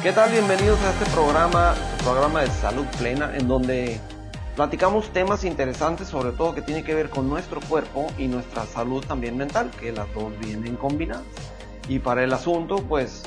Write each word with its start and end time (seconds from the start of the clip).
¿Qué 0.00 0.12
tal? 0.12 0.30
Bienvenidos 0.30 0.78
a 0.82 0.90
este 0.90 1.10
programa, 1.10 1.74
programa 2.04 2.42
de 2.42 2.50
salud 2.50 2.86
plena, 2.98 3.36
en 3.36 3.48
donde 3.48 3.98
platicamos 4.54 5.12
temas 5.12 5.42
interesantes, 5.42 6.06
sobre 6.06 6.30
todo 6.30 6.54
que 6.54 6.62
tiene 6.62 6.84
que 6.84 6.94
ver 6.94 7.10
con 7.10 7.28
nuestro 7.28 7.60
cuerpo 7.60 8.06
y 8.16 8.28
nuestra 8.28 8.64
salud 8.64 9.04
también 9.04 9.36
mental, 9.36 9.72
que 9.72 9.90
las 9.90 10.06
dos 10.14 10.32
vienen 10.38 10.76
combinadas. 10.76 11.24
Y 11.88 11.98
para 11.98 12.22
el 12.22 12.32
asunto, 12.32 12.76
pues 12.76 13.24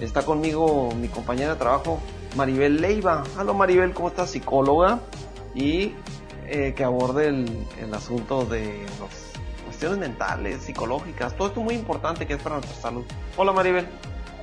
está 0.00 0.22
conmigo 0.22 0.94
mi 0.98 1.08
compañera 1.08 1.52
de 1.52 1.58
trabajo, 1.58 2.00
Maribel 2.36 2.80
Leiva. 2.80 3.22
Hola 3.38 3.52
Maribel, 3.52 3.92
¿cómo 3.92 4.08
estás? 4.08 4.30
Psicóloga 4.30 5.00
y 5.54 5.92
eh, 6.46 6.72
que 6.74 6.84
aborde 6.84 7.28
el, 7.28 7.66
el 7.82 7.92
asunto 7.92 8.46
de 8.46 8.86
las 8.98 9.34
cuestiones 9.66 9.98
mentales, 9.98 10.62
psicológicas, 10.62 11.36
todo 11.36 11.48
esto 11.48 11.60
muy 11.60 11.74
importante 11.74 12.26
que 12.26 12.32
es 12.32 12.42
para 12.42 12.56
nuestra 12.56 12.80
salud. 12.80 13.04
Hola 13.36 13.52
Maribel. 13.52 13.86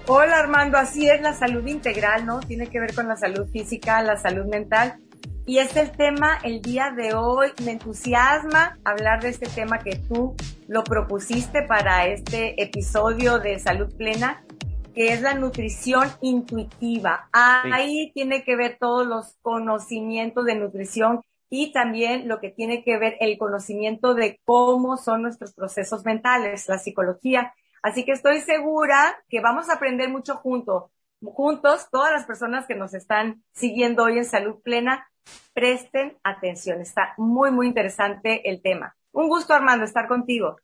Hola 0.07 0.39
Armando, 0.39 0.79
así 0.79 1.07
es 1.07 1.21
la 1.21 1.33
salud 1.33 1.65
integral, 1.67 2.25
¿no? 2.25 2.39
Tiene 2.39 2.67
que 2.67 2.79
ver 2.79 2.95
con 2.95 3.07
la 3.07 3.15
salud 3.15 3.47
física, 3.47 4.01
la 4.01 4.17
salud 4.17 4.45
mental. 4.45 4.99
Y 5.45 5.59
es 5.59 5.75
el 5.77 5.91
tema 5.91 6.39
el 6.43 6.61
día 6.61 6.91
de 6.91 7.13
hoy. 7.13 7.49
Me 7.63 7.73
entusiasma 7.73 8.79
hablar 8.83 9.21
de 9.21 9.29
este 9.29 9.47
tema 9.47 9.79
que 9.79 9.97
tú 9.97 10.35
lo 10.67 10.83
propusiste 10.83 11.61
para 11.61 12.07
este 12.07 12.61
episodio 12.61 13.39
de 13.39 13.59
Salud 13.59 13.95
Plena, 13.95 14.43
que 14.95 15.13
es 15.13 15.21
la 15.21 15.35
nutrición 15.35 16.09
intuitiva. 16.21 17.29
Ahí 17.31 18.11
tiene 18.13 18.43
que 18.43 18.55
ver 18.55 18.77
todos 18.79 19.05
los 19.05 19.37
conocimientos 19.41 20.45
de 20.45 20.55
nutrición 20.55 21.21
y 21.49 21.71
también 21.73 22.27
lo 22.27 22.39
que 22.39 22.49
tiene 22.49 22.83
que 22.83 22.97
ver 22.97 23.17
el 23.19 23.37
conocimiento 23.37 24.15
de 24.15 24.39
cómo 24.45 24.97
son 24.97 25.21
nuestros 25.21 25.53
procesos 25.53 26.05
mentales, 26.05 26.67
la 26.67 26.79
psicología. 26.79 27.53
Así 27.81 28.05
que 28.05 28.11
estoy 28.11 28.41
segura 28.41 29.21
que 29.29 29.41
vamos 29.41 29.69
a 29.69 29.73
aprender 29.73 30.09
mucho 30.09 30.35
juntos, 30.35 30.91
juntos, 31.21 31.87
todas 31.91 32.11
las 32.11 32.25
personas 32.25 32.65
que 32.67 32.75
nos 32.75 32.93
están 32.93 33.43
siguiendo 33.53 34.03
hoy 34.03 34.17
en 34.17 34.25
Salud 34.25 34.61
Plena, 34.63 35.07
presten 35.53 36.17
atención. 36.23 36.81
Está 36.81 37.13
muy, 37.17 37.51
muy 37.51 37.67
interesante 37.67 38.49
el 38.49 38.61
tema. 38.61 38.95
Un 39.11 39.27
gusto, 39.27 39.53
Armando, 39.53 39.85
estar 39.85 40.07
contigo. 40.07 40.57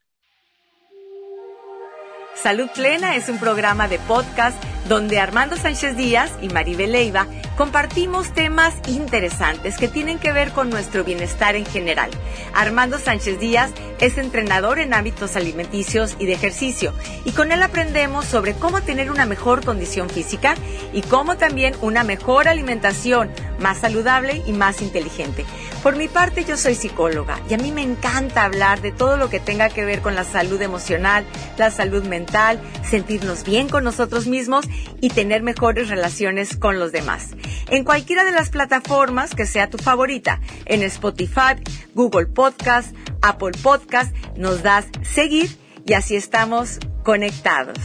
Salud 2.36 2.70
Plena 2.74 3.16
es 3.16 3.30
un 3.30 3.40
programa 3.40 3.88
de 3.88 3.98
podcast 4.00 4.64
donde 4.88 5.20
Armando 5.20 5.58
Sánchez 5.58 5.98
Díaz 5.98 6.32
y 6.42 6.50
Maribel 6.50 6.94
Leiva 6.94 7.28
compartimos 7.58 8.34
temas 8.34 8.74
interesantes 8.88 9.78
que 9.78 9.88
tienen 9.88 10.20
que 10.20 10.32
ver 10.32 10.52
con 10.52 10.70
nuestro 10.70 11.04
bienestar 11.04 11.56
en 11.56 11.66
general. 11.66 12.10
Armando 12.54 13.00
Sánchez 13.00 13.40
Díaz 13.40 13.72
es 14.00 14.18
entrenador 14.18 14.80
en 14.80 14.94
hábitos 14.94 15.36
alimenticios 15.36 16.16
y 16.20 16.26
de 16.26 16.34
ejercicio 16.34 16.94
y 17.26 17.32
con 17.32 17.52
él 17.52 17.64
aprendemos 17.64 18.26
sobre 18.26 18.54
cómo 18.54 18.82
tener 18.82 19.12
una 19.12 19.26
mejor 19.26 19.66
condición 19.66 20.10
física 20.10 20.56
y 20.94 21.02
cómo 21.02 21.38
también 21.38 21.76
una 21.82 22.04
mejor 22.04 22.48
alimentación 22.48 23.32
más 23.60 23.80
saludable 23.80 24.44
y 24.46 24.54
más 24.54 24.82
inteligente. 24.82 25.46
Por 25.82 25.96
mi 25.96 26.08
parte 26.08 26.44
yo 26.44 26.58
soy 26.58 26.76
psicóloga 26.76 27.40
y 27.50 27.54
a 27.54 27.58
mí 27.58 27.72
me 27.72 27.82
encanta 27.82 28.44
hablar 28.44 28.82
de 28.82 28.92
todo 28.92 29.18
lo 29.18 29.30
que 29.30 29.40
tenga 29.40 29.70
que 29.70 29.86
ver 29.86 30.02
con 30.02 30.16
la 30.16 30.24
salud 30.24 30.62
emocional, 30.62 31.26
la 31.58 31.72
salud 31.72 32.04
mental, 32.04 32.62
sentirnos 32.88 33.44
bien 33.44 33.70
con 33.70 33.84
nosotros 33.84 34.28
mismos 34.28 34.66
y 35.02 35.10
tener 35.10 35.44
mejores 35.44 35.90
relaciones 35.90 36.58
con 36.58 36.80
los 36.80 36.92
demás. 36.92 37.36
En 37.70 37.84
cualquiera 37.84 38.26
de 38.26 38.32
las 38.32 38.50
plataformas 38.50 39.36
que 39.36 39.46
sea 39.46 39.70
tu 39.70 39.78
favorita, 39.78 40.42
en 40.66 40.84
Spotify, 40.84 41.56
Google 41.94 42.28
Podcast, 42.28 42.96
Apple 43.22 43.58
Podcast, 43.62 44.16
nos 44.36 44.64
das 44.64 44.88
seguir 45.04 45.58
y 45.86 45.94
así 45.94 46.16
estamos 46.16 46.80
conectados. 47.04 47.78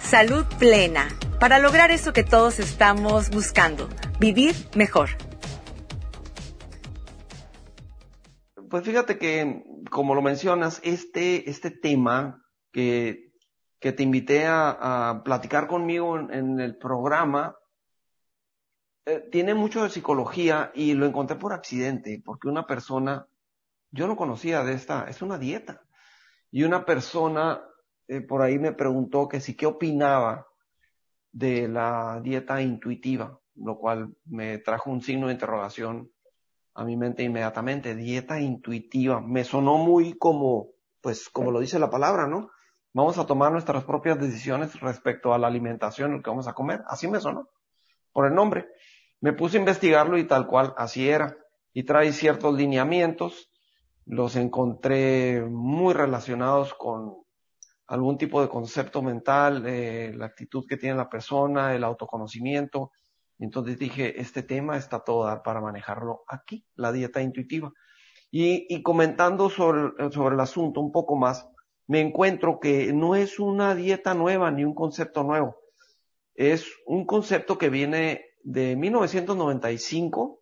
Salud 0.00 0.44
plena 0.58 1.08
para 1.40 1.58
lograr 1.58 1.90
eso 1.90 2.12
que 2.12 2.24
todos 2.24 2.58
estamos 2.58 3.30
buscando, 3.30 3.88
vivir 4.18 4.54
mejor. 4.74 5.10
Pues 8.68 8.84
fíjate 8.84 9.18
que, 9.18 9.62
como 9.90 10.14
lo 10.14 10.22
mencionas, 10.22 10.80
este, 10.82 11.48
este 11.48 11.70
tema 11.70 12.42
que 12.72 13.25
que 13.86 13.92
te 13.92 14.02
invité 14.02 14.46
a, 14.48 15.22
platicar 15.24 15.68
conmigo 15.68 16.18
en, 16.18 16.58
el 16.58 16.76
programa, 16.76 17.56
eh, 19.04 19.28
tiene 19.30 19.54
mucho 19.54 19.84
de 19.84 19.90
psicología 19.90 20.72
y 20.74 20.94
lo 20.94 21.06
encontré 21.06 21.36
por 21.36 21.52
accidente, 21.52 22.20
porque 22.24 22.48
una 22.48 22.66
persona, 22.66 23.28
yo 23.92 24.08
no 24.08 24.16
conocía 24.16 24.64
de 24.64 24.72
esta, 24.72 25.08
es 25.08 25.22
una 25.22 25.38
dieta. 25.38 25.84
Y 26.50 26.64
una 26.64 26.84
persona 26.84 27.62
eh, 28.08 28.22
por 28.22 28.42
ahí 28.42 28.58
me 28.58 28.72
preguntó 28.72 29.28
que 29.28 29.40
si 29.40 29.54
qué 29.54 29.66
opinaba 29.66 30.48
de 31.30 31.68
la 31.68 32.20
dieta 32.20 32.60
intuitiva, 32.60 33.38
lo 33.54 33.78
cual 33.78 34.16
me 34.24 34.58
trajo 34.58 34.90
un 34.90 35.00
signo 35.00 35.28
de 35.28 35.34
interrogación 35.34 36.10
a 36.74 36.84
mi 36.84 36.96
mente 36.96 37.22
inmediatamente. 37.22 37.94
Dieta 37.94 38.40
intuitiva. 38.40 39.20
Me 39.20 39.44
sonó 39.44 39.78
muy 39.78 40.18
como, 40.18 40.70
pues 41.00 41.28
como 41.28 41.52
lo 41.52 41.60
dice 41.60 41.78
la 41.78 41.88
palabra, 41.88 42.26
¿no? 42.26 42.50
Vamos 42.96 43.18
a 43.18 43.26
tomar 43.26 43.52
nuestras 43.52 43.84
propias 43.84 44.18
decisiones 44.18 44.80
respecto 44.80 45.34
a 45.34 45.38
la 45.38 45.48
alimentación, 45.48 46.12
lo 46.12 46.22
que 46.22 46.30
vamos 46.30 46.48
a 46.48 46.54
comer. 46.54 46.82
Así 46.88 47.06
me 47.06 47.20
sonó, 47.20 47.50
por 48.10 48.26
el 48.26 48.34
nombre. 48.34 48.68
Me 49.20 49.34
puse 49.34 49.58
a 49.58 49.60
investigarlo 49.60 50.16
y 50.16 50.24
tal 50.24 50.46
cual, 50.46 50.72
así 50.78 51.06
era. 51.06 51.36
Y 51.74 51.82
trae 51.82 52.10
ciertos 52.14 52.54
lineamientos, 52.54 53.50
los 54.06 54.34
encontré 54.34 55.44
muy 55.46 55.92
relacionados 55.92 56.72
con 56.72 57.18
algún 57.86 58.16
tipo 58.16 58.40
de 58.40 58.48
concepto 58.48 59.02
mental, 59.02 59.64
eh, 59.66 60.14
la 60.16 60.24
actitud 60.24 60.64
que 60.66 60.78
tiene 60.78 60.96
la 60.96 61.10
persona, 61.10 61.74
el 61.74 61.84
autoconocimiento. 61.84 62.92
Entonces 63.38 63.78
dije, 63.78 64.18
este 64.18 64.42
tema 64.42 64.78
está 64.78 65.00
todo 65.00 65.42
para 65.42 65.60
manejarlo 65.60 66.24
aquí, 66.26 66.64
la 66.76 66.92
dieta 66.92 67.20
intuitiva. 67.20 67.70
Y, 68.30 68.74
y 68.74 68.82
comentando 68.82 69.50
sobre, 69.50 70.10
sobre 70.12 70.34
el 70.34 70.40
asunto 70.40 70.80
un 70.80 70.92
poco 70.92 71.14
más, 71.14 71.46
me 71.86 72.00
encuentro 72.00 72.58
que 72.60 72.92
no 72.92 73.14
es 73.14 73.38
una 73.38 73.74
dieta 73.74 74.14
nueva 74.14 74.50
ni 74.50 74.64
un 74.64 74.74
concepto 74.74 75.22
nuevo. 75.22 75.56
Es 76.34 76.66
un 76.86 77.06
concepto 77.06 77.58
que 77.58 77.70
viene 77.70 78.26
de 78.42 78.76
1995 78.76 80.40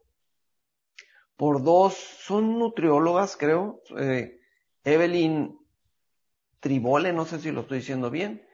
por 1.36 1.62
dos, 1.62 1.94
son 1.94 2.58
nutriólogas, 2.58 3.36
creo, 3.36 3.82
eh, 3.98 4.38
Evelyn 4.84 5.58
Tribole, 6.60 7.12
no 7.12 7.24
sé 7.24 7.40
si 7.40 7.50
lo 7.50 7.62
estoy 7.62 7.78
diciendo 7.78 8.10
bien, 8.10 8.46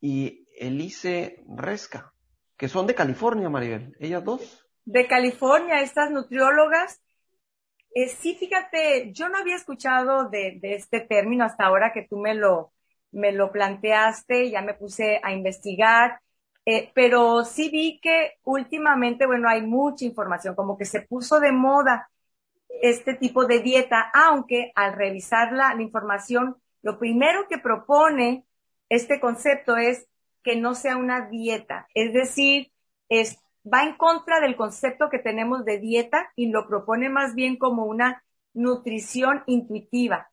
y 0.00 0.48
Elise 0.58 1.44
Resca, 1.48 2.12
que 2.56 2.68
son 2.68 2.86
de 2.86 2.94
California, 2.94 3.48
Maribel, 3.48 3.96
ellas 4.00 4.24
dos. 4.24 4.66
De 4.84 5.06
California, 5.06 5.80
estas 5.80 6.10
nutriólogas, 6.10 7.00
eh, 7.94 8.08
sí, 8.08 8.34
fíjate, 8.34 9.12
yo 9.12 9.28
no 9.28 9.38
había 9.38 9.56
escuchado 9.56 10.28
de, 10.28 10.58
este 10.62 11.00
término 11.00 11.44
hasta 11.44 11.64
ahora 11.64 11.92
que 11.92 12.06
tú 12.08 12.18
me 12.18 12.34
lo, 12.34 12.72
me 13.12 13.32
lo 13.32 13.50
planteaste, 13.52 14.50
ya 14.50 14.62
me 14.62 14.74
puse 14.74 15.20
a 15.22 15.32
investigar, 15.32 16.20
eh, 16.64 16.90
pero 16.94 17.44
sí 17.44 17.70
vi 17.70 17.98
que 18.00 18.34
últimamente, 18.44 19.26
bueno, 19.26 19.48
hay 19.48 19.62
mucha 19.62 20.04
información, 20.04 20.54
como 20.54 20.76
que 20.76 20.84
se 20.84 21.02
puso 21.02 21.40
de 21.40 21.52
moda 21.52 22.10
este 22.82 23.14
tipo 23.14 23.46
de 23.46 23.60
dieta, 23.60 24.10
aunque 24.12 24.72
al 24.74 24.94
revisar 24.94 25.52
la, 25.52 25.74
la 25.74 25.82
información, 25.82 26.56
lo 26.82 26.98
primero 26.98 27.48
que 27.48 27.58
propone 27.58 28.44
este 28.88 29.20
concepto 29.20 29.76
es 29.76 30.06
que 30.44 30.56
no 30.56 30.74
sea 30.74 30.96
una 30.96 31.28
dieta, 31.28 31.88
es 31.94 32.12
decir, 32.12 32.70
es 33.08 33.38
va 33.72 33.82
en 33.82 33.96
contra 33.96 34.40
del 34.40 34.56
concepto 34.56 35.08
que 35.10 35.18
tenemos 35.18 35.64
de 35.64 35.78
dieta 35.78 36.30
y 36.36 36.50
lo 36.50 36.66
propone 36.66 37.08
más 37.08 37.34
bien 37.34 37.56
como 37.56 37.84
una 37.84 38.22
nutrición 38.54 39.42
intuitiva, 39.46 40.28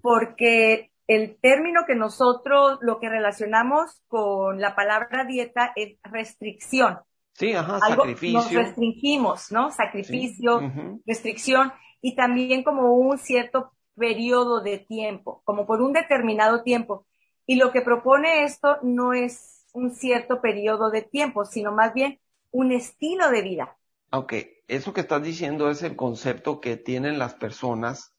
porque 0.00 0.90
el 1.06 1.38
término 1.40 1.82
que 1.86 1.94
nosotros 1.94 2.78
lo 2.82 3.00
que 3.00 3.08
relacionamos 3.08 4.02
con 4.08 4.60
la 4.60 4.74
palabra 4.74 5.24
dieta 5.24 5.72
es 5.74 5.96
restricción. 6.02 6.98
Sí, 7.32 7.52
ajá, 7.52 7.78
sacrificio. 7.78 8.40
Nos 8.40 8.52
restringimos, 8.52 9.52
¿no? 9.52 9.70
Sacrificio, 9.70 10.60
restricción 11.06 11.72
y 12.02 12.14
también 12.16 12.62
como 12.62 12.94
un 12.94 13.18
cierto 13.18 13.72
periodo 13.96 14.60
de 14.60 14.78
tiempo, 14.78 15.40
como 15.44 15.66
por 15.66 15.80
un 15.80 15.92
determinado 15.92 16.62
tiempo. 16.62 17.06
Y 17.46 17.56
lo 17.56 17.72
que 17.72 17.80
propone 17.80 18.44
esto 18.44 18.78
no 18.82 19.12
es 19.12 19.66
un 19.72 19.92
cierto 19.92 20.40
periodo 20.40 20.90
de 20.90 21.02
tiempo, 21.02 21.44
sino 21.44 21.72
más 21.72 21.94
bien 21.94 22.18
un 22.50 22.72
estilo 22.72 23.30
de 23.30 23.42
vida. 23.42 23.76
Ok, 24.10 24.34
eso 24.68 24.92
que 24.92 25.02
estás 25.02 25.22
diciendo 25.22 25.70
es 25.70 25.82
el 25.82 25.96
concepto 25.96 26.60
que 26.60 26.76
tienen 26.76 27.18
las 27.18 27.34
personas 27.34 28.14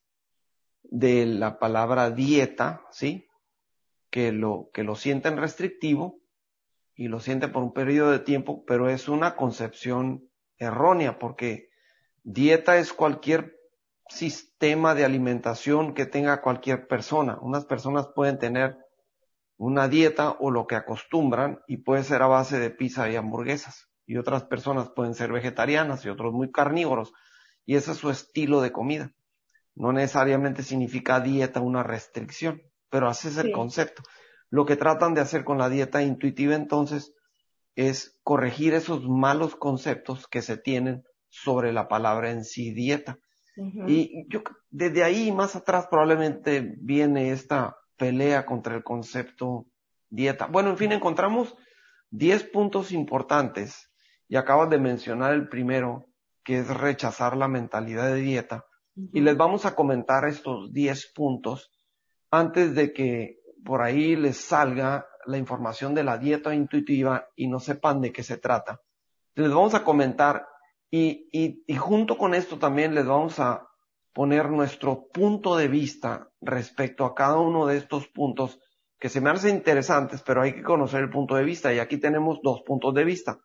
de 0.84 1.26
la 1.26 1.60
palabra 1.60 2.12
dieta, 2.12 2.86
¿sí? 2.92 3.28
Que 4.10 4.32
lo, 4.32 4.70
que 4.74 4.84
lo 4.84 4.96
sienten 4.96 5.38
restrictivo 5.38 6.20
y 6.96 7.08
lo 7.08 7.20
sienten 7.20 7.52
por 7.52 7.64
un 7.64 7.74
periodo 7.74 8.12
de 8.12 8.20
tiempo, 8.20 8.64
pero 8.66 8.90
es 8.90 9.08
una 9.08 9.36
concepción 9.36 10.30
errónea 10.58 11.18
porque 11.18 11.70
dieta 12.24 12.78
es 12.78 12.94
cualquier 12.94 13.58
sistema 14.10 14.96
de 14.96 15.06
alimentación 15.06 15.94
que 15.94 16.06
tenga 16.06 16.42
cualquier 16.42 16.88
persona. 16.88 17.40
Unas 17.42 17.66
personas 17.66 18.10
pueden 18.14 18.38
tener 18.38 18.78
una 19.58 19.88
dieta 19.88 20.32
o 20.40 20.52
lo 20.52 20.68
que 20.68 20.76
acostumbran 20.76 21.62
y 21.68 21.78
puede 21.78 22.04
ser 22.04 22.22
a 22.22 22.28
base 22.28 22.60
de 22.60 22.70
pizza 22.70 23.10
y 23.10 23.16
hamburguesas 23.16 23.89
y 24.10 24.18
otras 24.18 24.44
personas 24.46 24.90
pueden 24.90 25.14
ser 25.14 25.32
vegetarianas 25.32 26.04
y 26.04 26.10
otros 26.10 26.34
muy 26.34 26.52
carnívoros. 26.52 27.14
Y 27.68 27.76
ese 27.76 27.92
es 27.92 27.98
su 27.98 28.10
estilo 28.10 28.60
de 28.60 28.72
comida. 28.72 29.14
No 29.76 29.94
necesariamente 29.94 30.64
significa 30.64 31.20
dieta 31.20 31.62
una 31.62 31.84
restricción, 31.84 32.64
pero 32.90 33.12
ese 33.12 33.28
es 33.28 33.38
el 33.38 33.52
concepto. 33.52 34.02
Lo 34.50 34.66
que 34.66 34.78
tratan 34.78 35.14
de 35.14 35.22
hacer 35.22 35.44
con 35.44 35.60
la 35.60 35.70
dieta 35.70 36.02
intuitiva 36.02 36.56
entonces 36.56 37.14
es 37.76 38.20
corregir 38.24 38.74
esos 38.74 39.08
malos 39.08 39.56
conceptos 39.56 40.28
que 40.28 40.42
se 40.42 40.58
tienen 40.58 41.04
sobre 41.28 41.72
la 41.72 41.88
palabra 41.88 42.32
en 42.32 42.46
sí 42.46 42.74
dieta. 42.74 43.20
Y 43.86 44.26
yo, 44.30 44.42
desde 44.72 45.04
ahí 45.04 45.32
más 45.32 45.56
atrás 45.56 45.86
probablemente 45.88 46.78
viene 46.80 47.30
esta 47.30 47.78
pelea 47.96 48.48
contra 48.48 48.76
el 48.76 48.84
concepto 48.84 49.68
dieta. 50.10 50.48
Bueno, 50.48 50.72
en 50.72 50.78
fin, 50.78 50.94
encontramos 50.94 51.56
10 52.10 52.46
puntos 52.46 52.92
importantes 52.92 53.89
y 54.30 54.38
acabas 54.38 54.70
de 54.70 54.78
mencionar 54.78 55.34
el 55.34 55.50
primero, 55.50 56.06
que 56.44 56.60
es 56.60 56.68
rechazar 56.70 57.36
la 57.36 57.48
mentalidad 57.48 58.14
de 58.14 58.22
dieta. 58.22 58.66
Y 59.12 59.22
les 59.22 59.36
vamos 59.36 59.66
a 59.66 59.76
comentar 59.76 60.26
estos 60.26 60.72
10 60.72 61.14
puntos 61.14 61.72
antes 62.30 62.76
de 62.76 62.94
que 62.94 63.40
por 63.66 63.82
ahí 63.82 64.16
les 64.16 64.38
salga 64.38 65.08
la 65.26 65.38
información 65.38 65.96
de 65.96 66.04
la 66.04 66.18
dieta 66.18 66.54
intuitiva 66.54 67.28
y 67.36 67.48
no 67.48 67.60
sepan 67.60 68.02
de 68.02 68.12
qué 68.12 68.24
se 68.24 68.38
trata. 68.38 68.82
Les 69.36 69.50
vamos 69.50 69.74
a 69.74 69.84
comentar 69.84 70.48
y, 70.92 71.28
y, 71.32 71.64
y 71.66 71.76
junto 71.76 72.18
con 72.18 72.34
esto 72.34 72.58
también 72.58 72.94
les 72.94 73.06
vamos 73.06 73.40
a 73.40 73.68
poner 74.14 74.50
nuestro 74.50 75.08
punto 75.12 75.56
de 75.56 75.68
vista 75.68 76.30
respecto 76.42 77.06
a 77.06 77.16
cada 77.16 77.38
uno 77.38 77.66
de 77.66 77.78
estos 77.78 78.08
puntos 78.08 78.60
que 79.00 79.10
se 79.10 79.22
me 79.22 79.30
hacen 79.30 79.56
interesantes, 79.56 80.22
pero 80.24 80.42
hay 80.42 80.54
que 80.54 80.64
conocer 80.64 81.02
el 81.02 81.10
punto 81.10 81.36
de 81.36 81.44
vista 81.44 81.74
y 81.74 81.80
aquí 81.80 81.98
tenemos 81.98 82.40
dos 82.44 82.62
puntos 82.66 82.94
de 82.94 83.06
vista. 83.06 83.40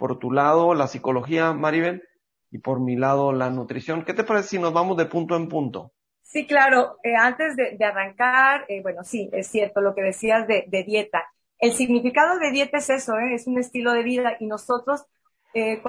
Por 0.00 0.18
tu 0.18 0.32
lado, 0.32 0.72
la 0.72 0.86
psicología, 0.86 1.52
Maribel, 1.52 2.02
y 2.50 2.56
por 2.56 2.80
mi 2.80 2.96
lado, 2.96 3.34
la 3.34 3.50
nutrición. 3.50 4.02
¿Qué 4.02 4.14
te 4.14 4.24
parece 4.24 4.48
si 4.48 4.58
nos 4.58 4.72
vamos 4.72 4.96
de 4.96 5.04
punto 5.04 5.36
en 5.36 5.46
punto? 5.46 5.92
Sí, 6.22 6.46
claro. 6.46 6.96
Eh, 7.02 7.14
antes 7.14 7.54
de, 7.54 7.84
arrancar, 7.84 8.64
eh, 8.68 8.80
bueno, 8.80 9.04
sí, 9.04 9.28
es 9.30 9.48
cierto 9.48 9.82
lo 9.82 9.94
que 9.94 10.00
decías 10.00 10.48
de, 10.48 10.84
dieta. 10.86 11.26
El 11.58 11.74
significado 11.74 12.38
de 12.38 12.50
dieta 12.50 12.78
es 12.78 12.88
eso, 12.88 13.18
¿eh? 13.18 13.34
es 13.34 13.46
un 13.46 13.58
estilo 13.58 13.92
de 13.92 14.02
vida 14.02 14.38
y 14.40 14.46
nosotros, 14.46 15.04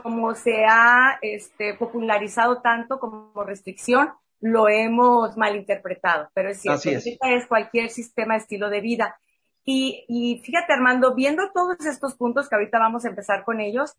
como 0.04 0.36
se 0.36 0.66
ha 0.66 1.18
este, 1.22 1.76
popularizado 1.76 2.62
tanto 2.62 3.00
como 3.00 3.46
restricción, 3.46 4.10
lo 4.42 4.68
hemos 4.68 5.38
malinterpretado. 5.38 6.28
Pero 6.34 6.50
es 6.50 6.60
cierto, 6.60 6.90
es. 6.90 7.06
dieta 7.06 7.32
es 7.32 7.48
cualquier 7.48 7.90
sistema 7.90 8.36
estilo 8.36 8.70
de 8.70 8.82
vida. 8.82 9.16
Y, 9.64 10.06
y 10.08 10.42
fíjate, 10.44 10.74
Armando, 10.74 11.14
viendo 11.14 11.52
todos 11.54 11.86
estos 11.86 12.16
puntos 12.16 12.50
que 12.50 12.56
ahorita 12.56 12.80
vamos 12.80 13.06
a 13.06 13.10
empezar 13.10 13.44
con 13.44 13.60
ellos, 13.60 13.96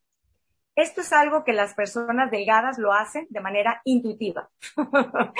esto 0.74 1.02
es 1.02 1.12
algo 1.12 1.44
que 1.44 1.52
las 1.52 1.74
personas 1.74 2.30
delgadas 2.30 2.78
lo 2.78 2.92
hacen 2.92 3.26
de 3.28 3.40
manera 3.40 3.82
intuitiva. 3.84 4.48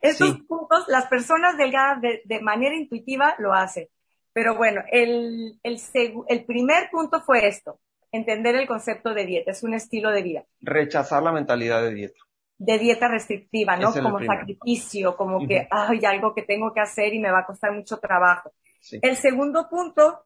Estos 0.00 0.38
puntos, 0.42 0.84
las 0.88 1.06
personas 1.06 1.56
delgadas 1.56 2.02
de, 2.02 2.40
manera 2.42 2.74
intuitiva 2.74 3.34
lo 3.38 3.54
hacen. 3.54 3.88
Pero 4.34 4.54
bueno, 4.56 4.82
el, 4.90 5.58
el, 5.62 5.80
el 6.28 6.44
primer 6.44 6.90
punto 6.90 7.22
fue 7.22 7.46
esto, 7.46 7.78
entender 8.12 8.54
el 8.56 8.66
concepto 8.66 9.14
de 9.14 9.24
dieta, 9.24 9.52
es 9.52 9.62
un 9.62 9.72
estilo 9.72 10.10
de 10.10 10.22
vida. 10.22 10.44
Rechazar 10.60 11.22
la 11.22 11.32
mentalidad 11.32 11.82
de 11.82 11.94
dieta. 11.94 12.18
De 12.58 12.78
dieta 12.78 13.08
restrictiva, 13.08 13.76
¿no? 13.76 13.92
Como 13.92 14.22
sacrificio, 14.22 15.16
como 15.16 15.46
que 15.46 15.66
hay 15.70 16.04
algo 16.04 16.34
que 16.34 16.42
tengo 16.42 16.74
que 16.74 16.80
hacer 16.80 17.14
y 17.14 17.18
me 17.18 17.30
va 17.30 17.40
a 17.40 17.46
costar 17.46 17.72
mucho 17.72 17.98
trabajo. 17.98 18.52
El 18.90 19.16
segundo 19.16 19.68
punto 19.68 20.24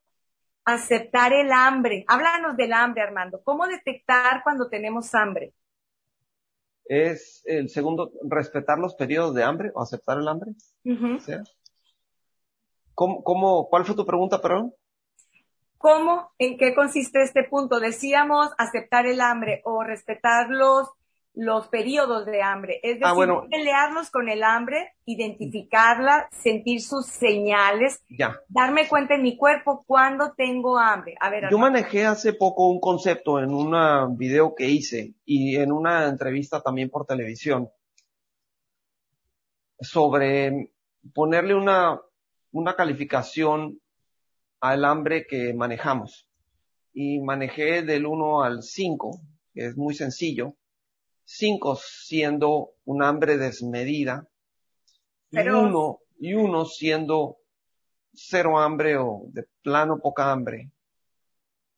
aceptar 0.64 1.32
el 1.32 1.50
hambre. 1.52 2.04
Háblanos 2.08 2.56
del 2.56 2.72
hambre, 2.72 3.02
Armando. 3.02 3.40
¿Cómo 3.42 3.66
detectar 3.66 4.42
cuando 4.42 4.68
tenemos 4.68 5.14
hambre? 5.14 5.54
Es 6.84 7.42
el 7.44 7.68
segundo, 7.68 8.12
respetar 8.28 8.78
los 8.78 8.94
periodos 8.94 9.34
de 9.34 9.44
hambre 9.44 9.70
o 9.74 9.82
aceptar 9.82 10.18
el 10.18 10.28
hambre. 10.28 10.52
¿Cómo, 12.94 13.68
cuál 13.68 13.84
fue 13.84 13.94
tu 13.94 14.04
pregunta, 14.04 14.40
perdón? 14.40 14.74
¿Cómo, 15.76 16.32
en 16.38 16.58
qué 16.58 16.74
consiste 16.74 17.22
este 17.22 17.44
punto? 17.44 17.78
Decíamos 17.78 18.50
aceptar 18.58 19.06
el 19.06 19.20
hambre 19.20 19.62
o 19.64 19.84
respetar 19.84 20.50
los 20.50 20.88
los 21.38 21.68
periodos 21.68 22.26
de 22.26 22.42
hambre. 22.42 22.80
Es 22.82 22.98
ah, 23.00 23.14
decir, 23.14 23.32
pelearnos 23.48 24.10
con 24.10 24.28
el 24.28 24.42
hambre, 24.42 24.94
identificarla, 25.04 26.28
sentir 26.32 26.82
sus 26.82 27.06
señales, 27.06 28.02
darme 28.48 28.88
cuenta 28.88 29.14
en 29.14 29.22
mi 29.22 29.36
cuerpo 29.36 29.84
cuando 29.86 30.32
tengo 30.32 30.76
hambre. 30.78 31.14
A 31.20 31.30
ver, 31.30 31.44
Yo 31.48 31.58
manejé 31.58 32.04
hace 32.06 32.32
poco 32.32 32.68
un 32.68 32.80
concepto 32.80 33.38
en 33.38 33.54
un 33.54 34.16
video 34.16 34.56
que 34.56 34.68
hice 34.68 35.14
y 35.24 35.54
en 35.54 35.70
una 35.70 36.08
entrevista 36.08 36.60
también 36.60 36.90
por 36.90 37.06
televisión 37.06 37.70
sobre 39.80 40.72
ponerle 41.14 41.54
una, 41.54 42.00
una 42.50 42.74
calificación 42.74 43.80
al 44.60 44.84
hambre 44.84 45.24
que 45.24 45.54
manejamos. 45.54 46.26
Y 46.92 47.20
manejé 47.20 47.82
del 47.82 48.06
1 48.06 48.42
al 48.42 48.64
5, 48.64 49.20
que 49.54 49.66
es 49.66 49.76
muy 49.76 49.94
sencillo 49.94 50.56
cinco 51.28 51.76
siendo 51.76 52.70
un 52.86 53.02
hambre 53.02 53.36
desmedida 53.36 54.26
y 55.30 55.46
uno 55.46 56.00
y 56.18 56.32
uno 56.32 56.64
siendo 56.64 57.36
cero 58.14 58.58
hambre 58.58 58.96
o 58.96 59.24
de 59.28 59.46
plano 59.62 59.98
poca 59.98 60.32
hambre. 60.32 60.72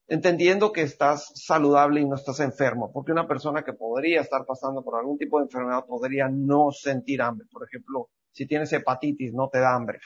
Entendiendo 0.07 0.73
que 0.73 0.83
estás 0.83 1.33
saludable 1.35 2.01
y 2.01 2.05
no 2.05 2.15
estás 2.15 2.39
enfermo, 2.41 2.93
porque 2.93 3.13
una 3.13 3.27
persona 3.27 3.65
que 3.65 3.73
podría 3.73 4.21
estar 4.21 4.47
pasando 4.47 4.83
por 4.85 4.99
algún 4.99 5.19
tipo 5.19 5.39
de 5.39 5.45
enfermedad 5.45 5.85
podría 5.85 6.29
no 6.29 6.71
sentir 6.71 7.21
hambre. 7.21 7.47
Por 7.51 7.65
ejemplo, 7.65 8.09
si 8.31 8.47
tienes 8.47 8.73
hepatitis, 8.73 9.35
no 9.35 9.49
te 9.49 9.59
da 9.59 9.75
hambre. 9.75 9.99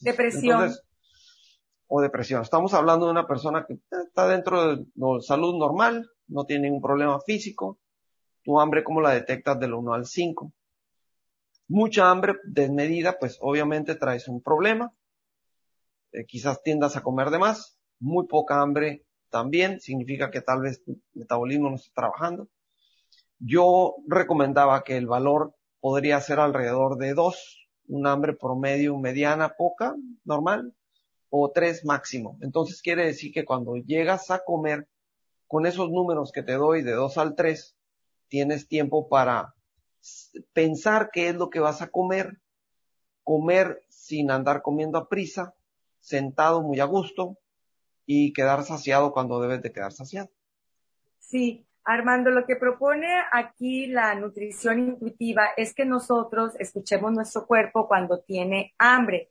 Depresión. 0.00 0.72
o 1.88 2.00
depresión. 2.00 2.42
Estamos 2.42 2.74
hablando 2.74 3.06
de 3.06 3.12
una 3.12 3.26
persona 3.26 3.64
que 3.66 3.78
está 3.90 4.28
dentro 4.28 4.76
de 4.76 4.86
salud 5.20 5.58
normal, 5.58 6.08
no 6.28 6.44
tiene 6.44 6.64
ningún 6.64 6.82
problema 6.82 7.18
físico, 7.20 7.78
tu 8.42 8.60
hambre, 8.60 8.84
¿cómo 8.84 9.00
la 9.00 9.10
detectas 9.10 9.58
del 9.58 9.74
1 9.74 9.92
al 9.92 10.06
5? 10.06 10.52
Mucha 11.68 12.10
hambre 12.10 12.34
desmedida, 12.44 13.18
pues 13.18 13.38
obviamente 13.40 13.94
traes 13.94 14.28
un 14.28 14.42
problema. 14.42 14.92
Eh, 16.12 16.24
quizás 16.26 16.62
tiendas 16.62 16.96
a 16.96 17.02
comer 17.02 17.30
de 17.30 17.38
más. 17.38 17.78
Muy 18.00 18.26
poca 18.26 18.60
hambre 18.60 19.04
también 19.30 19.80
significa 19.80 20.30
que 20.30 20.40
tal 20.40 20.62
vez 20.62 20.82
tu 20.82 21.00
metabolismo 21.14 21.70
no 21.70 21.76
está 21.76 21.92
trabajando. 21.94 22.48
Yo 23.38 23.96
recomendaba 24.06 24.82
que 24.82 24.96
el 24.96 25.06
valor 25.06 25.54
podría 25.80 26.20
ser 26.20 26.40
alrededor 26.40 26.96
de 26.98 27.14
2, 27.14 27.68
un 27.88 28.06
hambre 28.06 28.34
promedio, 28.34 28.98
mediana, 28.98 29.54
poca, 29.56 29.94
normal, 30.24 30.74
o 31.30 31.50
3 31.50 31.84
máximo. 31.84 32.36
Entonces 32.42 32.82
quiere 32.82 33.06
decir 33.06 33.32
que 33.32 33.44
cuando 33.44 33.76
llegas 33.76 34.30
a 34.30 34.44
comer 34.44 34.88
con 35.46 35.66
esos 35.66 35.90
números 35.90 36.32
que 36.32 36.42
te 36.42 36.54
doy 36.54 36.82
de 36.82 36.92
2 36.92 37.16
al 37.18 37.34
3, 37.34 37.76
tienes 38.30 38.66
tiempo 38.68 39.08
para 39.08 39.54
pensar 40.54 41.10
qué 41.12 41.28
es 41.28 41.34
lo 41.34 41.50
que 41.50 41.60
vas 41.60 41.82
a 41.82 41.88
comer, 41.88 42.40
comer 43.24 43.82
sin 43.88 44.30
andar 44.30 44.62
comiendo 44.62 44.96
a 44.96 45.08
prisa, 45.08 45.54
sentado 45.98 46.62
muy 46.62 46.80
a 46.80 46.86
gusto 46.86 47.36
y 48.06 48.32
quedar 48.32 48.62
saciado 48.62 49.12
cuando 49.12 49.40
debes 49.40 49.60
de 49.60 49.72
quedar 49.72 49.92
saciado. 49.92 50.30
Sí, 51.18 51.66
Armando, 51.84 52.30
lo 52.30 52.46
que 52.46 52.56
propone 52.56 53.08
aquí 53.32 53.86
la 53.86 54.14
nutrición 54.14 54.78
intuitiva 54.78 55.48
es 55.56 55.74
que 55.74 55.84
nosotros 55.84 56.54
escuchemos 56.58 57.12
nuestro 57.12 57.46
cuerpo 57.46 57.88
cuando 57.88 58.20
tiene 58.20 58.74
hambre 58.78 59.28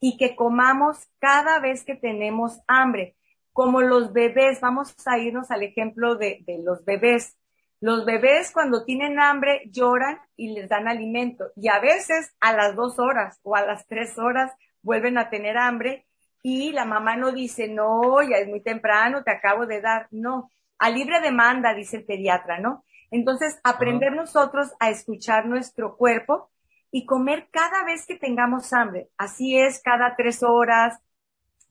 y 0.00 0.16
que 0.16 0.36
comamos 0.36 1.08
cada 1.18 1.60
vez 1.60 1.84
que 1.84 1.96
tenemos 1.96 2.60
hambre. 2.66 3.16
Como 3.52 3.80
los 3.82 4.12
bebés, 4.12 4.60
vamos 4.60 4.94
a 5.06 5.18
irnos 5.18 5.50
al 5.50 5.62
ejemplo 5.62 6.16
de, 6.16 6.44
de 6.46 6.58
los 6.58 6.84
bebés. 6.84 7.36
Los 7.80 8.04
bebés 8.04 8.50
cuando 8.50 8.84
tienen 8.84 9.20
hambre 9.20 9.62
lloran 9.70 10.18
y 10.36 10.52
les 10.52 10.68
dan 10.68 10.88
alimento 10.88 11.52
y 11.54 11.68
a 11.68 11.78
veces 11.78 12.34
a 12.40 12.52
las 12.52 12.74
dos 12.74 12.98
horas 12.98 13.38
o 13.44 13.54
a 13.54 13.64
las 13.64 13.86
tres 13.86 14.18
horas 14.18 14.52
vuelven 14.82 15.16
a 15.16 15.30
tener 15.30 15.56
hambre 15.56 16.04
y 16.42 16.72
la 16.72 16.84
mamá 16.84 17.16
no 17.16 17.30
dice, 17.30 17.68
no, 17.68 18.20
ya 18.22 18.38
es 18.38 18.48
muy 18.48 18.60
temprano, 18.60 19.22
te 19.22 19.30
acabo 19.30 19.66
de 19.66 19.80
dar. 19.80 20.08
No, 20.10 20.50
a 20.78 20.90
libre 20.90 21.20
demanda, 21.20 21.74
dice 21.74 21.98
el 21.98 22.04
pediatra, 22.04 22.58
¿no? 22.58 22.84
Entonces, 23.10 23.60
aprender 23.64 24.12
nosotros 24.12 24.72
a 24.80 24.90
escuchar 24.90 25.46
nuestro 25.46 25.96
cuerpo 25.96 26.50
y 26.90 27.06
comer 27.06 27.48
cada 27.50 27.84
vez 27.84 28.06
que 28.06 28.16
tengamos 28.16 28.72
hambre. 28.72 29.08
Así 29.16 29.58
es, 29.58 29.80
cada 29.82 30.14
tres 30.16 30.42
horas, 30.42 30.98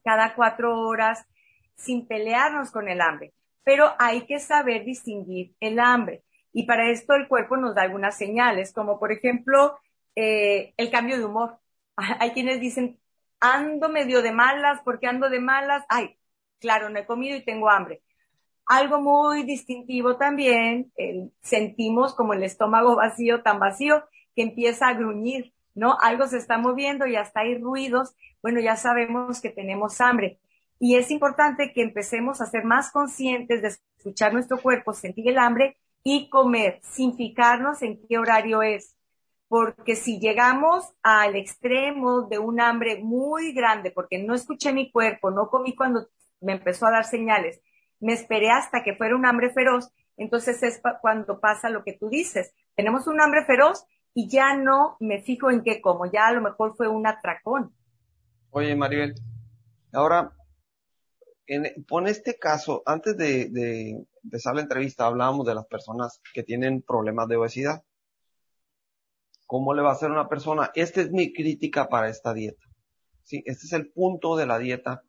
cada 0.04 0.34
cuatro 0.34 0.78
horas, 0.80 1.26
sin 1.74 2.06
pelearnos 2.06 2.70
con 2.70 2.88
el 2.88 3.00
hambre 3.00 3.32
pero 3.64 3.92
hay 3.98 4.22
que 4.22 4.38
saber 4.40 4.84
distinguir 4.84 5.54
el 5.60 5.78
hambre. 5.78 6.24
Y 6.52 6.64
para 6.64 6.90
esto 6.90 7.14
el 7.14 7.28
cuerpo 7.28 7.56
nos 7.56 7.74
da 7.74 7.82
algunas 7.82 8.16
señales, 8.16 8.72
como 8.72 8.98
por 8.98 9.12
ejemplo 9.12 9.78
eh, 10.16 10.74
el 10.76 10.90
cambio 10.90 11.18
de 11.18 11.24
humor. 11.24 11.58
Hay 12.20 12.30
quienes 12.32 12.60
dicen, 12.60 12.98
ando 13.40 13.88
medio 13.88 14.22
de 14.22 14.32
malas, 14.32 14.80
porque 14.84 15.06
ando 15.06 15.30
de 15.30 15.40
malas? 15.40 15.84
Ay, 15.88 16.18
claro, 16.58 16.88
no 16.90 16.98
he 16.98 17.06
comido 17.06 17.36
y 17.36 17.44
tengo 17.44 17.70
hambre. 17.70 18.02
Algo 18.66 19.00
muy 19.00 19.44
distintivo 19.44 20.16
también, 20.16 20.92
sentimos 21.40 22.14
como 22.14 22.34
el 22.34 22.42
estómago 22.42 22.96
vacío, 22.96 23.42
tan 23.42 23.58
vacío, 23.58 24.04
que 24.34 24.42
empieza 24.42 24.88
a 24.88 24.94
gruñir, 24.94 25.54
¿no? 25.74 25.96
Algo 26.00 26.26
se 26.26 26.38
está 26.38 26.58
moviendo 26.58 27.06
y 27.06 27.16
hasta 27.16 27.40
hay 27.40 27.58
ruidos. 27.58 28.14
Bueno, 28.42 28.60
ya 28.60 28.76
sabemos 28.76 29.40
que 29.40 29.50
tenemos 29.50 30.00
hambre. 30.00 30.38
Y 30.78 30.96
es 30.96 31.10
importante 31.10 31.72
que 31.72 31.82
empecemos 31.82 32.40
a 32.40 32.46
ser 32.46 32.64
más 32.64 32.92
conscientes 32.92 33.62
de 33.62 33.68
escuchar 33.68 34.32
nuestro 34.32 34.60
cuerpo, 34.60 34.92
sentir 34.92 35.28
el 35.28 35.38
hambre 35.38 35.76
y 36.04 36.28
comer 36.28 36.80
sin 36.82 37.16
fijarnos 37.16 37.82
en 37.82 38.00
qué 38.08 38.18
horario 38.18 38.62
es. 38.62 38.96
Porque 39.48 39.96
si 39.96 40.20
llegamos 40.20 40.84
al 41.02 41.34
extremo 41.34 42.22
de 42.22 42.38
un 42.38 42.60
hambre 42.60 43.00
muy 43.02 43.52
grande, 43.52 43.90
porque 43.90 44.22
no 44.22 44.34
escuché 44.34 44.72
mi 44.72 44.92
cuerpo, 44.92 45.30
no 45.30 45.48
comí 45.48 45.74
cuando 45.74 46.08
me 46.40 46.52
empezó 46.52 46.86
a 46.86 46.92
dar 46.92 47.04
señales, 47.04 47.60
me 47.98 48.12
esperé 48.12 48.50
hasta 48.50 48.82
que 48.84 48.94
fuera 48.94 49.16
un 49.16 49.26
hambre 49.26 49.50
feroz, 49.50 49.90
entonces 50.16 50.62
es 50.62 50.80
cuando 51.00 51.40
pasa 51.40 51.70
lo 51.70 51.82
que 51.82 51.94
tú 51.94 52.08
dices. 52.08 52.54
Tenemos 52.76 53.06
un 53.06 53.20
hambre 53.20 53.44
feroz 53.44 53.84
y 54.14 54.28
ya 54.28 54.54
no 54.56 54.96
me 55.00 55.22
fijo 55.22 55.50
en 55.50 55.62
qué 55.62 55.80
como, 55.80 56.06
ya 56.06 56.28
a 56.28 56.32
lo 56.32 56.40
mejor 56.40 56.76
fue 56.76 56.88
un 56.88 57.06
atracón. 57.06 57.72
Oye, 58.50 58.74
Maribel, 58.76 59.14
ahora, 59.92 60.32
en, 61.48 62.06
este 62.06 62.38
caso, 62.38 62.82
antes 62.86 63.16
de, 63.16 63.48
de 63.50 64.06
empezar 64.22 64.54
la 64.54 64.62
entrevista 64.62 65.06
hablábamos 65.06 65.46
de 65.46 65.54
las 65.54 65.66
personas 65.66 66.20
que 66.32 66.42
tienen 66.42 66.82
problemas 66.82 67.28
de 67.28 67.36
obesidad. 67.36 67.82
¿Cómo 69.46 69.74
le 69.74 69.82
va 69.82 69.90
a 69.90 69.94
hacer 69.94 70.10
una 70.10 70.28
persona? 70.28 70.70
Esta 70.74 71.00
es 71.00 71.10
mi 71.10 71.32
crítica 71.32 71.88
para 71.88 72.08
esta 72.08 72.34
dieta. 72.34 72.62
Sí, 73.24 73.42
este 73.46 73.66
es 73.66 73.72
el 73.72 73.90
punto 73.90 74.36
de 74.36 74.46
la 74.46 74.58
dieta 74.58 75.02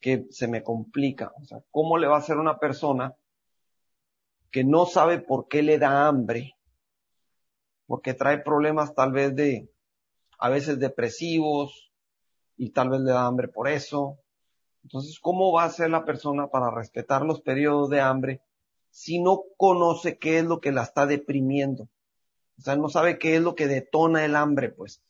que 0.00 0.26
se 0.30 0.48
me 0.48 0.62
complica. 0.62 1.32
O 1.40 1.44
sea, 1.44 1.58
¿cómo 1.70 1.98
le 1.98 2.06
va 2.06 2.16
a 2.16 2.20
hacer 2.20 2.36
una 2.36 2.58
persona 2.58 3.14
que 4.50 4.64
no 4.64 4.86
sabe 4.86 5.18
por 5.18 5.48
qué 5.48 5.62
le 5.62 5.78
da 5.78 6.06
hambre? 6.08 6.54
Porque 7.86 8.14
trae 8.14 8.38
problemas 8.38 8.94
tal 8.94 9.12
vez 9.12 9.34
de, 9.34 9.70
a 10.38 10.50
veces 10.50 10.78
depresivos, 10.78 11.88
y 12.58 12.70
tal 12.70 12.90
vez 12.90 13.00
le 13.00 13.12
da 13.12 13.24
hambre 13.24 13.48
por 13.48 13.68
eso. 13.68 14.18
Entonces, 14.82 15.18
¿cómo 15.20 15.52
va 15.52 15.64
a 15.64 15.70
ser 15.70 15.90
la 15.90 16.04
persona 16.04 16.48
para 16.48 16.70
respetar 16.70 17.22
los 17.22 17.40
periodos 17.40 17.90
de 17.90 18.00
hambre 18.00 18.40
si 18.90 19.20
no 19.20 19.42
conoce 19.56 20.18
qué 20.18 20.38
es 20.38 20.44
lo 20.44 20.60
que 20.60 20.72
la 20.72 20.82
está 20.82 21.06
deprimiendo? 21.06 21.88
O 22.58 22.62
sea, 22.62 22.76
no 22.76 22.88
sabe 22.88 23.18
qué 23.18 23.36
es 23.36 23.42
lo 23.42 23.54
que 23.54 23.66
detona 23.66 24.24
el 24.24 24.34
hambre, 24.34 24.70
pues 24.70 25.02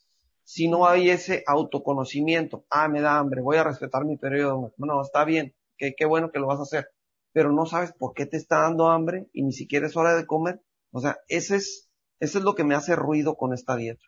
si 0.48 0.66
no 0.66 0.88
hay 0.88 1.10
ese 1.10 1.44
autoconocimiento, 1.46 2.64
ah, 2.70 2.88
me 2.88 3.02
da 3.02 3.18
hambre, 3.18 3.42
voy 3.42 3.58
a 3.58 3.64
respetar 3.64 4.06
mi 4.06 4.16
periodo, 4.16 4.72
bueno, 4.78 5.02
está 5.02 5.26
bien, 5.26 5.54
qué, 5.76 5.94
qué 5.94 6.06
bueno 6.06 6.30
que 6.30 6.38
lo 6.38 6.46
vas 6.46 6.58
a 6.58 6.62
hacer, 6.62 6.88
pero 7.32 7.52
no 7.52 7.66
sabes 7.66 7.92
por 7.92 8.14
qué 8.14 8.24
te 8.24 8.38
está 8.38 8.60
dando 8.60 8.88
hambre 8.88 9.26
y 9.34 9.42
ni 9.42 9.52
siquiera 9.52 9.86
es 9.86 9.94
hora 9.94 10.16
de 10.16 10.24
comer. 10.24 10.62
O 10.90 11.00
sea, 11.00 11.18
ese 11.28 11.56
es, 11.56 11.90
eso 12.18 12.38
es 12.38 12.44
lo 12.44 12.54
que 12.54 12.64
me 12.64 12.74
hace 12.74 12.96
ruido 12.96 13.36
con 13.36 13.52
esta 13.52 13.76
dieta. 13.76 14.02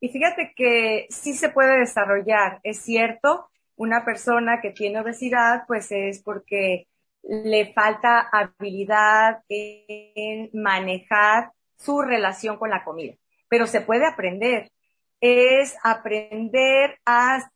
Y 0.00 0.08
fíjate 0.08 0.54
que 0.56 1.06
sí 1.10 1.34
se 1.34 1.50
puede 1.50 1.78
desarrollar, 1.80 2.60
es 2.62 2.78
cierto, 2.78 3.50
una 3.76 4.04
persona 4.04 4.60
que 4.60 4.70
tiene 4.70 5.00
obesidad, 5.00 5.64
pues 5.66 5.90
es 5.90 6.22
porque 6.22 6.86
le 7.22 7.72
falta 7.72 8.28
habilidad 8.32 9.42
en 9.48 10.50
manejar 10.52 11.52
su 11.76 12.02
relación 12.02 12.58
con 12.58 12.70
la 12.70 12.84
comida, 12.84 13.14
pero 13.48 13.66
se 13.66 13.80
puede 13.80 14.06
aprender 14.06 14.70
es 15.24 15.74
aprender 15.82 16.98
a, 17.06 17.50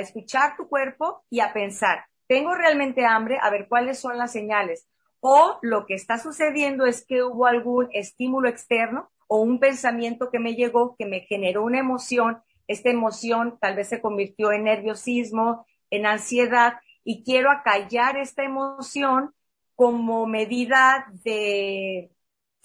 escuchar 0.00 0.56
tu 0.56 0.68
cuerpo 0.68 1.22
y 1.30 1.38
a 1.40 1.52
pensar, 1.52 2.04
¿tengo 2.26 2.54
realmente 2.54 3.06
hambre? 3.06 3.38
A 3.40 3.48
ver 3.48 3.68
cuáles 3.68 3.98
son 3.98 4.18
las 4.18 4.32
señales. 4.32 4.88
O 5.20 5.58
lo 5.62 5.86
que 5.86 5.94
está 5.94 6.18
sucediendo 6.18 6.84
es 6.84 7.06
que 7.06 7.22
hubo 7.22 7.46
algún 7.46 7.88
estímulo 7.92 8.48
externo 8.48 9.08
o 9.28 9.40
un 9.40 9.60
pensamiento 9.60 10.30
que 10.30 10.40
me 10.40 10.56
llegó, 10.56 10.96
que 10.98 11.06
me 11.06 11.20
generó 11.20 11.62
una 11.62 11.78
emoción. 11.78 12.42
Esta 12.70 12.88
emoción 12.88 13.58
tal 13.60 13.74
vez 13.74 13.88
se 13.88 14.00
convirtió 14.00 14.52
en 14.52 14.62
nerviosismo, 14.62 15.66
en 15.90 16.06
ansiedad, 16.06 16.74
y 17.02 17.24
quiero 17.24 17.50
acallar 17.50 18.16
esta 18.16 18.44
emoción 18.44 19.34
como 19.74 20.24
medida 20.28 21.06
de 21.24 22.12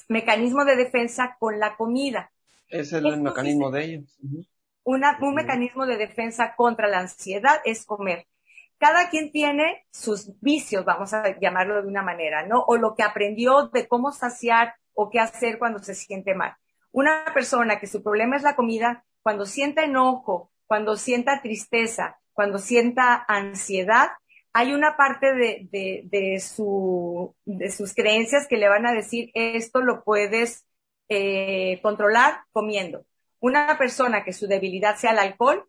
mecanismo 0.07 0.63
de 0.63 0.75
defensa 0.75 1.37
con 1.39 1.59
la 1.59 1.75
comida. 1.75 2.31
Es 2.69 2.93
el 2.93 3.19
mecanismo 3.19 3.71
de 3.71 3.83
ellos. 3.83 4.19
un 4.83 5.33
mecanismo 5.33 5.87
de 5.87 5.97
defensa 5.97 6.53
contra 6.55 6.87
la 6.87 6.99
ansiedad 6.99 7.59
es 7.65 7.83
comer. 7.83 8.27
Cada 8.77 9.09
quien 9.09 9.31
tiene 9.31 9.87
sus 9.91 10.39
vicios, 10.39 10.85
vamos 10.85 11.15
a 11.15 11.35
llamarlo 11.39 11.81
de 11.81 11.87
una 11.87 12.03
manera, 12.03 12.45
¿no? 12.45 12.61
O 12.67 12.77
lo 12.77 12.93
que 12.93 13.01
aprendió 13.01 13.69
de 13.69 13.87
cómo 13.87 14.11
saciar 14.11 14.75
o 14.93 15.09
qué 15.09 15.19
hacer 15.19 15.57
cuando 15.57 15.79
se 15.79 15.95
siente 15.95 16.35
mal. 16.35 16.55
Una 16.91 17.25
persona 17.33 17.79
que 17.79 17.87
su 17.87 18.03
problema 18.03 18.35
es 18.35 18.43
la 18.43 18.55
comida, 18.55 19.03
cuando 19.25 19.47
sienta 19.47 19.83
enojo, 19.83 20.51
cuando 20.67 20.95
sienta 20.97 21.41
tristeza, 21.41 22.19
cuando 22.33 22.59
sienta 22.59 23.25
ansiedad, 23.27 24.09
hay 24.53 24.71
una 24.71 24.97
parte 24.97 25.33
de, 25.33 25.67
de, 25.71 26.03
de, 26.05 26.39
su, 26.39 27.33
de 27.43 27.71
sus 27.71 27.95
creencias 27.95 28.45
que 28.47 28.57
le 28.57 28.69
van 28.69 28.85
a 28.85 28.93
decir, 28.93 29.31
esto 29.33 29.81
lo 29.81 30.03
puedes 30.03 30.67
eh, 31.09 31.79
controlar 31.81 32.41
comiendo. 32.51 33.03
Una 33.39 33.79
persona 33.79 34.23
que 34.23 34.31
su 34.31 34.45
debilidad 34.45 34.95
sea 34.95 35.13
el 35.13 35.17
alcohol, 35.17 35.67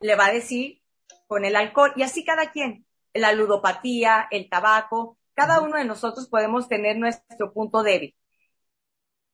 le 0.00 0.16
va 0.16 0.26
a 0.26 0.32
decir 0.32 0.82
con 1.28 1.44
el 1.44 1.54
alcohol, 1.54 1.92
y 1.94 2.02
así 2.02 2.24
cada 2.24 2.50
quien, 2.50 2.86
la 3.14 3.32
ludopatía, 3.32 4.26
el 4.32 4.48
tabaco, 4.48 5.16
cada 5.34 5.60
uno 5.60 5.76
de 5.76 5.84
nosotros 5.84 6.26
podemos 6.28 6.66
tener 6.66 6.96
nuestro 6.98 7.52
punto 7.52 7.84
débil. 7.84 8.16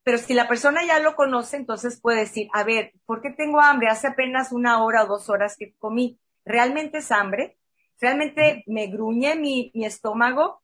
Pero 0.06 0.18
si 0.18 0.34
la 0.34 0.46
persona 0.46 0.84
ya 0.86 1.00
lo 1.00 1.16
conoce, 1.16 1.56
entonces 1.56 2.00
puede 2.00 2.20
decir, 2.20 2.48
a 2.52 2.62
ver, 2.62 2.92
¿por 3.06 3.20
qué 3.20 3.30
tengo 3.30 3.60
hambre? 3.60 3.88
Hace 3.88 4.06
apenas 4.06 4.52
una 4.52 4.84
hora 4.84 5.02
o 5.02 5.08
dos 5.08 5.28
horas 5.28 5.56
que 5.58 5.74
comí. 5.80 6.20
¿Realmente 6.44 6.98
es 6.98 7.10
hambre? 7.10 7.58
¿Realmente 8.00 8.62
me 8.68 8.86
gruñe 8.86 9.34
mi, 9.34 9.72
mi 9.74 9.84
estómago? 9.84 10.62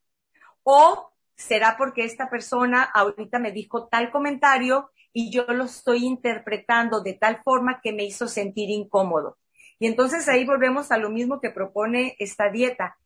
¿O 0.62 1.10
será 1.34 1.74
porque 1.76 2.04
esta 2.04 2.30
persona 2.30 2.84
ahorita 2.84 3.40
me 3.40 3.50
dijo 3.50 3.88
tal 3.88 4.12
comentario 4.12 4.92
y 5.12 5.32
yo 5.32 5.42
lo 5.48 5.64
estoy 5.64 6.04
interpretando 6.04 7.00
de 7.00 7.14
tal 7.14 7.42
forma 7.42 7.80
que 7.82 7.92
me 7.92 8.04
hizo 8.04 8.28
sentir 8.28 8.70
incómodo. 8.70 9.38
Y 9.80 9.88
entonces 9.88 10.28
ahí 10.28 10.46
volvemos 10.46 10.92
a 10.92 10.98
lo 10.98 11.10
mismo 11.10 11.40
que 11.40 11.50
propone 11.50 12.14
esta 12.20 12.48
dieta. 12.48 12.96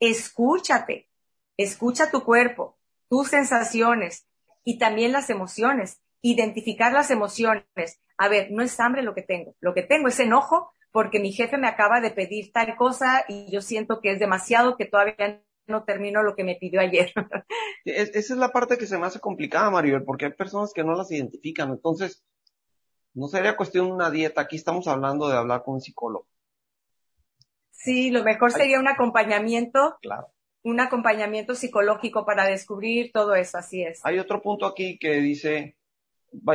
Escúchate, 0.00 1.10
escucha 1.58 2.10
tu 2.10 2.24
cuerpo, 2.24 2.78
tus 3.10 3.28
sensaciones 3.28 4.26
y 4.64 4.78
también 4.78 5.12
las 5.12 5.30
emociones. 5.30 6.00
Identificar 6.20 6.92
las 6.92 7.10
emociones. 7.10 8.00
A 8.16 8.28
ver, 8.28 8.50
no 8.50 8.62
es 8.62 8.78
hambre 8.78 9.02
lo 9.02 9.14
que 9.14 9.22
tengo, 9.22 9.56
lo 9.60 9.74
que 9.74 9.82
tengo 9.82 10.08
es 10.08 10.20
enojo 10.20 10.72
porque 10.92 11.18
mi 11.18 11.32
jefe 11.32 11.56
me 11.56 11.68
acaba 11.68 12.00
de 12.00 12.10
pedir 12.10 12.52
tal 12.52 12.76
cosa 12.76 13.24
y 13.26 13.50
yo 13.50 13.62
siento 13.62 14.00
que 14.00 14.12
es 14.12 14.20
demasiado, 14.20 14.76
que 14.76 14.84
todavía 14.84 15.42
no 15.66 15.84
termino 15.84 16.22
lo 16.22 16.36
que 16.36 16.44
me 16.44 16.56
pidió 16.56 16.80
ayer. 16.80 17.12
esa 17.84 18.18
es 18.18 18.38
la 18.38 18.50
parte 18.50 18.76
que 18.76 18.86
se 18.86 18.98
me 18.98 19.06
hace 19.06 19.18
complicada, 19.18 19.70
Maribel, 19.70 20.04
porque 20.04 20.26
hay 20.26 20.32
personas 20.32 20.72
que 20.72 20.84
no 20.84 20.94
las 20.94 21.10
identifican. 21.10 21.70
Entonces, 21.70 22.22
no 23.14 23.26
sería 23.28 23.56
cuestión 23.56 23.86
de 23.86 23.92
una 23.92 24.10
dieta. 24.10 24.42
Aquí 24.42 24.56
estamos 24.56 24.86
hablando 24.86 25.28
de 25.28 25.36
hablar 25.36 25.62
con 25.64 25.74
un 25.74 25.80
psicólogo. 25.80 26.26
Sí, 27.70 28.10
lo 28.10 28.22
mejor 28.22 28.52
sería 28.52 28.78
un 28.78 28.88
acompañamiento. 28.88 29.96
Claro. 30.02 30.31
Un 30.62 30.80
acompañamiento 30.80 31.54
psicológico 31.54 32.24
para 32.24 32.46
descubrir 32.46 33.10
todo 33.12 33.34
eso, 33.34 33.58
así 33.58 33.82
es. 33.82 34.00
Hay 34.04 34.18
otro 34.18 34.40
punto 34.40 34.66
aquí 34.66 34.98
que 34.98 35.14
dice, 35.14 35.76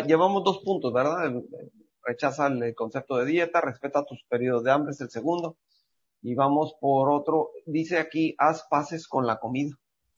llevamos 0.05 0.43
dos 0.43 0.59
puntos, 0.63 0.93
¿verdad? 0.93 1.33
Rechaza 2.03 2.47
el 2.47 2.73
concepto 2.73 3.17
de 3.17 3.25
dieta, 3.25 3.59
respeta 3.59 4.05
tus 4.05 4.23
periodos 4.23 4.63
de 4.63 4.71
hambre, 4.71 4.91
es 4.91 5.01
el 5.01 5.09
segundo. 5.09 5.57
Y 6.21 6.35
vamos 6.35 6.75
por 6.79 7.09
otro, 7.11 7.51
dice 7.65 7.99
aquí, 7.99 8.33
haz 8.37 8.65
paces 8.69 9.07
con 9.07 9.27
la 9.27 9.39
comida. 9.39 9.75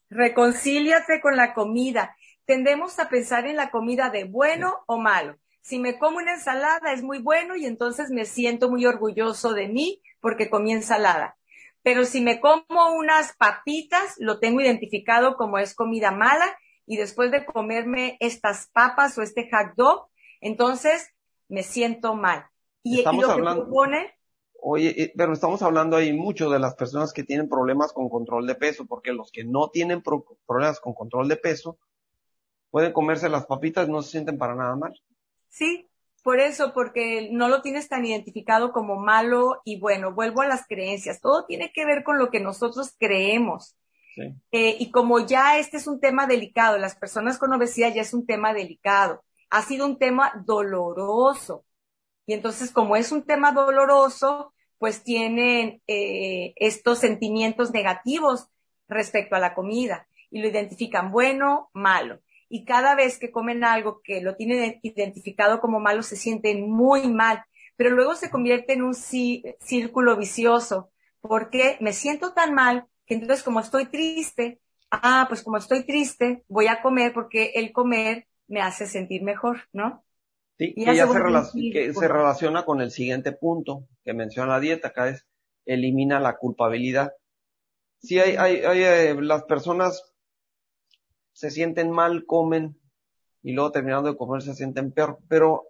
Reconcíliate 0.09 1.21
con 1.21 1.35
la 1.35 1.53
comida. 1.53 2.15
Tendemos 2.45 2.99
a 2.99 3.09
pensar 3.09 3.45
en 3.45 3.55
la 3.55 3.69
comida 3.69 4.09
de 4.09 4.23
bueno 4.23 4.77
o 4.87 4.97
malo. 4.97 5.37
Si 5.61 5.77
me 5.77 5.99
como 5.99 6.17
una 6.17 6.33
ensalada 6.33 6.93
es 6.93 7.03
muy 7.03 7.19
bueno 7.19 7.55
y 7.55 7.65
entonces 7.65 8.09
me 8.09 8.25
siento 8.25 8.69
muy 8.69 8.85
orgulloso 8.85 9.53
de 9.53 9.67
mí 9.67 10.01
porque 10.19 10.49
comí 10.49 10.71
ensalada. 10.71 11.37
Pero 11.81 12.05
si 12.05 12.21
me 12.21 12.39
como 12.39 12.93
unas 12.93 13.35
papitas, 13.37 14.15
lo 14.17 14.39
tengo 14.39 14.61
identificado 14.61 15.35
como 15.35 15.57
es 15.57 15.75
comida 15.75 16.11
mala 16.11 16.57
y 16.85 16.97
después 16.97 17.31
de 17.31 17.45
comerme 17.45 18.17
estas 18.19 18.69
papas 18.71 19.17
o 19.17 19.21
este 19.21 19.49
hot 19.51 19.75
dog, 19.75 20.09
entonces 20.41 21.09
me 21.47 21.63
siento 21.63 22.15
mal. 22.15 22.45
Y, 22.83 23.03
lo 23.03 23.35
que 23.35 23.41
propone 23.41 24.19
Oye, 24.61 25.01
eh, 25.01 25.13
pero 25.15 25.33
estamos 25.33 25.61
hablando 25.61 25.95
ahí 25.95 26.13
mucho 26.13 26.49
de 26.49 26.59
las 26.59 26.75
personas 26.75 27.13
que 27.13 27.23
tienen 27.23 27.47
problemas 27.47 27.93
con 27.93 28.09
control 28.09 28.45
de 28.45 28.55
peso, 28.55 28.85
porque 28.85 29.13
los 29.13 29.31
que 29.31 29.43
no 29.43 29.69
tienen 29.69 30.01
problemas 30.01 30.79
con 30.79 30.93
control 30.93 31.27
de 31.27 31.37
peso 31.37 31.77
pueden 32.69 32.91
comerse 32.91 33.29
las 33.29 33.45
papitas 33.45 33.87
y 33.87 33.91
no 33.91 34.01
se 34.01 34.11
sienten 34.11 34.37
para 34.37 34.55
nada 34.55 34.75
mal. 34.75 34.93
Sí, 35.47 35.88
por 36.19 36.39
eso, 36.39 36.73
porque 36.73 37.29
no 37.31 37.47
lo 37.47 37.61
tienes 37.61 37.87
tan 37.87 38.05
identificado 38.05 38.71
como 38.71 38.97
malo 38.97 39.61
y 39.65 39.79
bueno, 39.79 40.13
vuelvo 40.13 40.41
a 40.41 40.47
las 40.47 40.67
creencias. 40.67 41.21
Todo 41.21 41.45
tiene 41.45 41.71
que 41.73 41.85
ver 41.85 42.03
con 42.03 42.17
lo 42.17 42.29
que 42.29 42.39
nosotros 42.39 42.95
creemos. 42.97 43.75
Eh, 44.51 44.75
y 44.79 44.91
como 44.91 45.25
ya 45.25 45.57
este 45.59 45.77
es 45.77 45.87
un 45.87 45.99
tema 45.99 46.27
delicado, 46.27 46.77
las 46.77 46.95
personas 46.95 47.37
con 47.37 47.53
obesidad 47.53 47.93
ya 47.93 48.01
es 48.01 48.13
un 48.13 48.25
tema 48.25 48.53
delicado, 48.53 49.23
ha 49.49 49.61
sido 49.61 49.85
un 49.85 49.97
tema 49.97 50.33
doloroso. 50.45 51.63
Y 52.25 52.33
entonces, 52.33 52.71
como 52.71 52.95
es 52.95 53.11
un 53.11 53.23
tema 53.23 53.51
doloroso, 53.53 54.53
pues 54.77 55.03
tienen 55.03 55.81
eh, 55.87 56.53
estos 56.57 56.99
sentimientos 56.99 57.71
negativos 57.71 58.47
respecto 58.87 59.35
a 59.35 59.39
la 59.39 59.53
comida 59.53 60.07
y 60.29 60.41
lo 60.41 60.47
identifican 60.47 61.11
bueno, 61.11 61.69
malo. 61.73 62.19
Y 62.49 62.65
cada 62.65 62.95
vez 62.95 63.19
que 63.19 63.31
comen 63.31 63.63
algo 63.63 64.01
que 64.03 64.21
lo 64.21 64.35
tienen 64.35 64.79
identificado 64.81 65.61
como 65.61 65.79
malo, 65.79 66.03
se 66.03 66.15
sienten 66.15 66.69
muy 66.69 67.07
mal, 67.07 67.43
pero 67.75 67.91
luego 67.91 68.15
se 68.15 68.29
convierte 68.29 68.73
en 68.73 68.81
un 68.81 68.93
círculo 68.93 70.17
vicioso, 70.17 70.91
porque 71.21 71.77
me 71.79 71.93
siento 71.93 72.33
tan 72.33 72.53
mal 72.53 72.87
que 73.05 73.13
entonces 73.13 73.43
como 73.43 73.59
estoy 73.59 73.85
triste, 73.85 74.59
ah, 74.91 75.25
pues 75.29 75.43
como 75.43 75.57
estoy 75.57 75.83
triste, 75.83 76.43
voy 76.47 76.67
a 76.67 76.81
comer 76.81 77.13
porque 77.13 77.51
el 77.55 77.71
comer 77.71 78.27
me 78.47 78.61
hace 78.61 78.87
sentir 78.87 79.23
mejor, 79.23 79.61
¿no? 79.71 80.03
Sí, 80.57 80.73
y 80.75 80.85
ya 80.85 81.07
se, 81.07 81.93
se 81.93 82.07
relaciona 82.07 82.65
con 82.65 82.81
el 82.81 82.91
siguiente 82.91 83.31
punto 83.31 83.87
que 84.03 84.13
menciona 84.13 84.53
la 84.53 84.59
dieta, 84.59 84.89
acá 84.89 85.07
es 85.07 85.25
elimina 85.65 86.19
la 86.19 86.37
culpabilidad. 86.37 87.13
Sí, 87.99 88.19
hay, 88.19 88.35
hay, 88.35 88.57
hay 88.65 88.83
eh, 88.83 89.15
las 89.21 89.43
personas 89.43 90.08
se 91.39 91.51
sienten 91.51 91.89
mal, 91.89 92.25
comen 92.25 92.77
y 93.41 93.53
luego 93.53 93.71
terminando 93.71 94.11
de 94.11 94.17
comer 94.17 94.41
se 94.41 94.55
sienten 94.55 94.91
peor, 94.91 95.19
pero 95.29 95.63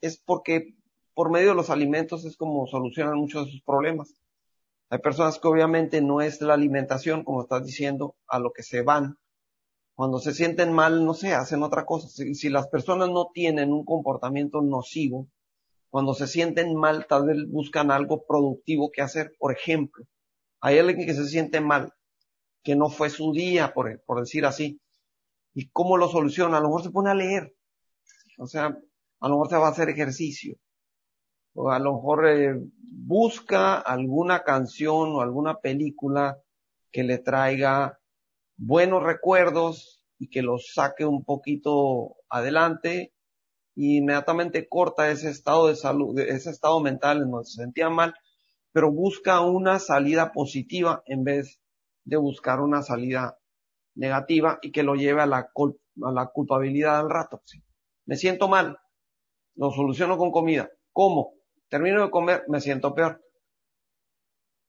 es 0.00 0.22
porque 0.24 0.76
por 1.14 1.32
medio 1.32 1.48
de 1.48 1.56
los 1.56 1.68
alimentos 1.68 2.24
es 2.24 2.36
como 2.36 2.68
solucionan 2.68 3.16
muchos 3.16 3.46
de 3.46 3.50
sus 3.50 3.62
problemas. 3.62 4.14
Hay 4.88 5.00
personas 5.00 5.40
que 5.40 5.48
obviamente 5.48 6.00
no 6.00 6.20
es 6.20 6.40
la 6.40 6.54
alimentación, 6.54 7.24
como 7.24 7.42
estás 7.42 7.66
diciendo, 7.66 8.14
a 8.28 8.38
lo 8.38 8.52
que 8.52 8.62
se 8.62 8.82
van. 8.82 9.16
Cuando 9.96 10.20
se 10.20 10.32
sienten 10.32 10.72
mal, 10.72 11.04
no 11.04 11.12
sé, 11.12 11.34
hacen 11.34 11.64
otra 11.64 11.84
cosa. 11.86 12.06
Si, 12.06 12.48
las 12.48 12.68
personas 12.68 13.08
no 13.08 13.30
tienen 13.34 13.72
un 13.72 13.84
comportamiento 13.84 14.62
nocivo, 14.62 15.26
cuando 15.88 16.14
se 16.14 16.28
sienten 16.28 16.76
mal, 16.76 17.08
tal 17.08 17.26
vez 17.26 17.36
buscan 17.48 17.90
algo 17.90 18.24
productivo 18.28 18.92
que 18.92 19.02
hacer. 19.02 19.32
Por 19.40 19.52
ejemplo, 19.52 20.04
hay 20.60 20.78
alguien 20.78 21.04
que 21.04 21.14
se 21.14 21.26
siente 21.26 21.60
mal, 21.60 21.92
que 22.62 22.76
no 22.76 22.90
fue 22.90 23.10
su 23.10 23.32
día, 23.32 23.74
por, 23.74 24.00
por 24.04 24.20
decir 24.20 24.46
así. 24.46 24.80
¿Y 25.54 25.68
cómo 25.70 25.96
lo 25.96 26.08
soluciona? 26.08 26.58
A 26.58 26.60
lo 26.60 26.68
mejor 26.68 26.82
se 26.82 26.90
pone 26.90 27.10
a 27.10 27.14
leer. 27.14 27.54
O 28.38 28.46
sea, 28.46 28.66
a 28.66 29.28
lo 29.28 29.34
mejor 29.34 29.48
se 29.48 29.56
va 29.56 29.68
a 29.68 29.70
hacer 29.70 29.88
ejercicio 29.88 30.56
o 31.54 31.70
a 31.70 31.78
lo 31.78 31.94
mejor 31.94 32.28
eh, 32.28 32.60
busca 32.82 33.78
alguna 33.78 34.42
canción 34.44 35.12
o 35.14 35.20
alguna 35.20 35.58
película 35.58 36.38
que 36.90 37.02
le 37.02 37.18
traiga 37.18 37.98
buenos 38.56 39.02
recuerdos 39.02 40.02
y 40.18 40.28
que 40.28 40.42
los 40.42 40.72
saque 40.74 41.04
un 41.04 41.24
poquito 41.24 42.16
adelante 42.28 43.12
y 43.74 43.98
inmediatamente 43.98 44.68
corta 44.68 45.10
ese 45.10 45.30
estado 45.30 45.68
de 45.68 45.76
salud, 45.76 46.18
ese 46.18 46.50
estado 46.50 46.80
mental 46.80 47.22
en 47.22 47.30
donde 47.30 47.46
se 47.46 47.62
sentía 47.62 47.88
mal, 47.88 48.14
pero 48.72 48.92
busca 48.92 49.40
una 49.40 49.78
salida 49.78 50.32
positiva 50.32 51.02
en 51.06 51.24
vez 51.24 51.60
de 52.04 52.16
buscar 52.16 52.60
una 52.60 52.82
salida 52.82 53.38
negativa 53.94 54.58
y 54.62 54.72
que 54.72 54.82
lo 54.82 54.94
lleve 54.94 55.22
a 55.22 55.26
la, 55.26 55.38
a 55.38 56.12
la 56.12 56.26
culpabilidad 56.26 56.98
al 56.98 57.10
rato. 57.10 57.42
Me 58.06 58.16
siento 58.16 58.48
mal, 58.48 58.78
lo 59.56 59.70
soluciono 59.70 60.16
con 60.16 60.30
comida. 60.30 60.70
¿Cómo? 60.92 61.40
termino 61.70 62.02
de 62.04 62.10
comer, 62.10 62.44
me 62.48 62.60
siento 62.60 62.94
peor. 62.94 63.24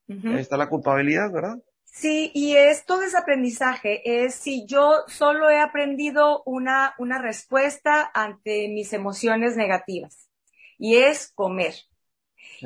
Ahí 0.08 0.40
está 0.40 0.56
la 0.56 0.70
culpabilidad, 0.70 1.32
¿verdad? 1.32 1.58
Sí, 1.84 2.32
y 2.34 2.56
esto 2.56 3.00
todo 3.00 3.20
aprendizaje, 3.20 4.24
es 4.24 4.36
si 4.36 4.66
yo 4.66 5.04
solo 5.08 5.50
he 5.50 5.60
aprendido 5.60 6.44
una, 6.46 6.96
una 6.98 7.22
respuesta 7.22 8.10
ante 8.14 8.70
mis 8.70 8.94
emociones 8.94 9.58
negativas, 9.58 10.30
y 10.78 10.98
es 10.98 11.32
comer. 11.34 11.76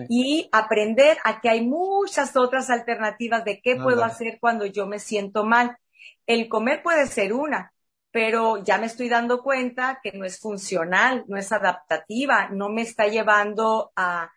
Y 0.10 0.50
aprender 0.52 1.18
a 1.24 1.40
que 1.40 1.50
hay 1.50 1.66
muchas 1.66 2.36
otras 2.36 2.70
alternativas 2.70 3.46
de 3.46 3.62
qué 3.62 3.78
puedo 3.78 4.04
hacer 4.04 4.40
cuando 4.42 4.66
yo 4.66 4.88
me 4.88 5.00
siento 5.00 5.46
mal. 5.46 5.78
El 6.26 6.48
comer 6.50 6.82
puede 6.84 7.08
ser 7.08 7.34
una, 7.34 7.74
pero 8.16 8.64
ya 8.64 8.78
me 8.78 8.86
estoy 8.86 9.10
dando 9.10 9.44
cuenta 9.44 10.00
que 10.02 10.14
no 10.14 10.24
es 10.24 10.40
funcional, 10.40 11.26
no 11.28 11.38
es 11.38 11.52
adaptativa, 11.52 12.48
no 12.50 12.70
me 12.70 12.82
está 12.82 13.08
llevando 13.08 13.92
a, 13.96 14.32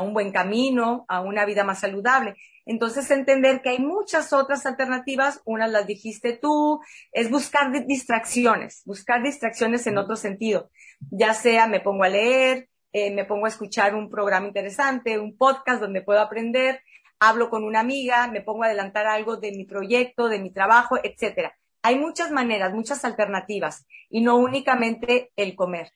un 0.00 0.14
buen 0.14 0.30
camino, 0.30 1.04
a 1.08 1.20
una 1.20 1.44
vida 1.44 1.64
más 1.64 1.80
saludable. 1.80 2.36
Entonces, 2.66 3.10
entender 3.10 3.62
que 3.62 3.70
hay 3.70 3.78
muchas 3.80 4.32
otras 4.32 4.64
alternativas, 4.64 5.40
unas 5.44 5.70
las 5.72 5.88
dijiste 5.88 6.38
tú, 6.40 6.80
es 7.10 7.28
buscar 7.28 7.72
distracciones, 7.86 8.82
buscar 8.84 9.22
distracciones 9.22 9.86
en 9.88 9.98
otro 9.98 10.14
sentido, 10.14 10.70
ya 11.00 11.34
sea 11.34 11.66
me 11.66 11.80
pongo 11.80 12.04
a 12.04 12.08
leer, 12.08 12.68
eh, 12.92 13.10
me 13.10 13.24
pongo 13.24 13.46
a 13.46 13.50
escuchar 13.50 13.94
un 13.94 14.08
programa 14.08 14.46
interesante, 14.46 15.18
un 15.18 15.36
podcast 15.36 15.80
donde 15.80 16.00
puedo 16.00 16.20
aprender, 16.20 16.80
hablo 17.18 17.50
con 17.50 17.64
una 17.64 17.80
amiga, 17.80 18.28
me 18.28 18.42
pongo 18.42 18.64
a 18.64 18.66
adelantar 18.66 19.06
algo 19.06 19.36
de 19.36 19.52
mi 19.52 19.64
proyecto, 19.64 20.28
de 20.28 20.38
mi 20.38 20.50
trabajo, 20.50 20.96
etcétera 21.02 21.54
hay 21.86 22.00
muchas 22.00 22.32
maneras, 22.32 22.74
muchas 22.74 23.04
alternativas 23.04 23.86
y 24.10 24.20
no 24.20 24.38
únicamente 24.38 25.30
el 25.36 25.54
comer. 25.54 25.92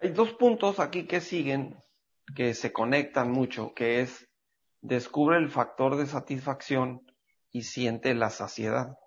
Hay 0.00 0.10
dos 0.10 0.34
puntos 0.34 0.78
aquí 0.78 1.08
que 1.08 1.20
siguen, 1.20 1.74
que 2.36 2.54
se 2.54 2.72
conectan 2.72 3.32
mucho, 3.32 3.74
que 3.74 4.02
es 4.02 4.28
descubre 4.82 5.36
el 5.38 5.50
factor 5.50 5.96
de 5.96 6.06
satisfacción 6.06 7.10
y 7.50 7.62
siente 7.62 8.14
la 8.14 8.30
saciedad. 8.30 8.98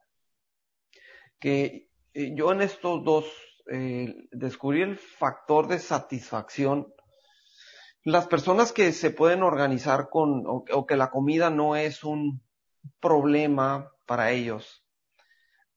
Que 1.40 1.88
eh, 2.14 2.34
yo 2.36 2.52
en 2.52 2.64
estos 2.64 3.02
dos 3.06 3.26
eh, 3.72 4.14
descubrí 4.32 4.82
el 4.82 4.98
factor 4.98 5.70
de 5.70 5.80
satisfacción. 5.80 6.94
Las 8.10 8.26
personas 8.26 8.74
que 8.74 8.91
se 8.91 9.12
pueden 9.12 9.43
organizar 9.43 10.10
con, 10.10 10.43
o 10.48 10.86
que 10.88 10.95
la 10.95 11.12
comida 11.12 11.52
no 11.52 11.76
es 11.76 12.04
un 12.04 12.41
problema 13.00 13.91
para 14.08 14.32
ellos, 14.32 14.84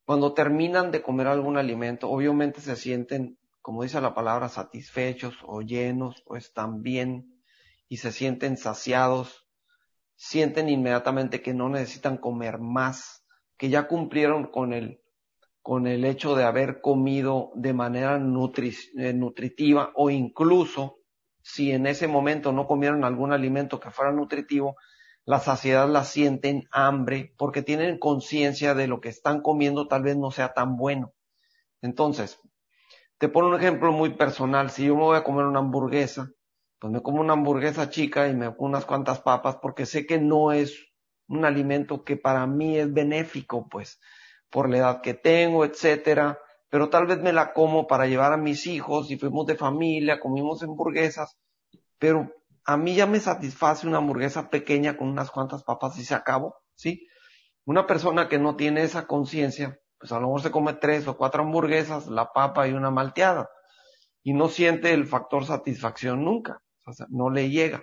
cuando 0.06 0.32
terminan 0.32 0.90
de 0.92 1.02
comer 1.02 1.26
algún 1.26 1.58
alimento, 1.58 2.08
obviamente 2.08 2.62
se 2.62 2.74
sienten, 2.76 3.38
como 3.60 3.82
dice 3.82 4.00
la 4.00 4.14
palabra, 4.14 4.48
satisfechos 4.48 5.34
o 5.46 5.60
llenos 5.60 6.22
o 6.24 6.36
están 6.36 6.80
bien 6.82 7.38
y 7.86 7.98
se 7.98 8.10
sienten 8.12 8.56
saciados, 8.56 9.46
sienten 10.16 10.70
inmediatamente 10.70 11.42
que 11.42 11.52
no 11.52 11.68
necesitan 11.68 12.16
comer 12.16 12.58
más, 12.58 13.26
que 13.58 13.68
ya 13.68 13.88
cumplieron 13.88 14.46
con 14.46 14.72
el, 14.72 15.02
con 15.60 15.86
el 15.86 16.06
hecho 16.06 16.34
de 16.34 16.44
haber 16.44 16.80
comido 16.80 17.50
de 17.56 17.74
manera 17.74 18.16
eh, 18.16 19.12
nutritiva 19.12 19.92
o 19.96 20.08
incluso 20.08 21.01
si 21.42 21.72
en 21.72 21.86
ese 21.86 22.08
momento 22.08 22.52
no 22.52 22.66
comieron 22.66 23.04
algún 23.04 23.32
alimento 23.32 23.80
que 23.80 23.90
fuera 23.90 24.12
nutritivo, 24.12 24.76
la 25.24 25.38
saciedad 25.38 25.88
la 25.88 26.04
sienten 26.04 26.64
hambre 26.72 27.34
porque 27.36 27.62
tienen 27.62 27.98
conciencia 27.98 28.74
de 28.74 28.88
lo 28.88 29.00
que 29.00 29.08
están 29.08 29.40
comiendo 29.40 29.86
tal 29.88 30.02
vez 30.02 30.16
no 30.16 30.30
sea 30.30 30.52
tan 30.52 30.76
bueno. 30.76 31.12
Entonces, 31.80 32.40
te 33.18 33.28
pongo 33.28 33.48
un 33.48 33.54
ejemplo 33.54 33.92
muy 33.92 34.10
personal. 34.14 34.70
Si 34.70 34.86
yo 34.86 34.96
me 34.96 35.02
voy 35.02 35.16
a 35.16 35.24
comer 35.24 35.46
una 35.46 35.60
hamburguesa, 35.60 36.30
pues 36.80 36.92
me 36.92 37.02
como 37.02 37.20
una 37.20 37.34
hamburguesa 37.34 37.90
chica 37.90 38.28
y 38.28 38.34
me 38.34 38.54
como 38.56 38.70
unas 38.70 38.84
cuantas 38.84 39.20
papas 39.20 39.58
porque 39.62 39.86
sé 39.86 40.06
que 40.06 40.18
no 40.18 40.52
es 40.52 40.88
un 41.28 41.44
alimento 41.44 42.04
que 42.04 42.16
para 42.16 42.46
mí 42.46 42.76
es 42.78 42.92
benéfico, 42.92 43.68
pues, 43.68 44.00
por 44.50 44.68
la 44.68 44.78
edad 44.78 45.00
que 45.02 45.14
tengo, 45.14 45.64
etcétera. 45.64 46.38
Pero 46.72 46.88
tal 46.88 47.06
vez 47.06 47.20
me 47.20 47.34
la 47.34 47.52
como 47.52 47.86
para 47.86 48.06
llevar 48.06 48.32
a 48.32 48.38
mis 48.38 48.66
hijos 48.66 49.10
y 49.10 49.18
fuimos 49.18 49.44
de 49.44 49.56
familia, 49.56 50.18
comimos 50.18 50.62
hamburguesas, 50.62 51.36
pero 51.98 52.32
a 52.64 52.78
mí 52.78 52.94
ya 52.94 53.06
me 53.06 53.20
satisface 53.20 53.86
una 53.86 53.98
hamburguesa 53.98 54.48
pequeña 54.48 54.96
con 54.96 55.08
unas 55.08 55.30
cuantas 55.30 55.64
papas 55.64 55.98
y 55.98 56.04
se 56.06 56.14
acabó, 56.14 56.56
¿sí? 56.74 57.06
Una 57.66 57.86
persona 57.86 58.26
que 58.26 58.38
no 58.38 58.56
tiene 58.56 58.84
esa 58.84 59.06
conciencia, 59.06 59.78
pues 59.98 60.12
a 60.12 60.14
lo 60.14 60.28
mejor 60.28 60.40
se 60.40 60.50
come 60.50 60.72
tres 60.72 61.06
o 61.08 61.18
cuatro 61.18 61.42
hamburguesas, 61.42 62.06
la 62.06 62.32
papa 62.32 62.66
y 62.66 62.72
una 62.72 62.90
malteada, 62.90 63.50
y 64.22 64.32
no 64.32 64.48
siente 64.48 64.94
el 64.94 65.04
factor 65.04 65.44
satisfacción 65.44 66.24
nunca, 66.24 66.62
o 66.86 66.94
sea, 66.94 67.04
no 67.10 67.28
le 67.28 67.50
llega. 67.50 67.82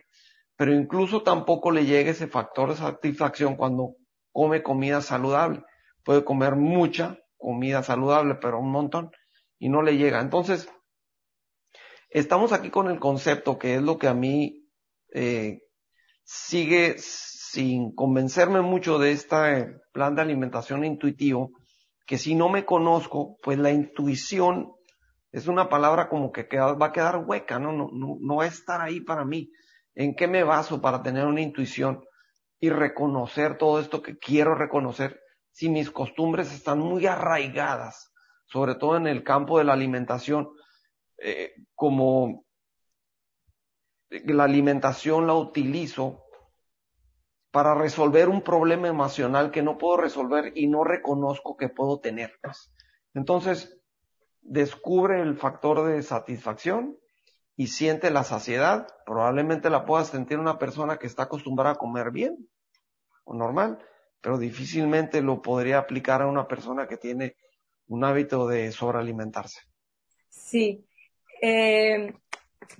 Pero 0.55 0.73
incluso 0.73 1.21
tampoco 1.21 1.69
le 1.69 1.85
llega 1.85 2.09
ese 2.09 2.25
factor 2.25 2.69
de 2.69 2.77
satisfacción 2.77 3.55
cuando 3.55 3.97
come 4.31 4.63
comida 4.63 5.01
saludable. 5.01 5.61
Puede 6.03 6.23
comer 6.25 6.55
mucha 6.55 7.19
comida 7.39 7.81
saludable, 7.81 8.35
pero 8.35 8.59
un 8.59 8.71
montón, 8.71 9.09
y 9.57 9.69
no 9.69 9.81
le 9.81 9.97
llega. 9.97 10.21
Entonces, 10.21 10.69
estamos 12.09 12.53
aquí 12.53 12.69
con 12.69 12.89
el 12.89 12.99
concepto 12.99 13.57
que 13.57 13.75
es 13.75 13.81
lo 13.81 13.97
que 13.97 14.07
a 14.07 14.13
mí 14.13 14.67
eh, 15.13 15.61
sigue 16.23 16.95
sin 16.99 17.95
convencerme 17.95 18.61
mucho 18.61 18.99
de 18.99 19.11
este 19.11 19.73
plan 19.91 20.13
de 20.15 20.21
alimentación 20.21 20.85
intuitivo, 20.85 21.51
que 22.05 22.17
si 22.17 22.35
no 22.35 22.49
me 22.49 22.65
conozco, 22.65 23.37
pues 23.41 23.57
la 23.57 23.71
intuición 23.71 24.71
es 25.31 25.47
una 25.47 25.69
palabra 25.69 26.09
como 26.09 26.31
que 26.31 26.47
va 26.57 26.85
a 26.85 26.91
quedar 26.91 27.23
hueca, 27.25 27.59
¿no? 27.59 27.71
No, 27.71 27.89
no, 27.91 28.17
no 28.19 28.35
va 28.37 28.43
a 28.45 28.47
estar 28.47 28.81
ahí 28.81 28.99
para 28.99 29.25
mí. 29.25 29.51
¿En 29.95 30.15
qué 30.15 30.27
me 30.27 30.43
baso 30.43 30.81
para 30.81 31.03
tener 31.03 31.25
una 31.25 31.41
intuición 31.41 32.03
y 32.59 32.69
reconocer 32.69 33.57
todo 33.57 33.79
esto 33.79 34.01
que 34.01 34.17
quiero 34.17 34.55
reconocer 34.55 35.19
si 35.59 35.67
mis 35.67 35.91
costumbres 35.91 36.53
están 36.53 36.79
muy 36.79 37.05
arraigadas, 37.05 38.13
sobre 38.45 38.75
todo 38.75 38.95
en 38.95 39.07
el 39.07 39.25
campo 39.25 39.57
de 39.57 39.65
la 39.65 39.73
alimentación, 39.73 40.51
eh, 41.17 41.51
como 41.75 42.45
la 44.09 44.45
alimentación 44.45 45.27
la 45.27 45.33
utilizo 45.33 46.23
para 47.51 47.75
resolver 47.75 48.29
un 48.29 48.41
problema 48.41 48.87
emocional 48.87 49.51
que 49.51 49.61
no 49.61 49.77
puedo 49.77 49.97
resolver 49.97 50.53
y 50.55 50.67
no 50.67 50.85
reconozco 50.85 51.57
que 51.57 51.67
puedo 51.67 51.99
tener. 51.99 52.39
Entonces, 53.13 53.81
descubre 54.39 55.21
el 55.21 55.35
factor 55.35 55.85
de 55.85 56.01
satisfacción 56.03 56.97
y 57.57 57.67
siente 57.67 58.11
la 58.11 58.23
saciedad. 58.23 58.87
Probablemente 59.05 59.69
la 59.69 59.83
pueda 59.83 60.05
sentir 60.05 60.39
una 60.39 60.57
persona 60.57 60.99
que 60.99 61.07
está 61.07 61.23
acostumbrada 61.23 61.71
a 61.71 61.79
comer 61.79 62.11
bien 62.11 62.47
o 63.25 63.33
normal, 63.33 63.79
pero 64.21 64.37
difícilmente 64.37 65.21
lo 65.21 65.41
podría 65.41 65.79
aplicar 65.79 66.21
a 66.21 66.27
una 66.27 66.47
persona 66.47 66.87
que 66.87 66.97
tiene 66.97 67.35
un 67.87 68.03
hábito 68.03 68.47
de 68.47 68.71
sobrealimentarse. 68.71 69.61
Sí, 70.29 70.85
eh, 71.41 72.13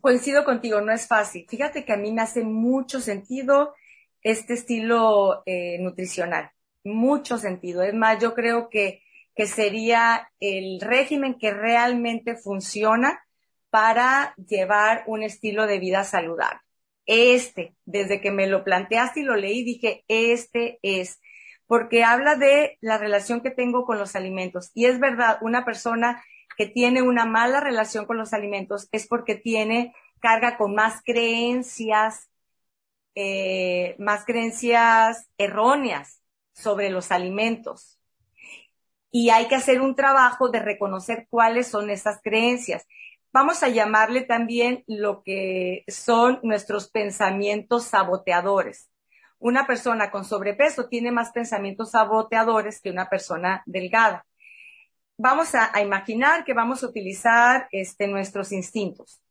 coincido 0.02 0.43
contigo, 0.43 0.82
no 0.82 0.91
es 0.91 1.08
fácil. 1.08 1.45
Fíjate 1.49 1.86
que 1.86 1.93
a 1.93 1.97
mí 1.97 2.12
me 2.12 2.21
hace 2.21 2.43
mucho 2.43 2.99
sentido 2.99 3.73
este 4.21 4.54
estilo 4.54 5.43
eh, 5.45 5.78
nutricional. 5.80 6.52
Mucho 6.84 7.38
sentido. 7.38 7.84
Es 7.84 7.93
más, 7.93 8.21
yo 8.21 8.34
creo 8.34 8.69
que, 8.69 9.04
que 9.36 9.47
sería 9.47 10.32
el 10.39 10.80
régimen 10.82 11.38
que 11.38 11.52
realmente 11.52 12.36
funciona 12.36 13.21
para 13.69 14.34
llevar 14.36 15.04
un 15.08 15.23
estilo 15.23 15.67
de 15.67 15.80
vida 15.80 16.04
saludable. 16.04 16.60
Este, 17.06 17.75
desde 17.86 18.21
que 18.21 18.32
me 18.32 18.47
lo 18.47 18.63
planteaste 18.63 19.21
y 19.21 19.23
lo 19.23 19.36
leí, 19.36 19.63
dije, 19.63 20.04
este 20.08 20.80
es, 20.82 21.19
porque 21.69 22.03
habla 22.03 22.36
de 22.36 22.79
la 22.82 22.97
relación 22.97 23.41
que 23.41 23.51
tengo 23.51 23.86
con 23.86 23.99
los 23.99 24.15
alimentos. 24.15 24.71
Y 24.73 24.88
es 24.88 24.99
verdad, 24.99 25.38
una 25.41 25.65
persona 25.65 26.23
que 26.58 26.65
tiene 26.65 27.03
una 27.03 27.25
mala 27.25 27.60
relación 27.60 28.08
con 28.08 28.17
los 28.17 28.34
alimentos 28.34 28.89
es 28.91 29.08
porque 29.08 29.36
tiene 29.36 29.93
carga 30.19 30.58
con 30.58 30.73
más 30.73 31.03
creencias 31.05 32.29
eh, 33.13 33.95
más 33.99 34.25
creencias 34.25 35.29
erróneas 35.38 36.23
sobre 36.53 36.89
los 36.89 37.12
alimentos. 37.12 37.99
Y 39.12 39.29
hay 39.29 39.47
que 39.47 39.55
hacer 39.55 39.82
un 39.82 39.95
trabajo 39.95 40.49
de 40.49 40.60
reconocer 40.60 41.27
cuáles 41.29 41.67
son 41.67 41.91
esas 41.91 42.19
creencias. 42.23 42.88
Vamos 43.32 43.62
a 43.62 43.67
llamarle 43.69 44.21
también 44.21 44.84
lo 44.88 45.21
que 45.21 45.84
son 45.88 46.39
nuestros 46.41 46.89
pensamientos 46.89 47.84
saboteadores. 47.86 48.89
Una 49.39 49.65
persona 49.65 50.12
con 50.12 50.25
sobrepeso 50.25 50.88
tiene 50.88 51.12
más 51.12 51.32
pensamientos 51.32 51.91
saboteadores 51.91 52.82
que 52.82 52.91
una 52.91 53.10
persona 53.10 53.63
delgada. 53.65 54.25
Vamos 55.17 55.56
a, 55.56 55.82
imaginar 55.82 56.43
que 56.43 56.54
vamos 56.54 56.84
a 56.84 56.88
utilizar 56.88 57.67
este, 57.71 58.08
nuestros 58.08 58.52
instintos. 58.52 59.21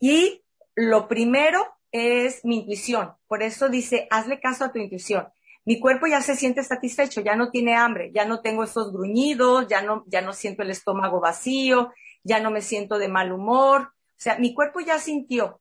Y 0.00 0.44
lo 0.74 1.08
primero 1.08 1.64
es 1.92 2.44
mi 2.44 2.58
intuición. 2.58 3.12
Por 3.26 3.42
eso 3.42 3.68
dice, 3.68 4.06
hazle 4.10 4.40
caso 4.40 4.64
a 4.64 4.72
tu 4.72 4.78
intuición. 4.78 5.28
Mi 5.64 5.78
cuerpo 5.80 6.06
ya 6.06 6.20
se 6.22 6.34
siente 6.34 6.62
satisfecho, 6.62 7.20
ya 7.20 7.36
no 7.36 7.50
tiene 7.50 7.74
hambre, 7.74 8.10
ya 8.14 8.24
no 8.24 8.40
tengo 8.40 8.64
esos 8.64 8.92
gruñidos, 8.92 9.68
ya 9.68 9.82
no, 9.82 10.04
ya 10.06 10.20
no 10.20 10.32
siento 10.32 10.62
el 10.62 10.70
estómago 10.70 11.20
vacío, 11.20 11.92
ya 12.24 12.40
no 12.40 12.50
me 12.50 12.62
siento 12.62 12.98
de 12.98 13.08
mal 13.08 13.32
humor. 13.32 13.82
O 13.82 14.20
sea, 14.20 14.38
mi 14.38 14.54
cuerpo 14.54 14.80
ya 14.80 14.98
sintió. 14.98 15.60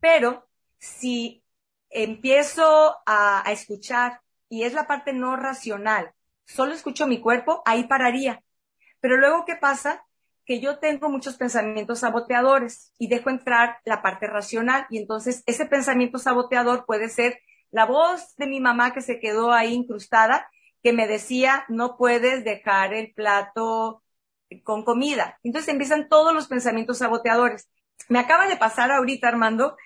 Pero 0.00 0.48
si 0.78 1.41
empiezo 1.92 2.96
a, 3.06 3.44
escuchar 3.50 4.20
y 4.48 4.64
es 4.64 4.72
la 4.72 4.86
parte 4.86 5.12
no 5.12 5.36
racional, 5.36 6.12
solo 6.44 6.72
escucho 6.72 7.06
mi 7.06 7.20
cuerpo, 7.20 7.62
ahí 7.64 7.84
pararía. 7.84 8.42
Pero 9.00 9.16
luego, 9.16 9.44
¿qué 9.44 9.56
pasa? 9.56 10.04
que 10.44 10.58
yo 10.58 10.80
tengo 10.80 11.08
muchos 11.08 11.36
pensamientos 11.36 12.00
saboteadores 12.00 12.92
y 12.98 13.06
dejo 13.06 13.30
entrar 13.30 13.78
la 13.84 14.02
parte 14.02 14.26
racional 14.26 14.86
y 14.90 14.98
entonces 14.98 15.44
ese 15.46 15.66
pensamiento 15.66 16.18
saboteador 16.18 16.84
puede 16.84 17.08
ser 17.08 17.38
la 17.70 17.86
voz 17.86 18.34
de 18.36 18.48
mi 18.48 18.58
mamá 18.58 18.92
que 18.92 19.02
se 19.02 19.20
quedó 19.20 19.52
ahí 19.52 19.72
incrustada 19.72 20.50
que 20.82 20.92
me 20.92 21.06
decía 21.06 21.64
no 21.68 21.96
puedes 21.96 22.44
dejar 22.44 22.92
el 22.92 23.12
plato 23.14 24.02
con 24.64 24.84
comida. 24.84 25.38
Entonces 25.42 25.68
empiezan 25.68 26.08
todos 26.08 26.34
los 26.34 26.48
pensamientos 26.48 26.98
saboteadores. 26.98 27.68
Me 28.08 28.18
acaba 28.18 28.46
de 28.46 28.56
pasar 28.56 28.90
ahorita, 28.90 29.28
Armando, 29.28 29.76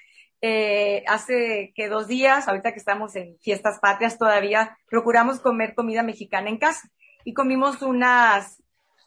eh, 0.42 1.04
hace 1.06 1.72
que 1.74 1.88
dos 1.88 2.06
días, 2.06 2.48
ahorita 2.48 2.72
que 2.72 2.78
estamos 2.78 3.16
en 3.16 3.38
fiestas 3.40 3.78
patrias 3.80 4.18
todavía, 4.18 4.78
procuramos 4.88 5.40
comer 5.40 5.74
comida 5.74 6.02
mexicana 6.02 6.50
en 6.50 6.58
casa 6.58 6.90
y 7.24 7.34
comimos 7.34 7.82
unas 7.82 8.62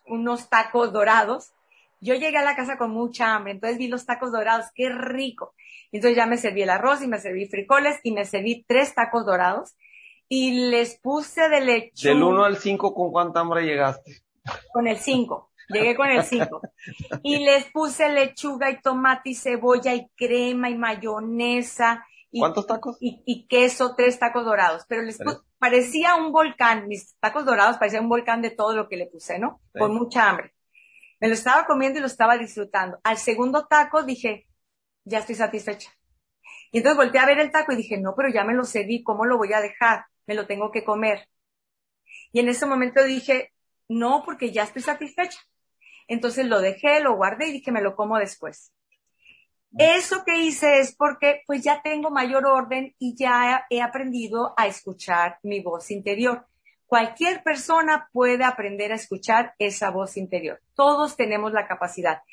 unos 0.09 0.49
tacos 0.49 0.91
dorados. 0.91 1.53
Yo 2.01 2.15
llegué 2.15 2.37
a 2.37 2.43
la 2.43 2.55
casa 2.55 2.77
con 2.77 2.91
mucha 2.91 3.35
hambre, 3.35 3.53
entonces 3.53 3.77
vi 3.77 3.87
los 3.87 4.05
tacos 4.05 4.31
dorados, 4.31 4.67
qué 4.73 4.89
rico. 4.89 5.53
Entonces 5.91 6.17
ya 6.17 6.25
me 6.25 6.37
serví 6.37 6.61
el 6.61 6.69
arroz 6.69 7.01
y 7.01 7.07
me 7.07 7.19
serví 7.19 7.47
frijoles 7.47 7.99
y 8.03 8.11
me 8.11 8.25
serví 8.25 8.63
tres 8.67 8.95
tacos 8.95 9.25
dorados 9.25 9.75
y 10.27 10.69
les 10.69 10.99
puse 10.99 11.49
de 11.49 11.61
lechuga. 11.61 12.13
Del 12.13 12.23
1 12.23 12.43
al 12.43 12.57
5, 12.57 12.93
¿con 12.93 13.11
cuánta 13.11 13.39
hambre 13.39 13.63
llegaste? 13.63 14.21
Con 14.71 14.87
el 14.87 14.97
5. 14.97 15.48
Llegué 15.69 15.95
con 15.95 16.09
el 16.09 16.23
5. 16.23 16.61
Y 17.23 17.37
les 17.37 17.65
puse 17.71 18.09
lechuga 18.09 18.69
y 18.71 18.81
tomate 18.81 19.29
y 19.29 19.35
cebolla 19.35 19.93
y 19.93 20.09
crema 20.15 20.69
y 20.69 20.77
mayonesa. 20.77 22.05
Y, 22.31 22.39
¿Cuántos 22.39 22.67
tacos? 22.67 22.97
Y, 22.99 23.47
queso, 23.47 23.95
tres 23.95 24.19
tacos 24.19 24.45
dorados. 24.45 24.85
Pero 24.87 25.03
les 25.03 25.17
puse, 25.17 25.37
parecía 25.57 26.15
un 26.15 26.31
volcán, 26.31 26.87
mis 26.87 27.15
tacos 27.19 27.45
dorados 27.45 27.77
parecían 27.77 28.03
un 28.03 28.09
volcán 28.09 28.41
de 28.41 28.51
todo 28.51 28.75
lo 28.75 28.87
que 28.87 28.97
le 28.97 29.07
puse, 29.07 29.39
¿no? 29.39 29.61
Con 29.77 29.93
mucha 29.93 30.29
hambre. 30.29 30.53
Me 31.19 31.27
lo 31.27 31.33
estaba 31.33 31.65
comiendo 31.65 31.99
y 31.99 32.01
lo 32.01 32.07
estaba 32.07 32.37
disfrutando. 32.37 32.99
Al 33.03 33.17
segundo 33.17 33.67
taco 33.67 34.03
dije, 34.03 34.47
ya 35.03 35.19
estoy 35.19 35.35
satisfecha. 35.35 35.91
Y 36.71 36.77
entonces 36.77 36.97
volteé 36.97 37.19
a 37.19 37.25
ver 37.25 37.39
el 37.39 37.51
taco 37.51 37.73
y 37.73 37.75
dije, 37.75 37.97
no, 37.99 38.13
pero 38.15 38.29
ya 38.29 38.43
me 38.43 38.53
lo 38.53 38.63
cedí, 38.63 39.03
¿cómo 39.03 39.25
lo 39.25 39.37
voy 39.37 39.53
a 39.53 39.61
dejar? 39.61 40.05
Me 40.27 40.35
lo 40.35 40.45
tengo 40.45 40.71
que 40.71 40.83
comer. 40.83 41.27
Y 42.31 42.39
en 42.39 42.49
ese 42.49 42.65
momento 42.65 43.03
dije, 43.03 43.51
no, 43.87 44.23
porque 44.23 44.51
ya 44.51 44.63
estoy 44.63 44.83
satisfecha. 44.83 45.39
Entonces 46.09 46.47
lo 46.47 46.59
dejé, 46.59 46.99
lo 46.99 47.15
guardé 47.15 47.47
y 47.47 47.53
dije, 47.53 47.71
me 47.71 47.81
lo 47.81 47.95
como 47.95 48.17
después. 48.17 48.73
Eso 49.77 50.23
que 50.25 50.35
hice 50.37 50.79
es 50.79 50.95
porque 50.95 51.43
pues 51.45 51.63
ya 51.63 51.81
tengo 51.83 52.09
mayor 52.09 52.47
orden 52.47 52.95
y 52.97 53.15
ya 53.15 53.65
he 53.69 53.81
aprendido 53.81 54.55
a 54.57 54.65
escuchar 54.65 55.37
mi 55.43 55.61
voz 55.61 55.91
interior. 55.91 56.47
Cualquier 56.87 57.43
persona 57.43 58.09
puede 58.11 58.43
aprender 58.43 58.91
a 58.91 58.95
escuchar 58.95 59.53
esa 59.59 59.91
voz 59.91 60.17
interior. 60.17 60.59
Todos 60.73 61.15
tenemos 61.15 61.53
la 61.53 61.67
capacidad. 61.67 62.23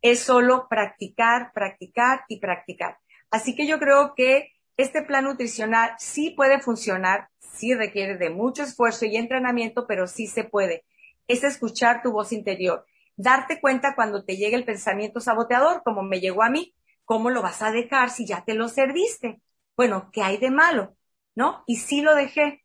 Es 0.00 0.20
solo 0.20 0.68
practicar, 0.70 1.52
practicar 1.52 2.24
y 2.28 2.40
practicar. 2.40 2.96
Así 3.30 3.54
que 3.54 3.66
yo 3.66 3.78
creo 3.78 4.14
que 4.14 4.54
este 4.78 5.02
plan 5.02 5.24
nutricional 5.24 5.90
sí 5.98 6.30
puede 6.30 6.60
funcionar, 6.60 7.28
sí 7.38 7.74
requiere 7.74 8.16
de 8.16 8.30
mucho 8.30 8.62
esfuerzo 8.62 9.04
y 9.04 9.16
entrenamiento, 9.16 9.86
pero 9.86 10.06
sí 10.06 10.26
se 10.26 10.44
puede. 10.44 10.84
Es 11.28 11.44
escuchar 11.44 12.02
tu 12.02 12.12
voz 12.12 12.32
interior. 12.32 12.86
Darte 13.16 13.60
cuenta 13.60 13.94
cuando 13.94 14.24
te 14.24 14.36
llegue 14.36 14.56
el 14.56 14.64
pensamiento 14.64 15.20
saboteador, 15.20 15.82
como 15.82 16.02
me 16.02 16.20
llegó 16.20 16.42
a 16.42 16.50
mí, 16.50 16.74
¿cómo 17.04 17.30
lo 17.30 17.42
vas 17.42 17.62
a 17.62 17.70
dejar 17.70 18.10
si 18.10 18.26
ya 18.26 18.44
te 18.44 18.54
lo 18.54 18.68
serviste? 18.68 19.40
Bueno, 19.76 20.10
¿qué 20.12 20.22
hay 20.22 20.36
de 20.36 20.50
malo? 20.50 20.96
¿No? 21.34 21.64
Y 21.66 21.76
sí 21.76 22.02
lo 22.02 22.14
dejé. 22.14 22.64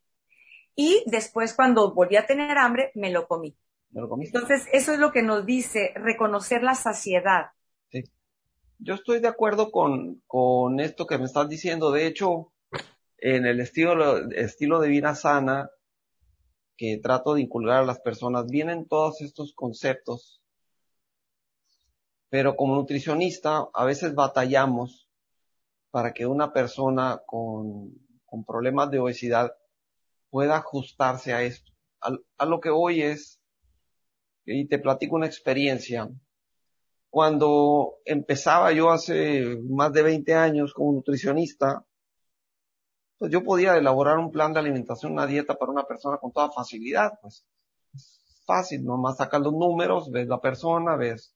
Y 0.75 1.03
después 1.07 1.53
cuando 1.53 1.93
volví 1.93 2.15
a 2.15 2.25
tener 2.25 2.57
hambre, 2.57 2.91
me 2.95 3.11
lo 3.11 3.27
comí. 3.27 3.55
¿Me 3.91 4.01
lo 4.01 4.09
comí? 4.09 4.25
Entonces, 4.25 4.67
eso 4.71 4.93
es 4.93 4.99
lo 4.99 5.11
que 5.11 5.21
nos 5.21 5.45
dice, 5.45 5.93
reconocer 5.95 6.63
la 6.63 6.75
saciedad. 6.75 7.51
Sí. 7.89 8.03
Yo 8.79 8.95
estoy 8.95 9.19
de 9.19 9.27
acuerdo 9.27 9.71
con, 9.71 10.21
con 10.27 10.79
esto 10.79 11.05
que 11.05 11.17
me 11.17 11.25
estás 11.25 11.47
diciendo. 11.49 11.91
De 11.91 12.07
hecho, 12.07 12.51
en 13.17 13.45
el 13.45 13.59
estilo, 13.59 14.29
estilo 14.31 14.79
de 14.79 14.89
vida 14.89 15.15
sana 15.15 15.69
que 16.77 16.97
trato 16.97 17.35
de 17.35 17.41
inculcar 17.41 17.77
a 17.77 17.85
las 17.85 17.99
personas, 17.99 18.47
vienen 18.47 18.87
todos 18.87 19.21
estos 19.21 19.53
conceptos 19.53 20.40
pero 22.31 22.55
como 22.55 22.75
nutricionista 22.75 23.67
a 23.73 23.83
veces 23.83 24.15
batallamos 24.15 25.09
para 25.91 26.13
que 26.13 26.25
una 26.25 26.53
persona 26.53 27.21
con, 27.25 27.91
con 28.25 28.45
problemas 28.45 28.89
de 28.89 28.99
obesidad 28.99 29.53
pueda 30.29 30.55
ajustarse 30.55 31.33
a 31.33 31.43
esto. 31.43 31.73
A, 31.99 32.45
lo 32.45 32.61
que 32.61 32.69
hoy 32.69 33.01
es, 33.01 33.41
y 34.45 34.65
te 34.65 34.79
platico 34.79 35.17
una 35.17 35.25
experiencia, 35.25 36.09
cuando 37.09 37.97
empezaba 38.05 38.71
yo 38.71 38.91
hace 38.91 39.57
más 39.69 39.91
de 39.91 40.01
20 40.01 40.33
años 40.33 40.73
como 40.73 40.93
nutricionista, 40.93 41.85
pues 43.17 43.29
yo 43.29 43.43
podía 43.43 43.75
elaborar 43.75 44.17
un 44.17 44.31
plan 44.31 44.53
de 44.53 44.61
alimentación, 44.61 45.11
una 45.11 45.27
dieta 45.27 45.55
para 45.55 45.73
una 45.73 45.83
persona 45.83 46.17
con 46.17 46.31
toda 46.31 46.49
facilidad, 46.49 47.11
pues 47.21 47.45
fácil, 48.45 48.85
nomás 48.85 49.17
sacas 49.17 49.41
los 49.41 49.51
números, 49.51 50.09
ves 50.09 50.29
la 50.29 50.39
persona, 50.39 50.95
ves 50.95 51.35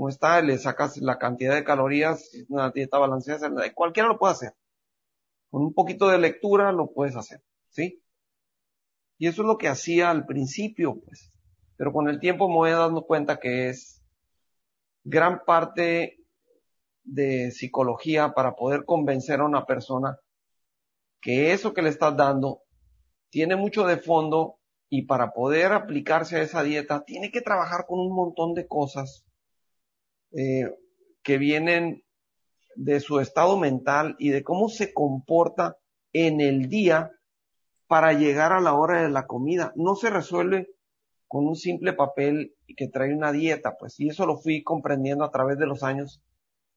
cómo 0.00 0.08
está, 0.08 0.40
le 0.40 0.56
sacas 0.56 0.96
la 0.96 1.18
cantidad 1.18 1.54
de 1.54 1.62
calorías, 1.62 2.30
una 2.48 2.70
dieta 2.70 2.96
balanceada, 2.96 3.50
cualquiera 3.74 4.08
lo 4.08 4.18
puede 4.18 4.32
hacer. 4.32 4.54
Con 5.50 5.60
un 5.60 5.74
poquito 5.74 6.08
de 6.08 6.16
lectura 6.16 6.72
lo 6.72 6.90
puedes 6.90 7.16
hacer, 7.16 7.42
¿sí? 7.68 8.02
Y 9.18 9.26
eso 9.26 9.42
es 9.42 9.46
lo 9.46 9.58
que 9.58 9.68
hacía 9.68 10.08
al 10.08 10.24
principio, 10.24 10.98
pues. 11.04 11.30
Pero 11.76 11.92
con 11.92 12.08
el 12.08 12.18
tiempo 12.18 12.48
me 12.48 12.54
voy 12.54 12.70
dando 12.70 13.04
cuenta 13.04 13.38
que 13.38 13.68
es 13.68 14.02
gran 15.04 15.44
parte 15.44 16.24
de 17.04 17.50
psicología 17.50 18.32
para 18.32 18.54
poder 18.54 18.86
convencer 18.86 19.40
a 19.40 19.44
una 19.44 19.66
persona 19.66 20.18
que 21.20 21.52
eso 21.52 21.74
que 21.74 21.82
le 21.82 21.90
estás 21.90 22.16
dando 22.16 22.62
tiene 23.28 23.54
mucho 23.54 23.86
de 23.86 23.98
fondo 23.98 24.60
y 24.88 25.02
para 25.02 25.32
poder 25.32 25.74
aplicarse 25.74 26.36
a 26.36 26.42
esa 26.42 26.62
dieta 26.62 27.04
tiene 27.04 27.30
que 27.30 27.42
trabajar 27.42 27.84
con 27.86 27.98
un 28.00 28.14
montón 28.14 28.54
de 28.54 28.66
cosas 28.66 29.26
eh, 30.32 30.72
que 31.22 31.38
vienen 31.38 32.04
de 32.76 33.00
su 33.00 33.20
estado 33.20 33.56
mental 33.58 34.16
y 34.18 34.30
de 34.30 34.42
cómo 34.42 34.68
se 34.68 34.92
comporta 34.94 35.76
en 36.12 36.40
el 36.40 36.68
día 36.68 37.10
para 37.86 38.12
llegar 38.12 38.52
a 38.52 38.60
la 38.60 38.74
hora 38.74 39.02
de 39.02 39.10
la 39.10 39.26
comida. 39.26 39.72
No 39.76 39.96
se 39.96 40.10
resuelve 40.10 40.70
con 41.26 41.46
un 41.46 41.56
simple 41.56 41.92
papel 41.92 42.54
que 42.76 42.88
trae 42.88 43.14
una 43.14 43.32
dieta, 43.32 43.76
pues, 43.78 43.98
y 44.00 44.08
eso 44.08 44.26
lo 44.26 44.36
fui 44.36 44.62
comprendiendo 44.62 45.24
a 45.24 45.30
través 45.30 45.58
de 45.58 45.66
los 45.66 45.82
años 45.82 46.22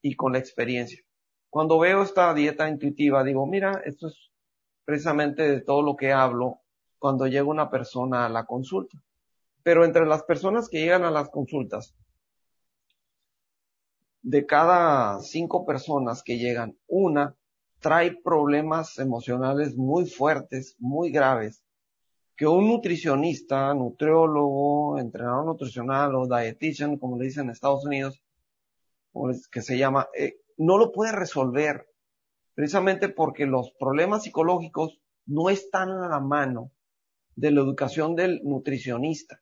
y 0.01 0.15
con 0.15 0.33
la 0.33 0.39
experiencia. 0.39 0.99
Cuando 1.49 1.79
veo 1.79 2.03
esta 2.03 2.33
dieta 2.33 2.67
intuitiva, 2.67 3.23
digo, 3.23 3.45
mira, 3.45 3.81
esto 3.85 4.07
es 4.07 4.31
precisamente 4.85 5.43
de 5.43 5.61
todo 5.61 5.81
lo 5.81 5.95
que 5.95 6.11
hablo 6.11 6.61
cuando 6.99 7.27
llega 7.27 7.45
una 7.45 7.69
persona 7.69 8.25
a 8.25 8.29
la 8.29 8.45
consulta. 8.45 8.97
Pero 9.61 9.85
entre 9.85 10.05
las 10.05 10.23
personas 10.23 10.67
que 10.69 10.79
llegan 10.79 11.03
a 11.03 11.11
las 11.11 11.29
consultas, 11.29 11.95
de 14.23 14.45
cada 14.45 15.19
cinco 15.21 15.65
personas 15.65 16.23
que 16.23 16.37
llegan, 16.37 16.77
una 16.87 17.35
trae 17.79 18.15
problemas 18.23 18.97
emocionales 18.97 19.75
muy 19.75 20.05
fuertes, 20.05 20.75
muy 20.79 21.11
graves, 21.11 21.63
que 22.37 22.47
un 22.47 22.67
nutricionista, 22.67 23.73
nutriólogo, 23.73 24.97
entrenador 24.97 25.45
nutricional 25.45 26.15
o 26.15 26.25
dietitian, 26.25 26.97
como 26.97 27.17
le 27.17 27.25
dicen 27.25 27.45
en 27.45 27.49
Estados 27.51 27.85
Unidos, 27.85 28.23
que 29.51 29.61
se 29.61 29.77
llama, 29.77 30.07
eh, 30.17 30.37
no 30.57 30.77
lo 30.77 30.91
puede 30.93 31.11
resolver, 31.11 31.87
precisamente 32.55 33.09
porque 33.09 33.45
los 33.45 33.71
problemas 33.77 34.23
psicológicos 34.23 34.99
no 35.25 35.49
están 35.49 35.89
a 35.89 36.07
la 36.07 36.21
mano 36.21 36.71
de 37.35 37.51
la 37.51 37.61
educación 37.61 38.15
del 38.15 38.41
nutricionista. 38.43 39.41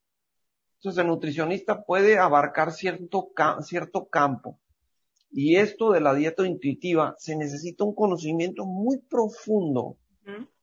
Entonces 0.77 1.01
el 1.01 1.07
nutricionista 1.07 1.83
puede 1.83 2.17
abarcar 2.17 2.71
cierto, 2.71 3.31
cierto 3.61 4.07
campo, 4.09 4.59
y 5.31 5.55
esto 5.55 5.91
de 5.91 6.01
la 6.01 6.13
dieta 6.13 6.45
intuitiva, 6.45 7.15
se 7.17 7.37
necesita 7.37 7.85
un 7.85 7.95
conocimiento 7.95 8.65
muy 8.65 8.99
profundo 8.99 9.97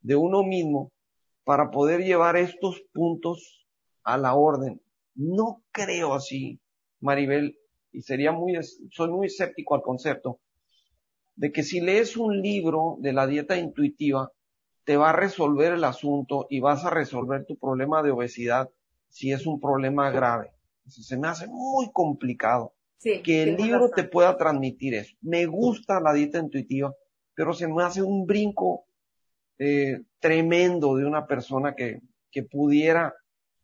de 0.03 0.15
uno 0.15 0.43
mismo 0.43 0.93
para 1.45 1.71
poder 1.71 2.05
llevar 2.05 2.37
estos 2.37 2.83
puntos 2.93 3.67
a 4.03 4.19
la 4.19 4.35
orden. 4.35 4.81
No 5.15 5.63
creo 5.73 6.13
así, 6.13 6.61
Maribel, 7.01 7.59
y 7.93 8.03
sería 8.03 8.33
muy, 8.33 8.59
soy 8.91 9.11
muy 9.11 9.29
escéptico 9.29 9.75
al 9.75 9.83
concepto, 9.83 10.39
de 11.35 11.51
que 11.51 11.63
si 11.63 11.81
lees 11.81 12.17
un 12.17 12.41
libro 12.43 12.97
de 13.01 13.15
la 13.15 13.27
dieta 13.27 13.57
intuitiva, 13.57 14.33
te 14.85 14.97
va 14.97 15.11
a 15.11 15.17
resolver 15.17 15.73
el 15.73 15.85
asunto 15.85 16.47
y 16.51 16.61
vas 16.61 16.85
a 16.85 16.91
resolver 16.91 17.47
tu 17.47 17.57
problema 17.57 18.03
de 18.03 18.11
obesidad 18.11 18.69
si 19.09 19.33
es 19.33 19.47
un 19.47 19.61
problema 19.61 20.11
grave. 20.11 20.53
se 20.87 21.17
me 21.17 21.29
hace 21.29 21.47
muy 21.47 21.91
complicado 21.93 22.75
que 23.01 23.43
el 23.43 23.57
libro 23.57 23.91
te 23.91 24.05
pueda 24.05 24.37
transmitir 24.37 24.95
eso. 24.95 25.15
Me 25.21 25.47
gusta 25.47 26.01
la 26.01 26.13
dieta 26.13 26.39
intuitiva, 26.39 26.95
pero 27.35 27.53
se 27.53 27.69
me 27.69 27.83
hace 27.83 28.03
un 28.03 28.27
brinco 28.27 28.87
eh, 29.59 30.03
tremendo 30.19 30.97
de 30.97 31.05
una 31.05 31.27
persona 31.27 31.75
que, 31.75 32.01
que 32.31 32.43
pudiera 32.43 33.15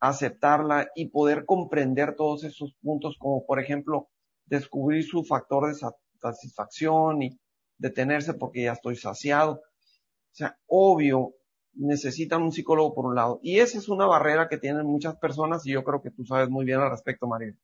aceptarla 0.01 0.88
y 0.94 1.07
poder 1.07 1.44
comprender 1.44 2.14
todos 2.14 2.44
esos 2.44 2.75
puntos, 2.83 3.16
como 3.18 3.44
por 3.44 3.61
ejemplo 3.61 4.09
descubrir 4.47 5.05
su 5.05 5.25
factor 5.25 5.68
de 5.68 5.81
satisfacción 6.20 7.23
y 7.23 7.38
detenerse 7.79 8.35
porque 8.35 8.64
ya 8.64 8.73
estoy 8.73 8.97
saciado. 8.97 9.55
O 9.55 10.37
sea, 10.37 10.59
obvio, 10.66 11.35
necesitan 11.73 12.42
un 12.42 12.53
psicólogo 12.53 12.94
por 12.94 13.07
un 13.07 13.14
lado. 13.14 13.40
Y 13.42 13.59
esa 13.59 13.79
es 13.79 13.88
una 13.88 14.07
barrera 14.07 14.49
que 14.49 14.59
tienen 14.59 14.87
muchas 14.87 15.16
personas 15.16 15.66
y 15.66 15.73
yo 15.73 15.83
creo 15.83 16.03
que 16.03 16.11
tú 16.11 16.25
sabes 16.25 16.51
muy 16.51 16.64
bien 16.64 16.81
al 16.81 16.90
respecto, 16.90 17.27
María 17.27 17.55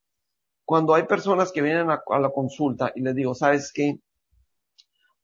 cuando 0.71 0.95
hay 0.95 1.03
personas 1.03 1.51
que 1.51 1.63
vienen 1.63 1.91
a, 1.91 2.01
la 2.21 2.31
consulta 2.31 2.93
y 2.95 3.01
les 3.01 3.17
digo, 3.17 3.35
¿sabes 3.35 3.73
qué? 3.73 3.99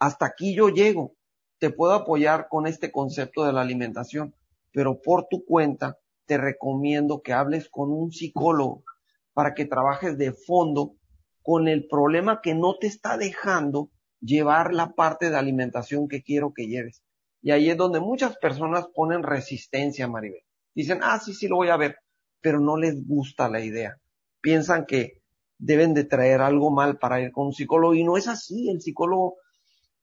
Hasta 0.00 0.26
aquí 0.26 0.56
yo 0.56 0.70
llego, 0.70 1.14
te 1.60 1.70
puedo 1.70 1.92
apoyar 1.92 2.48
con 2.48 2.66
este 2.66 2.90
concepto 2.90 3.44
de 3.44 3.52
la 3.52 3.60
alimentación, 3.60 4.34
pero 4.72 5.00
por 5.00 5.28
tu 5.28 5.44
cuenta 5.44 6.00
te 6.24 6.36
recomiendo 6.36 7.22
que 7.22 7.32
hables 7.32 7.68
con 7.68 7.92
un 7.92 8.10
psicólogo 8.10 8.82
para 9.34 9.54
que 9.54 9.66
trabajes 9.66 10.18
de 10.18 10.32
fondo 10.32 10.96
con 11.44 11.68
el 11.68 11.86
problema 11.86 12.40
que 12.42 12.56
no 12.56 12.76
te 12.76 12.88
está 12.88 13.16
dejando 13.16 13.88
llevar 14.20 14.74
la 14.74 14.94
parte 14.94 15.30
de 15.30 15.36
alimentación 15.36 16.08
que 16.08 16.24
quiero 16.24 16.54
que 16.54 16.66
lleves. 16.66 17.04
Y 17.40 17.52
ahí 17.52 17.70
es 17.70 17.76
donde 17.76 18.00
muchas 18.00 18.36
personas 18.38 18.88
ponen 18.92 19.22
resistencia, 19.22 20.08
Maribel. 20.08 20.42
Dicen, 20.74 20.98
ah, 21.04 21.20
sí, 21.20 21.34
sí, 21.34 21.46
lo 21.46 21.54
voy 21.54 21.68
a 21.68 21.76
ver, 21.76 21.98
pero 22.40 22.58
no 22.58 22.76
les 22.76 23.06
gusta 23.06 23.48
la 23.48 23.60
idea. 23.60 23.96
Piensan 24.40 24.86
que 24.86 25.15
deben 25.58 25.94
de 25.94 26.04
traer 26.04 26.40
algo 26.40 26.70
mal 26.70 26.98
para 26.98 27.20
ir 27.20 27.32
con 27.32 27.46
un 27.46 27.52
psicólogo 27.52 27.94
y 27.94 28.04
no 28.04 28.16
es 28.16 28.28
así. 28.28 28.68
El 28.68 28.80
psicólogo 28.80 29.36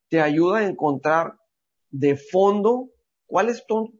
te 0.09 0.21
ayuda 0.21 0.59
a 0.59 0.67
encontrar 0.67 1.37
de 1.89 2.17
fondo 2.17 2.89
cuáles 3.25 3.63
son, 3.67 3.99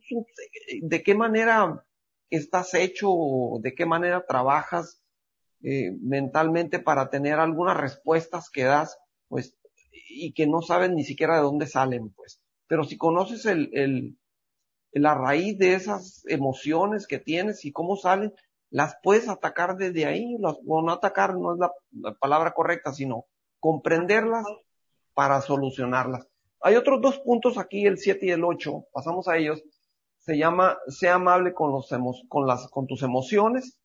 de 0.82 1.04
qué 1.04 1.16
manera 1.16 1.86
estás 2.30 2.74
hecho, 2.74 3.10
de 3.62 3.74
qué 3.76 3.86
manera 3.86 4.26
trabajas 4.26 5.02
eh, 5.62 5.92
mentalmente 6.02 6.80
para 6.80 7.10
tener 7.10 7.40
algunas 7.40 7.78
respuestas 7.78 8.50
que 8.50 8.64
das, 8.64 8.98
pues, 9.28 9.56
y 10.10 10.34
que 10.34 10.48
no 10.48 10.62
sabes 10.62 10.92
ni 10.92 11.04
siquiera 11.04 11.36
de 11.36 11.44
dónde 11.44 11.68
salen, 11.68 12.10
pues. 12.10 12.42
Pero 12.68 12.84
si 12.84 12.98
conoces 12.98 13.46
el, 13.46 13.70
el, 13.74 14.18
la 14.92 15.16
raíz 15.16 15.58
de 15.58 15.76
esas 15.76 16.24
emociones 16.28 17.08
que 17.08 17.20
tienes 17.20 17.66
y 17.66 17.72
cómo 17.72 17.96
salen, 17.96 18.34
las 18.74 18.98
puedes 19.04 19.30
atacar 19.30 19.78
desde 19.78 20.08
ahí, 20.08 20.36
o 20.42 20.82
no 20.82 20.92
atacar 20.92 21.36
no 21.38 21.54
es 21.54 21.60
la, 21.60 21.72
palabra 22.16 22.54
correcta, 22.56 22.92
sino 22.92 23.28
comprenderlas 23.60 24.48
para 25.14 25.42
solucionarlas. 25.42 26.28
Hay 26.60 26.76
otros 26.76 27.00
dos 27.00 27.20
puntos 27.20 27.60
aquí, 27.60 27.86
el 27.86 28.00
7 28.00 28.26
y 28.26 28.32
el 28.32 28.44
8, 28.44 28.86
pasamos 28.92 29.28
a 29.28 29.38
ellos. 29.38 29.64
Se 30.18 30.40
llama, 30.40 30.80
sea 30.88 31.16
amable 31.16 31.54
con 31.54 31.72
los 31.72 31.88
con 32.28 32.48
las, 32.48 32.68
con 32.72 32.88
tus 32.88 33.04
emociones, 33.04 33.78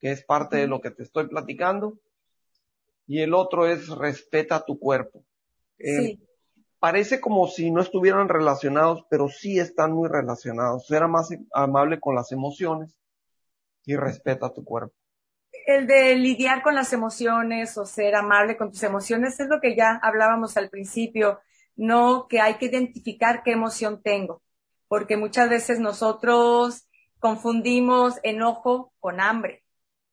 que 0.00 0.12
es 0.12 0.24
parte 0.24 0.56
de 0.56 0.68
lo 0.68 0.80
que 0.80 0.90
te 0.90 1.02
estoy 1.02 1.28
platicando. 1.28 1.98
Y 3.06 3.20
el 3.20 3.34
otro 3.34 3.66
es 3.66 3.90
respeta 3.90 4.64
tu 4.64 4.78
cuerpo. 4.78 5.22
Eh, 5.78 6.18
parece 6.78 7.20
como 7.20 7.46
si 7.46 7.70
no 7.70 7.82
estuvieran 7.82 8.30
relacionados, 8.30 9.04
pero 9.10 9.28
sí 9.28 9.58
están 9.58 9.92
muy 9.92 10.08
relacionados. 10.08 10.86
Ser 10.86 11.06
más 11.08 11.28
amable 11.52 12.00
con 12.00 12.14
las 12.14 12.32
emociones 12.32 12.96
y 13.84 13.96
respeta 13.96 14.52
tu 14.52 14.64
cuerpo. 14.64 14.94
El 15.66 15.86
de 15.86 16.14
lidiar 16.16 16.62
con 16.62 16.74
las 16.74 16.92
emociones 16.92 17.78
o 17.78 17.86
ser 17.86 18.14
amable 18.14 18.56
con 18.56 18.70
tus 18.70 18.82
emociones 18.82 19.38
es 19.40 19.48
lo 19.48 19.60
que 19.60 19.76
ya 19.76 19.98
hablábamos 20.02 20.56
al 20.56 20.68
principio, 20.68 21.40
no 21.76 22.26
que 22.28 22.40
hay 22.40 22.54
que 22.54 22.66
identificar 22.66 23.42
qué 23.42 23.52
emoción 23.52 24.02
tengo, 24.02 24.42
porque 24.88 25.16
muchas 25.16 25.48
veces 25.48 25.80
nosotros 25.80 26.86
confundimos 27.18 28.20
enojo 28.22 28.92
con 29.00 29.20
hambre, 29.20 29.64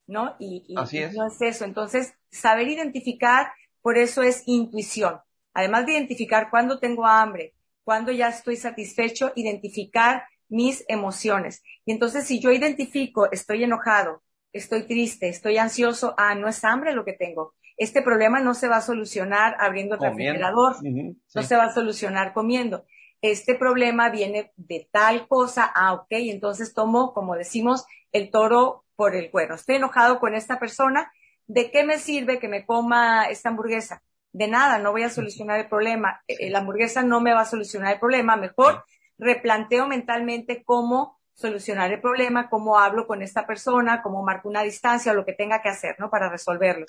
¿no? 0.08 0.36
Y, 0.40 0.74
Así 0.78 1.00
es. 1.00 1.14
no 1.14 1.28
es 1.28 1.42
eso. 1.42 1.66
Entonces, 1.66 2.14
saber 2.30 2.70
identificar, 2.70 3.52
por 3.82 3.98
eso 3.98 4.22
es 4.22 4.44
intuición. 4.46 5.20
Además 5.54 5.86
de 5.86 5.94
identificar 5.94 6.50
cuándo 6.50 6.80
tengo 6.80 7.06
hambre, 7.06 7.54
cuándo 7.84 8.12
ya 8.12 8.30
estoy 8.30 8.56
satisfecho, 8.56 9.34
identificar 9.36 10.24
mis 10.52 10.84
emociones. 10.88 11.64
Y 11.86 11.94
entonces 11.94 12.26
si 12.26 12.40
yo 12.40 12.52
identifico, 12.52 13.32
estoy 13.32 13.64
enojado, 13.64 14.22
estoy 14.54 14.84
triste, 14.84 15.30
estoy 15.30 15.58
ansioso, 15.58 16.14
ah, 16.18 16.36
no 16.36 16.48
es 16.48 16.64
hambre 16.64 16.94
lo 16.94 17.06
que 17.06 17.14
tengo. 17.14 17.56
Este 17.78 18.02
problema 18.02 18.42
no 18.42 18.54
se 18.54 18.68
va 18.68 18.78
a 18.78 18.82
solucionar 18.82 19.56
abriendo 19.60 19.96
el 19.96 20.02
refrigerador, 20.02 20.76
no 20.84 21.44
se 21.44 21.56
va 21.56 21.64
a 21.64 21.74
solucionar 21.74 22.34
comiendo. 22.34 22.86
Este 23.22 23.56
problema 23.56 24.10
viene 24.10 24.52
de 24.58 24.88
tal 24.92 25.28
cosa, 25.28 25.72
ah, 25.74 25.94
ok, 25.94 26.08
entonces 26.10 26.74
tomo, 26.74 27.14
como 27.14 27.36
decimos, 27.36 27.86
el 28.12 28.30
toro 28.30 28.84
por 28.96 29.16
el 29.16 29.32
cuero. 29.32 29.56
Estoy 29.56 29.78
enojado 29.78 30.20
con 30.20 30.36
esta 30.36 30.60
persona, 30.60 31.12
¿de 31.48 31.72
qué 31.72 31.84
me 31.84 31.98
sirve 31.98 32.40
que 32.40 32.48
me 32.48 32.66
coma 32.66 33.26
esta 33.30 33.50
hamburguesa? 33.50 34.04
De 34.34 34.48
nada, 34.48 34.80
no 34.80 34.92
voy 34.92 35.04
a 35.04 35.10
solucionar 35.10 35.60
el 35.60 35.70
problema. 35.70 36.22
La 36.28 36.60
hamburguesa 36.60 37.04
no 37.04 37.22
me 37.22 37.34
va 37.34 37.42
a 37.42 37.46
solucionar 37.46 37.94
el 37.94 38.00
problema. 38.00 38.36
Mejor 38.36 38.84
replanteo 39.22 39.88
mentalmente 39.88 40.64
cómo 40.64 41.20
solucionar 41.34 41.94
el 41.94 42.02
problema, 42.02 42.50
cómo 42.50 42.78
hablo 42.80 43.08
con 43.08 43.22
esta 43.22 43.46
persona, 43.48 44.02
cómo 44.02 44.24
marco 44.24 44.50
una 44.50 44.64
distancia 44.64 45.12
o 45.12 45.16
lo 45.16 45.26
que 45.26 45.34
tenga 45.34 45.62
que 45.62 45.70
hacer, 45.70 45.96
¿no? 46.00 46.10
Para 46.10 46.30
resolverlo. 46.30 46.86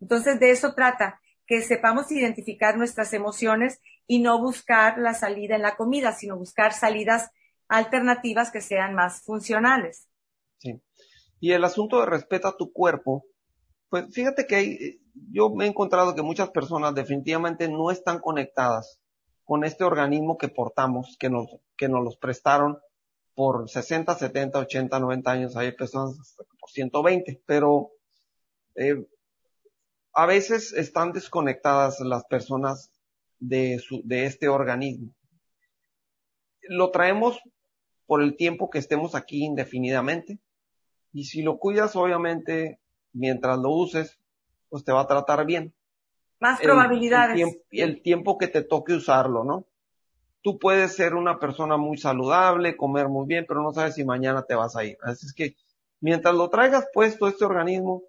Entonces, 0.00 0.40
de 0.40 0.50
eso 0.50 0.74
trata, 0.74 1.20
que 1.46 1.60
sepamos 1.60 2.10
identificar 2.10 2.78
nuestras 2.78 3.12
emociones 3.12 3.80
y 4.06 4.20
no 4.20 4.40
buscar 4.40 4.98
la 4.98 5.12
salida 5.12 5.56
en 5.56 5.62
la 5.62 5.76
comida, 5.76 6.12
sino 6.12 6.38
buscar 6.38 6.72
salidas 6.72 7.30
alternativas 7.68 8.50
que 8.50 8.60
sean 8.60 8.94
más 8.94 9.22
funcionales. 9.22 10.08
Sí. 10.58 10.80
Y 11.40 11.52
el 11.52 11.64
asunto 11.64 11.98
de 12.00 12.06
respeta 12.06 12.56
tu 12.56 12.72
cuerpo, 12.72 13.24
pues 13.88 14.06
fíjate 14.12 14.46
que 14.46 15.00
yo 15.30 15.50
me 15.50 15.64
he 15.64 15.68
encontrado 15.68 16.14
que 16.14 16.22
muchas 16.22 16.50
personas 16.50 16.94
definitivamente 16.94 17.68
no 17.68 17.90
están 17.90 18.20
conectadas 18.20 19.01
con 19.44 19.64
este 19.64 19.84
organismo 19.84 20.38
que 20.38 20.48
portamos, 20.48 21.16
que 21.18 21.30
nos, 21.30 21.48
que 21.76 21.88
nos 21.88 22.04
los 22.04 22.16
prestaron 22.16 22.78
por 23.34 23.68
60, 23.68 24.14
70, 24.14 24.58
80, 24.58 25.00
90 25.00 25.30
años, 25.30 25.56
hay 25.56 25.72
personas 25.72 26.36
por 26.60 26.70
120, 26.70 27.42
pero 27.46 27.90
eh, 28.74 29.06
a 30.12 30.26
veces 30.26 30.72
están 30.72 31.12
desconectadas 31.12 32.00
las 32.00 32.24
personas 32.24 32.90
de, 33.38 33.78
su, 33.78 34.02
de 34.04 34.26
este 34.26 34.48
organismo. 34.48 35.12
Lo 36.68 36.90
traemos 36.90 37.40
por 38.06 38.22
el 38.22 38.36
tiempo 38.36 38.70
que 38.70 38.78
estemos 38.78 39.14
aquí 39.14 39.44
indefinidamente. 39.44 40.38
Y 41.12 41.24
si 41.24 41.42
lo 41.42 41.58
cuidas, 41.58 41.96
obviamente, 41.96 42.78
mientras 43.12 43.58
lo 43.58 43.70
uses, 43.70 44.18
pues 44.68 44.84
te 44.84 44.92
va 44.92 45.02
a 45.02 45.06
tratar 45.06 45.44
bien. 45.46 45.74
Más 46.42 46.60
probabilidades. 46.60 47.30
El, 47.30 47.36
tiempo, 47.36 47.60
el 47.70 48.02
tiempo 48.02 48.36
que 48.36 48.48
te 48.48 48.64
toque 48.64 48.94
usarlo, 48.94 49.44
¿no? 49.44 49.64
Tú 50.40 50.58
puedes 50.58 50.96
ser 50.96 51.14
una 51.14 51.38
persona 51.38 51.76
muy 51.76 51.98
saludable, 51.98 52.76
comer 52.76 53.08
muy 53.08 53.28
bien, 53.28 53.44
pero 53.46 53.62
no 53.62 53.72
sabes 53.72 53.94
si 53.94 54.04
mañana 54.04 54.42
te 54.42 54.56
vas 54.56 54.74
a 54.74 54.82
ir. 54.82 54.98
Así 55.02 55.26
es 55.26 55.34
que, 55.34 55.54
mientras 56.00 56.34
lo 56.34 56.50
traigas 56.50 56.88
puesto 56.92 57.28
este 57.28 57.44
organismo, 57.44 58.02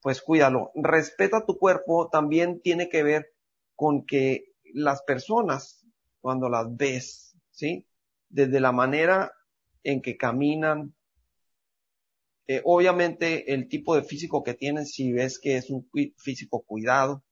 pues 0.00 0.20
cuídalo. 0.20 0.72
Respeta 0.74 1.46
tu 1.46 1.58
cuerpo 1.58 2.08
también 2.10 2.60
tiene 2.60 2.88
que 2.88 3.04
ver 3.04 3.32
con 3.76 4.04
que 4.04 4.52
las 4.74 5.02
personas, 5.02 5.86
cuando 6.20 6.48
las 6.48 6.76
ves, 6.76 7.36
¿sí? 7.52 7.86
Desde 8.28 8.58
la 8.58 8.72
manera 8.72 9.30
en 9.84 10.02
que 10.02 10.16
caminan, 10.16 10.92
eh, 12.48 12.62
obviamente 12.64 13.54
el 13.54 13.68
tipo 13.68 13.94
de 13.94 14.02
físico 14.02 14.42
que 14.42 14.54
tienen, 14.54 14.86
si 14.86 15.12
ves 15.12 15.38
que 15.38 15.56
es 15.56 15.70
un 15.70 15.88
físico 16.16 16.64
cuidado, 16.66 17.22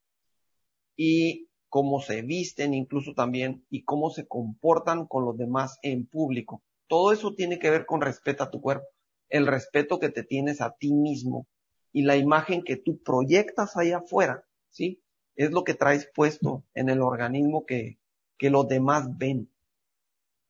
y 0.96 1.48
cómo 1.68 2.00
se 2.00 2.22
visten 2.22 2.72
incluso 2.72 3.14
también, 3.14 3.64
y 3.68 3.82
cómo 3.82 4.10
se 4.10 4.26
comportan 4.28 5.06
con 5.06 5.24
los 5.24 5.36
demás 5.36 5.78
en 5.82 6.06
público. 6.06 6.62
Todo 6.86 7.12
eso 7.12 7.34
tiene 7.34 7.58
que 7.58 7.70
ver 7.70 7.86
con 7.86 8.00
respeto 8.00 8.44
a 8.44 8.50
tu 8.50 8.60
cuerpo, 8.60 8.86
el 9.28 9.46
respeto 9.46 9.98
que 9.98 10.10
te 10.10 10.22
tienes 10.22 10.60
a 10.60 10.70
ti 10.70 10.92
mismo 10.92 11.48
y 11.92 12.02
la 12.02 12.16
imagen 12.16 12.62
que 12.62 12.76
tú 12.76 13.02
proyectas 13.02 13.76
allá 13.76 13.98
afuera, 13.98 14.44
¿sí? 14.70 15.02
Es 15.34 15.50
lo 15.50 15.64
que 15.64 15.74
traes 15.74 16.08
puesto 16.14 16.62
en 16.74 16.90
el 16.90 17.00
organismo 17.00 17.66
que, 17.66 17.98
que 18.38 18.50
los 18.50 18.68
demás 18.68 19.18
ven. 19.18 19.50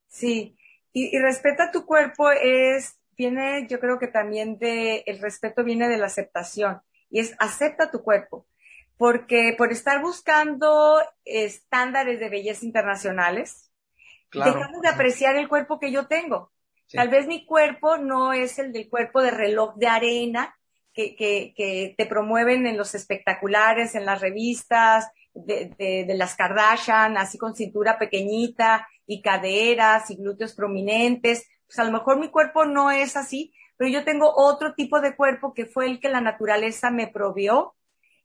Sí, 0.08 0.56
y, 0.92 1.16
y 1.16 1.18
respeta 1.18 1.70
tu 1.70 1.86
cuerpo 1.86 2.30
es, 2.30 2.98
viene, 3.16 3.66
yo 3.68 3.80
creo 3.80 3.98
que 3.98 4.08
también 4.08 4.58
de, 4.58 5.04
el 5.06 5.20
respeto 5.20 5.64
viene 5.64 5.88
de 5.88 5.98
la 5.98 6.06
aceptación, 6.06 6.82
y 7.08 7.20
es 7.20 7.34
acepta 7.38 7.90
tu 7.90 8.02
cuerpo, 8.02 8.46
porque 8.96 9.54
por 9.56 9.72
estar 9.72 10.00
buscando 10.00 11.00
estándares 11.24 12.20
de 12.20 12.28
belleza 12.28 12.64
internacionales, 12.64 13.70
dejamos 14.32 14.80
de 14.82 14.88
apreciar 14.88 15.36
el 15.36 15.48
cuerpo 15.48 15.78
que 15.78 15.92
yo 15.92 16.06
tengo. 16.06 16.52
Tal 16.92 17.08
vez 17.08 17.26
mi 17.26 17.44
cuerpo 17.46 17.96
no 17.96 18.32
es 18.32 18.58
el 18.58 18.72
del 18.72 18.88
cuerpo 18.88 19.22
de 19.22 19.30
reloj 19.30 19.74
de 19.76 19.88
arena 19.88 20.54
que, 20.92 21.16
que, 21.16 21.54
que 21.56 21.94
te 21.96 22.06
promueven 22.06 22.66
en 22.66 22.76
los 22.76 22.94
espectaculares, 22.94 23.94
en 23.94 24.06
las 24.06 24.20
revistas, 24.20 25.10
de, 25.34 25.74
de, 25.76 26.04
de, 26.06 26.14
las 26.14 26.36
Kardashian, 26.36 27.16
así 27.16 27.36
con 27.38 27.56
cintura 27.56 27.98
pequeñita 27.98 28.86
y 29.04 29.20
caderas 29.20 30.08
y 30.10 30.16
glúteos 30.16 30.54
prominentes. 30.54 31.48
Pues 31.66 31.78
a 31.80 31.84
lo 31.84 31.90
mejor 31.90 32.20
mi 32.20 32.30
cuerpo 32.30 32.64
no 32.64 32.92
es 32.92 33.16
así, 33.16 33.52
pero 33.76 33.90
yo 33.90 34.04
tengo 34.04 34.32
otro 34.36 34.74
tipo 34.74 35.00
de 35.00 35.16
cuerpo 35.16 35.52
que 35.52 35.66
fue 35.66 35.86
el 35.86 35.98
que 35.98 36.08
la 36.08 36.20
naturaleza 36.20 36.92
me 36.92 37.08
provió 37.08 37.74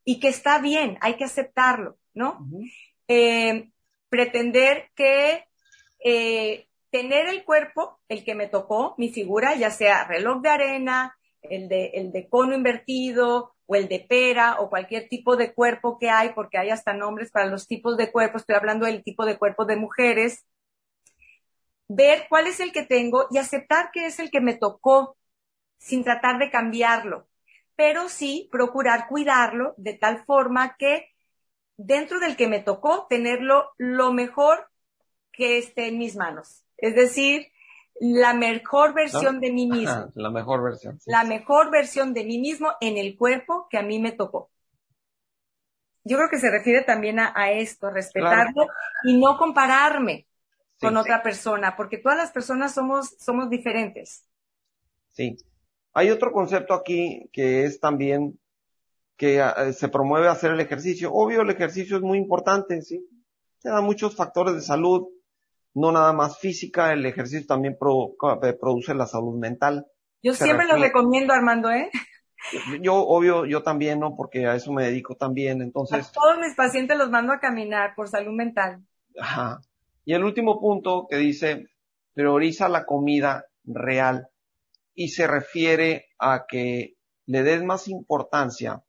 y 0.03 0.19
que 0.19 0.29
está 0.29 0.59
bien, 0.59 0.97
hay 1.01 1.15
que 1.17 1.25
aceptarlo, 1.25 1.97
¿no? 2.13 2.37
Uh 2.39 2.61
-huh. 2.61 2.71
eh, 3.07 3.71
pretender 4.09 4.89
que 4.95 5.45
eh, 6.03 6.67
tener 6.89 7.27
el 7.27 7.43
cuerpo, 7.43 7.99
el 8.09 8.23
que 8.23 8.35
me 8.35 8.47
tocó, 8.47 8.95
mi 8.97 9.09
figura, 9.09 9.55
ya 9.55 9.71
sea 9.71 10.05
reloj 10.05 10.41
de 10.41 10.49
arena, 10.49 11.17
el 11.41 11.69
de, 11.69 11.91
el 11.93 12.11
de 12.11 12.27
cono 12.27 12.55
invertido 12.55 13.53
o 13.65 13.75
el 13.75 13.87
de 13.87 13.99
pera 13.99 14.59
o 14.59 14.69
cualquier 14.69 15.07
tipo 15.07 15.35
de 15.35 15.53
cuerpo 15.53 15.99
que 15.99 16.09
hay, 16.09 16.29
porque 16.33 16.57
hay 16.57 16.69
hasta 16.71 16.93
nombres 16.93 17.31
para 17.31 17.45
los 17.45 17.67
tipos 17.67 17.97
de 17.97 18.11
cuerpo, 18.11 18.37
estoy 18.37 18.55
hablando 18.55 18.85
del 18.85 19.03
tipo 19.03 19.25
de 19.25 19.37
cuerpo 19.37 19.65
de 19.65 19.75
mujeres, 19.75 20.45
ver 21.87 22.25
cuál 22.29 22.47
es 22.47 22.59
el 22.59 22.71
que 22.71 22.83
tengo 22.83 23.27
y 23.31 23.37
aceptar 23.37 23.91
que 23.91 24.05
es 24.07 24.19
el 24.19 24.31
que 24.31 24.41
me 24.41 24.55
tocó 24.55 25.17
sin 25.77 26.03
tratar 26.03 26.39
de 26.39 26.49
cambiarlo, 26.49 27.28
pero 27.79 28.09
sí 28.09 28.49
procurar 28.51 29.07
cuidarlo 29.07 29.73
de 29.77 29.93
tal 29.93 30.25
forma 30.25 30.75
que 30.75 31.15
dentro 31.77 32.19
del 32.19 32.35
que 32.35 32.49
me 32.49 32.59
tocó 32.59 33.07
tenerlo 33.09 33.69
lo 33.77 34.11
mejor 34.11 34.69
que 35.31 35.57
esté 35.57 35.87
en 35.87 35.97
mis 35.97 36.17
manos. 36.17 36.65
Es 36.75 36.93
decir, 36.93 37.47
la 38.01 38.33
mejor 38.33 38.93
versión 38.93 39.35
¿No? 39.35 39.39
de 39.39 39.53
mí 39.53 39.65
mismo. 39.67 39.91
Ajá, 39.91 40.09
la 40.13 40.29
mejor 40.29 40.61
versión. 40.61 40.99
Sí. 40.99 41.09
La 41.09 41.23
mejor 41.23 41.71
versión 41.71 42.13
de 42.13 42.25
mí 42.25 42.37
mismo 42.37 42.73
en 42.81 42.97
el 42.97 43.15
cuerpo 43.17 43.67
que 43.69 43.77
a 43.77 43.81
mí 43.81 43.97
me 43.97 44.11
tocó. 44.11 44.49
Yo 46.03 46.17
creo 46.17 46.29
que 46.29 46.39
se 46.39 46.51
refiere 46.51 46.83
también 46.83 47.17
a, 47.17 47.31
a 47.33 47.51
esto, 47.51 47.89
respetarlo 47.89 48.65
claro. 48.65 48.71
y 49.05 49.17
no 49.17 49.37
compararme 49.37 50.27
sí, 50.75 50.85
con 50.85 50.97
otra 50.97 51.23
persona, 51.23 51.77
porque 51.77 51.97
todas 51.97 52.17
las 52.17 52.31
personas 52.31 52.73
somos, 52.73 53.15
somos 53.19 53.49
diferentes. 53.49 54.25
Sí. 55.13 55.37
Hay 55.93 56.09
otro 56.09 56.31
concepto 56.31 56.73
aquí 56.73 57.29
que 57.33 57.65
es 57.65 57.79
también 57.79 58.39
que 59.17 59.41
uh, 59.41 59.73
se 59.73 59.89
promueve 59.89 60.29
hacer 60.29 60.51
el 60.51 60.61
ejercicio. 60.61 61.11
Obvio, 61.11 61.41
el 61.41 61.49
ejercicio 61.49 61.97
es 61.97 62.01
muy 62.01 62.17
importante, 62.17 62.81
sí. 62.81 63.05
Te 63.61 63.69
da 63.69 63.81
muchos 63.81 64.15
factores 64.15 64.55
de 64.55 64.61
salud, 64.61 65.09
no 65.73 65.91
nada 65.91 66.13
más 66.13 66.39
física, 66.39 66.93
el 66.93 67.05
ejercicio 67.05 67.45
también 67.45 67.77
pro, 67.77 68.15
eh, 68.43 68.53
produce 68.53 68.93
la 68.93 69.05
salud 69.05 69.37
mental. 69.37 69.85
Yo 70.23 70.33
siempre 70.33 70.67
lo 70.67 70.77
recomiendo, 70.77 71.33
Armando, 71.33 71.69
¿eh? 71.69 71.89
Yo, 72.81 72.95
obvio, 72.95 73.45
yo 73.45 73.63
también, 73.63 73.99
¿no? 73.99 74.15
Porque 74.15 74.47
a 74.47 74.55
eso 74.55 74.71
me 74.71 74.85
dedico 74.85 75.15
también, 75.15 75.61
entonces. 75.61 76.07
A 76.07 76.11
todos 76.13 76.37
mis 76.39 76.55
pacientes 76.55 76.97
los 76.97 77.09
mando 77.09 77.33
a 77.33 77.39
caminar 77.41 77.93
por 77.97 78.07
salud 78.07 78.31
mental. 78.31 78.81
Ajá. 79.19 79.59
Y 80.05 80.13
el 80.13 80.23
último 80.23 80.59
punto 80.61 81.05
que 81.09 81.17
dice, 81.17 81.67
prioriza 82.13 82.69
la 82.69 82.85
comida 82.85 83.45
real 83.65 84.29
y 84.99 85.07
se 85.07 85.27
refiere 85.27 86.09
a 86.19 86.45
que 86.45 86.97
le 87.25 87.43
des 87.43 87.63
más 87.63 87.87
importancia 87.87 88.83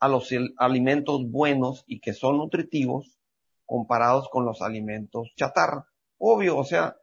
a 0.00 0.08
los 0.08 0.28
alimentos 0.56 1.30
buenos 1.30 1.84
y 1.86 2.00
que 2.00 2.14
son 2.14 2.38
nutritivos 2.38 3.16
comparados 3.64 4.28
con 4.28 4.44
los 4.44 4.60
alimentos 4.60 5.32
chatarra 5.36 5.86
obvio, 6.18 6.58
o 6.58 6.64
sea, 6.64 6.96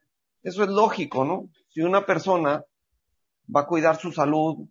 eso 0.44 0.64
es 0.64 0.70
lógico, 0.70 1.24
¿no? 1.24 1.50
Si 1.70 1.80
una 1.80 2.06
persona 2.06 2.66
va 3.56 3.62
a 3.62 3.66
cuidar 3.66 3.96
su 3.96 4.12
salud, 4.12 4.68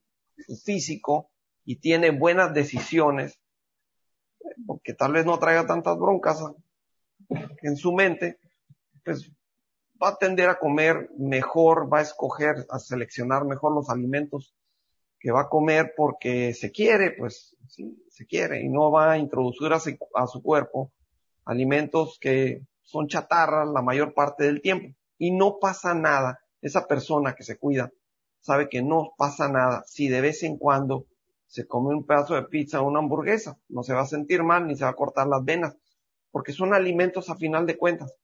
físico, 0.63 1.31
y 1.65 1.77
tiene 1.77 2.11
buenas 2.11 2.53
decisiones, 2.53 3.41
porque 4.67 4.93
tal 4.93 5.13
vez 5.13 5.25
no 5.25 5.39
traiga 5.39 5.67
tantas 5.67 5.99
broncas 5.99 6.43
en 7.63 7.77
su 7.77 7.95
mente, 7.95 8.39
pues 9.03 9.33
va 10.03 10.11
a 10.11 10.17
tender 10.17 10.49
a 10.49 10.59
comer 10.59 11.11
mejor, 11.19 11.93
va 11.93 11.99
a 11.99 12.03
escoger, 12.03 12.67
a 12.71 12.79
seleccionar 12.79 13.45
mejor 13.45 13.75
los 13.75 13.91
alimentos 13.91 14.55
que 15.19 15.33
va 15.33 15.43
a 15.43 15.49
comer 15.49 15.95
porque 15.97 16.55
se 16.55 16.71
quiere, 16.71 17.13
pues 17.13 17.57
sí, 17.69 18.05
se 18.09 18.27
quiere, 18.27 18.63
y 18.63 18.69
no 18.69 18.91
va 18.91 19.13
a 19.13 19.19
introducir 19.19 19.73
a 19.73 19.81
su, 19.81 19.97
a 20.15 20.27
su 20.27 20.43
cuerpo 20.43 20.93
alimentos 21.45 22.19
que 22.21 22.63
son 22.83 23.09
chatarras 23.09 23.69
la 23.69 23.83
mayor 23.83 24.15
parte 24.15 24.45
del 24.45 24.61
tiempo. 24.61 24.95
Y 25.19 25.33
no 25.33 25.59
pasa 25.59 25.95
nada. 25.95 26.41
Esa 26.61 26.87
persona 26.87 27.35
que 27.35 27.43
se 27.43 27.59
cuida 27.59 27.93
sabe 28.41 28.69
que 28.69 28.83
no 28.83 29.15
pasa 29.17 29.49
nada 29.49 29.83
si 29.87 30.09
de 30.09 30.21
vez 30.21 30.43
en 30.43 30.57
cuando 30.57 31.07
se 31.47 31.67
come 31.67 31.95
un 31.95 32.05
pedazo 32.05 32.35
de 32.35 32.45
pizza 32.45 32.81
o 32.81 32.87
una 32.87 33.01
hamburguesa. 33.01 33.59
No 33.69 33.83
se 33.83 33.95
va 33.95 34.03
a 34.03 34.07
sentir 34.07 34.43
mal 34.43 34.67
ni 34.67 34.77
se 34.77 34.85
va 34.85 34.91
a 34.91 34.97
cortar 34.97 35.27
las 35.27 35.45
venas, 35.45 35.77
porque 36.31 36.53
son 36.53 36.75
alimentos 36.75 37.31
a 37.31 37.37
final 37.37 37.67
de 37.67 37.79
cuentas. 37.79 38.15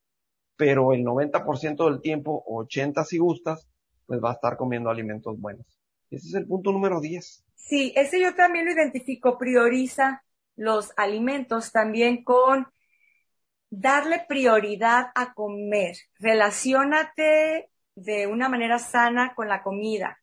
Pero 0.57 0.93
el 0.93 1.05
90% 1.05 1.91
del 1.91 2.01
tiempo, 2.01 2.45
80 2.47 3.05
si 3.05 3.19
gustas, 3.19 3.69
pues 4.07 4.21
va 4.23 4.31
a 4.31 4.35
estar 4.35 4.57
comiendo 4.57 4.91
alimentos 4.91 5.39
buenos. 5.41 5.67
Ese 6.11 6.29
es 6.29 6.35
el 6.35 6.47
punto 6.47 6.71
número 6.71 7.01
10. 7.01 7.45
Sí, 7.55 7.93
ese 7.97 8.21
yo 8.21 8.35
también 8.35 8.67
lo 8.67 8.73
identifico, 8.73 9.39
prioriza 9.39 10.23
los 10.57 10.93
alimentos 10.97 11.73
también 11.73 12.23
con 12.23 12.67
darle 13.71 14.25
prioridad 14.29 15.07
a 15.15 15.35
comer. 15.35 15.97
Relaciónate 16.19 17.71
de 17.95 18.27
una 18.27 18.49
manera 18.49 18.79
sana 18.79 19.35
con 19.35 19.49
la 19.49 19.63
comida 19.63 20.19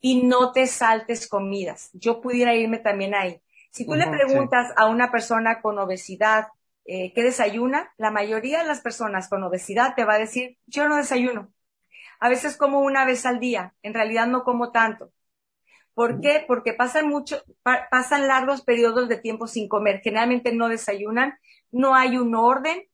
y 0.00 0.22
no 0.22 0.52
te 0.52 0.66
saltes 0.66 1.28
comidas. 1.28 1.90
Yo 1.92 2.20
pudiera 2.20 2.54
irme 2.54 2.78
también 2.78 3.14
ahí. 3.14 3.40
Si 3.70 3.84
tú 3.84 3.92
uh 3.92 3.94
-huh, 3.94 4.10
le 4.10 4.10
preguntas 4.10 4.68
sí. 4.68 4.74
a 4.76 4.86
una 4.86 5.10
persona 5.10 5.60
con 5.60 5.78
obesidad 5.78 6.48
eh, 6.86 7.12
qué 7.14 7.22
desayuna, 7.22 7.92
la 7.96 8.10
mayoría 8.10 8.58
de 8.58 8.66
las 8.66 8.80
personas 8.80 9.28
con 9.28 9.42
obesidad 9.42 9.94
te 9.94 10.04
va 10.04 10.14
a 10.14 10.18
decir, 10.18 10.58
yo 10.66 10.88
no 10.88 10.96
desayuno. 10.96 11.52
A 12.20 12.28
veces 12.28 12.56
como 12.56 12.80
una 12.80 13.04
vez 13.04 13.24
al 13.26 13.40
día, 13.40 13.74
en 13.82 13.94
realidad 13.94 14.26
no 14.26 14.44
como 14.44 14.70
tanto. 14.70 15.10
¿Por 15.94 16.20
qué? 16.20 16.44
Porque 16.46 16.74
pasan 16.74 17.08
mucho, 17.08 17.42
pasan 17.62 18.26
largos 18.26 18.62
periodos 18.62 19.08
de 19.08 19.16
tiempo 19.16 19.46
sin 19.46 19.68
comer. 19.68 20.00
Generalmente 20.02 20.52
no 20.52 20.68
desayunan, 20.68 21.38
no 21.70 21.94
hay 21.94 22.18
un 22.18 22.34
orden 22.34 22.88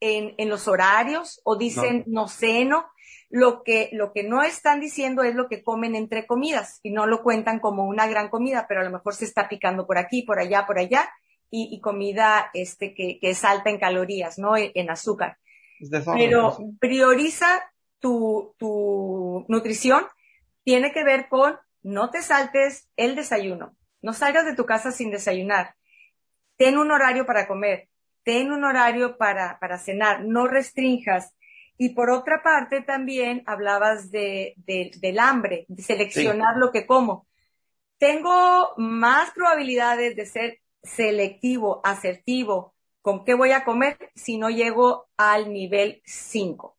en, 0.00 0.34
en 0.38 0.48
los 0.48 0.68
horarios 0.68 1.40
o 1.44 1.56
dicen 1.56 2.04
no. 2.06 2.22
no 2.22 2.28
ceno. 2.28 2.86
Lo 3.28 3.64
que, 3.64 3.90
lo 3.92 4.12
que 4.12 4.22
no 4.22 4.42
están 4.42 4.80
diciendo 4.80 5.24
es 5.24 5.34
lo 5.34 5.48
que 5.48 5.64
comen 5.64 5.96
entre 5.96 6.24
comidas 6.24 6.78
y 6.84 6.90
no 6.90 7.06
lo 7.06 7.22
cuentan 7.22 7.58
como 7.58 7.84
una 7.84 8.06
gran 8.06 8.28
comida, 8.28 8.66
pero 8.68 8.80
a 8.80 8.84
lo 8.84 8.90
mejor 8.90 9.14
se 9.14 9.24
está 9.24 9.48
picando 9.48 9.86
por 9.86 9.98
aquí, 9.98 10.22
por 10.22 10.38
allá, 10.38 10.66
por 10.66 10.78
allá 10.78 11.10
y, 11.56 11.68
y 11.72 11.80
comida 11.80 12.50
este, 12.52 12.94
que, 12.94 13.20
que, 13.20 13.30
es 13.30 13.44
alta 13.44 13.70
en 13.70 13.78
calorías, 13.78 14.40
¿no? 14.40 14.56
En, 14.56 14.72
en 14.74 14.90
azúcar. 14.90 15.38
Pero 16.14 16.58
prioriza 16.80 17.62
tu, 18.00 18.56
tu 18.58 19.44
nutrición, 19.46 20.04
tiene 20.64 20.92
que 20.92 21.04
ver 21.04 21.28
con 21.28 21.56
no 21.82 22.10
te 22.10 22.22
saltes 22.22 22.88
el 22.96 23.14
desayuno, 23.14 23.76
no 24.02 24.12
salgas 24.14 24.46
de 24.46 24.56
tu 24.56 24.66
casa 24.66 24.90
sin 24.90 25.12
desayunar, 25.12 25.76
ten 26.56 26.76
un 26.76 26.90
horario 26.90 27.24
para 27.24 27.46
comer, 27.46 27.88
ten 28.24 28.50
un 28.50 28.64
horario 28.64 29.16
para, 29.16 29.60
para 29.60 29.78
cenar, 29.78 30.24
no 30.24 30.48
restrinjas. 30.48 31.34
Y 31.76 31.90
por 31.90 32.10
otra 32.10 32.42
parte 32.42 32.80
también 32.82 33.44
hablabas 33.46 34.10
de, 34.10 34.54
de 34.56 34.90
del 35.00 35.18
hambre, 35.20 35.66
de 35.68 35.82
seleccionar 35.82 36.54
sí. 36.54 36.60
lo 36.60 36.72
que 36.72 36.84
como. 36.86 37.26
Tengo 37.98 38.74
más 38.76 39.30
probabilidades 39.32 40.16
de 40.16 40.26
ser 40.26 40.63
selectivo, 40.84 41.80
asertivo, 41.82 42.74
con 43.02 43.24
qué 43.24 43.34
voy 43.34 43.52
a 43.52 43.64
comer 43.64 43.98
si 44.14 44.38
no 44.38 44.48
llego 44.48 45.08
al 45.16 45.52
nivel 45.52 46.00
5. 46.04 46.76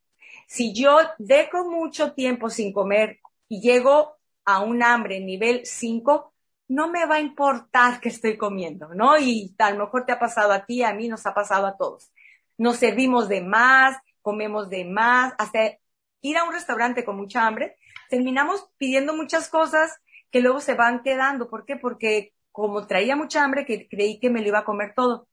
Si 0.47 0.73
yo 0.73 0.97
dejo 1.17 1.69
mucho 1.69 2.13
tiempo 2.13 2.49
sin 2.49 2.71
comer 2.71 3.19
y 3.47 3.61
llego 3.61 4.15
a 4.45 4.61
un 4.61 4.83
hambre 4.83 5.19
nivel 5.19 5.65
5, 5.65 6.33
no 6.67 6.89
me 6.89 7.05
va 7.05 7.15
a 7.15 7.19
importar 7.19 7.99
que 7.99 8.09
estoy 8.09 8.37
comiendo, 8.37 8.93
¿no? 8.93 9.17
Y 9.17 9.53
a 9.57 9.71
lo 9.71 9.85
mejor 9.85 10.05
te 10.05 10.13
ha 10.13 10.19
pasado 10.19 10.51
a 10.51 10.65
ti, 10.65 10.83
a 10.83 10.93
mí 10.93 11.07
nos 11.07 11.25
ha 11.25 11.33
pasado 11.33 11.67
a 11.67 11.77
todos. 11.77 12.11
Nos 12.57 12.77
servimos 12.77 13.27
de 13.27 13.41
más, 13.41 13.97
comemos 14.21 14.69
de 14.69 14.85
más, 14.85 15.33
hasta 15.37 15.77
ir 16.21 16.37
a 16.37 16.43
un 16.43 16.53
restaurante 16.53 17.03
con 17.05 17.17
mucha 17.17 17.45
hambre, 17.45 17.75
terminamos 18.09 18.67
pidiendo 18.77 19.15
muchas 19.15 19.49
cosas 19.49 19.99
que 20.31 20.41
luego 20.41 20.59
se 20.59 20.73
van 20.73 21.03
quedando. 21.03 21.49
¿Por 21.49 21.65
qué? 21.65 21.75
Porque 21.75 22.33
como 22.55 22.87
traía 22.87 23.17
mucha 23.17 23.43
hambre, 23.43 23.65
que 23.65 23.89
creí 23.89 24.17
que 24.17 24.29
me 24.29 24.39
lo 24.39 24.47
iba 24.47 24.59
a 24.59 24.63
comer 24.63 24.93
todo. 24.95 25.27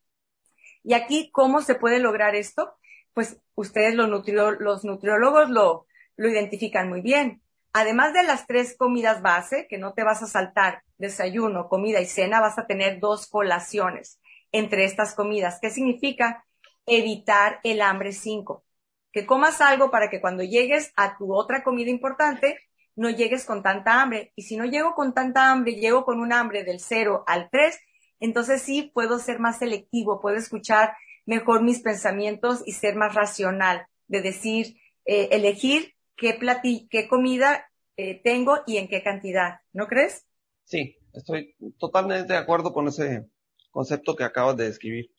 Y 0.82 0.94
aquí, 0.94 1.30
¿cómo 1.30 1.62
se 1.62 1.76
puede 1.76 2.00
lograr 2.00 2.34
esto? 2.34 2.74
Pues 3.14 3.38
ustedes 3.54 3.94
los, 3.94 4.08
nutrio, 4.08 4.50
los 4.50 4.84
nutriólogos 4.84 5.48
lo, 5.48 5.86
lo 6.16 6.28
identifican 6.28 6.88
muy 6.88 7.00
bien. 7.00 7.40
Además 7.72 8.12
de 8.12 8.24
las 8.24 8.48
tres 8.48 8.76
comidas 8.76 9.22
base, 9.22 9.68
que 9.70 9.78
no 9.78 9.94
te 9.94 10.02
vas 10.02 10.20
a 10.24 10.26
saltar, 10.26 10.82
desayuno, 10.98 11.68
comida 11.68 12.00
y 12.00 12.06
cena, 12.06 12.40
vas 12.40 12.58
a 12.58 12.66
tener 12.66 12.98
dos 12.98 13.28
colaciones 13.28 14.18
entre 14.50 14.84
estas 14.84 15.14
comidas. 15.14 15.60
¿Qué 15.62 15.70
significa? 15.70 16.44
Evitar 16.86 17.60
el 17.62 17.82
hambre 17.82 18.10
5. 18.10 18.64
Que 19.12 19.26
comas 19.26 19.60
algo 19.60 19.92
para 19.92 20.10
que 20.10 20.20
cuando 20.20 20.42
llegues 20.42 20.92
a 20.96 21.16
tu 21.16 21.32
otra 21.32 21.62
comida 21.62 21.88
importante, 21.88 22.58
no 22.96 23.10
llegues 23.10 23.44
con 23.44 23.62
tanta 23.62 24.02
hambre. 24.02 24.32
Y 24.36 24.42
si 24.42 24.56
no 24.56 24.64
llego 24.64 24.94
con 24.94 25.14
tanta 25.14 25.50
hambre, 25.50 25.74
llego 25.74 26.04
con 26.04 26.20
un 26.20 26.32
hambre 26.32 26.64
del 26.64 26.80
0 26.80 27.24
al 27.26 27.48
3, 27.50 27.78
entonces 28.20 28.62
sí 28.62 28.90
puedo 28.94 29.18
ser 29.18 29.38
más 29.38 29.58
selectivo, 29.58 30.20
puedo 30.20 30.36
escuchar 30.36 30.94
mejor 31.26 31.62
mis 31.62 31.80
pensamientos 31.80 32.62
y 32.66 32.72
ser 32.72 32.94
más 32.96 33.14
racional, 33.14 33.86
de 34.08 34.22
decir, 34.22 34.76
eh, 35.04 35.28
elegir 35.32 35.94
qué 36.16 36.34
platí, 36.34 36.88
qué 36.90 37.08
comida 37.08 37.68
eh, 37.96 38.20
tengo 38.22 38.60
y 38.66 38.76
en 38.76 38.88
qué 38.88 39.02
cantidad, 39.02 39.60
¿no 39.72 39.86
crees? 39.86 40.26
Sí, 40.64 40.96
estoy 41.12 41.54
totalmente 41.78 42.32
de 42.32 42.38
acuerdo 42.38 42.72
con 42.72 42.88
ese 42.88 43.26
concepto 43.70 44.14
que 44.14 44.24
acabas 44.24 44.56
de 44.56 44.66
describir. 44.66 45.10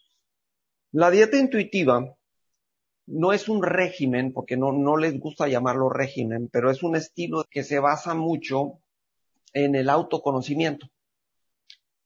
La 0.91 1.09
dieta 1.11 1.37
intuitiva 1.37 2.15
no 3.05 3.33
es 3.33 3.49
un 3.49 3.63
régimen, 3.63 4.33
porque 4.33 4.57
no, 4.57 4.71
no 4.71 4.97
les 4.97 5.19
gusta 5.19 5.47
llamarlo 5.47 5.89
régimen, 5.89 6.49
pero 6.51 6.71
es 6.71 6.83
un 6.83 6.95
estilo 6.95 7.43
que 7.49 7.63
se 7.63 7.79
basa 7.79 8.13
mucho 8.13 8.79
en 9.53 9.75
el 9.75 9.89
autoconocimiento. 9.89 10.87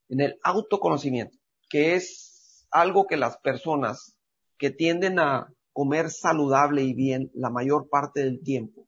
En 0.10 0.22
el 0.22 0.40
autoconocimiento, 0.44 1.38
que 1.70 1.96
es 1.96 2.68
algo 2.72 3.08
que 3.08 3.18
las 3.18 3.38
personas 3.38 4.18
que 4.58 4.72
tienden 4.72 5.20
a 5.20 5.54
comer 5.74 6.10
saludable 6.10 6.84
y 6.84 6.94
bien 6.94 7.30
la 7.34 7.50
mayor 7.50 7.90
parte 7.90 8.22
del 8.22 8.42
tiempo 8.42 8.88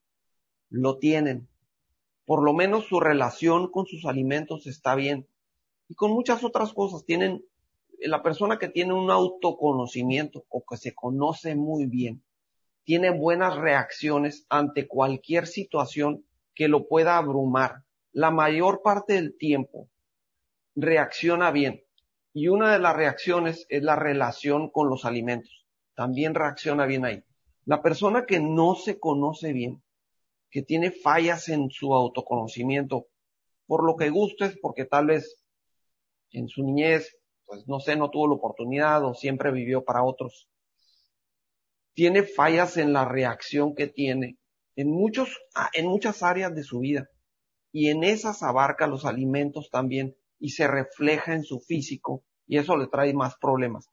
lo 0.69 0.97
tienen. 0.97 1.47
Por 2.25 2.43
lo 2.43 2.53
menos 2.53 2.85
su 2.85 2.99
relación 2.99 3.71
con 3.71 3.85
sus 3.85 4.05
alimentos 4.05 4.65
está 4.67 4.95
bien. 4.95 5.27
Y 5.87 5.95
con 5.95 6.11
muchas 6.11 6.43
otras 6.43 6.73
cosas 6.73 7.05
tienen, 7.05 7.43
la 8.01 8.23
persona 8.23 8.57
que 8.57 8.69
tiene 8.69 8.93
un 8.93 9.11
autoconocimiento 9.11 10.45
o 10.49 10.63
que 10.65 10.77
se 10.77 10.93
conoce 10.93 11.55
muy 11.55 11.85
bien, 11.85 12.23
tiene 12.83 13.11
buenas 13.11 13.55
reacciones 13.55 14.45
ante 14.49 14.87
cualquier 14.87 15.47
situación 15.47 16.25
que 16.55 16.67
lo 16.67 16.87
pueda 16.87 17.17
abrumar. 17.17 17.83
La 18.11 18.31
mayor 18.31 18.81
parte 18.81 19.13
del 19.13 19.37
tiempo 19.37 19.89
reacciona 20.75 21.51
bien. 21.51 21.83
Y 22.33 22.47
una 22.47 22.71
de 22.73 22.79
las 22.79 22.95
reacciones 22.95 23.65
es 23.69 23.83
la 23.83 23.95
relación 23.95 24.69
con 24.69 24.89
los 24.89 25.05
alimentos. 25.05 25.67
También 25.93 26.33
reacciona 26.33 26.85
bien 26.85 27.05
ahí. 27.05 27.23
La 27.65 27.81
persona 27.81 28.25
que 28.25 28.39
no 28.39 28.75
se 28.75 28.99
conoce 28.99 29.53
bien, 29.53 29.83
que 30.49 30.63
tiene 30.63 30.91
fallas 30.91 31.49
en 31.49 31.69
su 31.69 31.93
autoconocimiento, 31.93 33.07
por 33.67 33.83
lo 33.83 33.95
que 33.95 34.09
gustes, 34.09 34.57
porque 34.59 34.85
tal 34.85 35.07
vez 35.07 35.43
en 36.31 36.47
su 36.47 36.63
niñez, 36.63 37.18
pues 37.49 37.67
no 37.67 37.79
sé, 37.79 37.95
no 37.95 38.11
tuvo 38.11 38.27
la 38.27 38.35
oportunidad 38.35 39.03
o 39.03 39.15
siempre 39.15 39.51
vivió 39.51 39.83
para 39.83 40.03
otros. 40.03 40.47
Tiene 41.95 42.21
fallas 42.21 42.77
en 42.77 42.93
la 42.93 43.05
reacción 43.05 43.73
que 43.73 43.87
tiene 43.87 44.37
en 44.75 44.91
muchos, 44.91 45.35
en 45.73 45.87
muchas 45.87 46.21
áreas 46.21 46.53
de 46.53 46.63
su 46.63 46.79
vida. 46.79 47.09
Y 47.71 47.89
en 47.89 48.03
esas 48.03 48.43
abarca 48.43 48.85
los 48.85 49.03
alimentos 49.03 49.71
también 49.71 50.15
y 50.37 50.49
se 50.49 50.67
refleja 50.67 51.33
en 51.33 51.43
su 51.43 51.59
físico 51.59 52.23
y 52.45 52.59
eso 52.59 52.77
le 52.77 52.87
trae 52.87 53.13
más 53.15 53.35
problemas. 53.37 53.89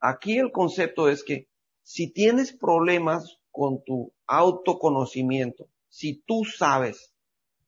Aquí 0.00 0.38
el 0.38 0.50
concepto 0.50 1.10
es 1.10 1.22
que 1.22 1.48
si 1.82 2.10
tienes 2.10 2.56
problemas 2.56 3.38
con 3.50 3.84
tu 3.84 4.14
autoconocimiento, 4.26 5.68
si 5.88 6.22
tú 6.22 6.44
sabes 6.44 7.14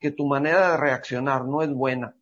que 0.00 0.10
tu 0.10 0.26
manera 0.26 0.70
de 0.70 0.76
reaccionar 0.78 1.44
no 1.44 1.62
es 1.62 1.70
buena 1.70 2.17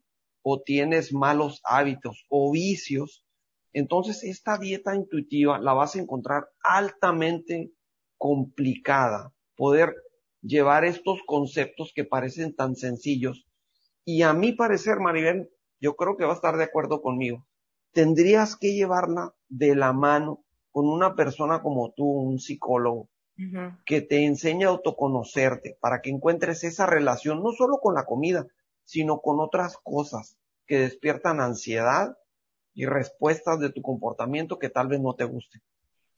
o 0.49 0.63
tienes 0.63 1.13
malos 1.13 1.61
hábitos 1.65 2.25
o 2.29 2.53
vicios, 2.53 3.25
entonces 3.73 4.23
esta 4.23 4.59
dieta 4.59 4.95
intuitiva 4.95 5.59
la 5.59 5.73
vas 5.73 5.97
a 5.97 5.99
encontrar 5.99 6.49
altamente 6.63 7.73
complicada. 8.17 9.33
Poder 9.57 9.93
llevar 10.43 10.85
estos 10.85 11.19
conceptos 11.27 11.91
que 11.93 12.05
parecen 12.05 12.55
tan 12.55 12.77
sencillos. 12.77 13.49
Y 14.05 14.23
a 14.23 14.33
mi 14.35 14.53
parecer, 14.53 15.01
Maribel, 15.01 15.51
yo 15.81 15.97
creo 15.97 16.17
que 16.17 16.25
va 16.25 16.31
a 16.31 16.37
estar 16.37 16.57
de 16.57 16.63
acuerdo 16.63 17.03
conmigo. 17.03 17.45
Tendrías 17.91 18.55
que 18.55 18.73
llevarla 18.73 19.35
de 19.49 19.75
la 19.75 19.93
mano 19.93 20.45
con 20.71 20.89
una 20.89 21.17
persona 21.17 21.61
como 21.61 21.91
tú, 21.91 22.07
un 22.07 22.39
psicólogo, 22.39 23.09
uh 23.37 23.43
-huh. 23.43 23.79
que 23.85 24.01
te 24.01 24.25
enseñe 24.25 24.63
a 24.63 24.69
autoconocerte 24.69 25.77
para 25.81 26.03
que 26.03 26.11
encuentres 26.11 26.63
esa 26.63 26.87
relación 26.87 27.43
no 27.43 27.51
solo 27.51 27.79
con 27.79 27.97
la 27.97 28.05
comida, 28.05 28.47
sino 28.87 29.21
con 29.21 29.41
otras 29.41 29.77
cosas 29.83 30.39
que 30.67 30.79
despiertan 30.79 31.41
ansiedad 31.41 32.17
y 32.73 32.87
respuestas 32.87 33.61
de 33.61 33.71
tu 33.71 33.83
comportamiento 33.83 34.59
que 34.59 34.71
tal 34.71 34.89
vez 34.89 35.01
no 35.01 35.15
te 35.15 35.25
guste. 35.25 35.61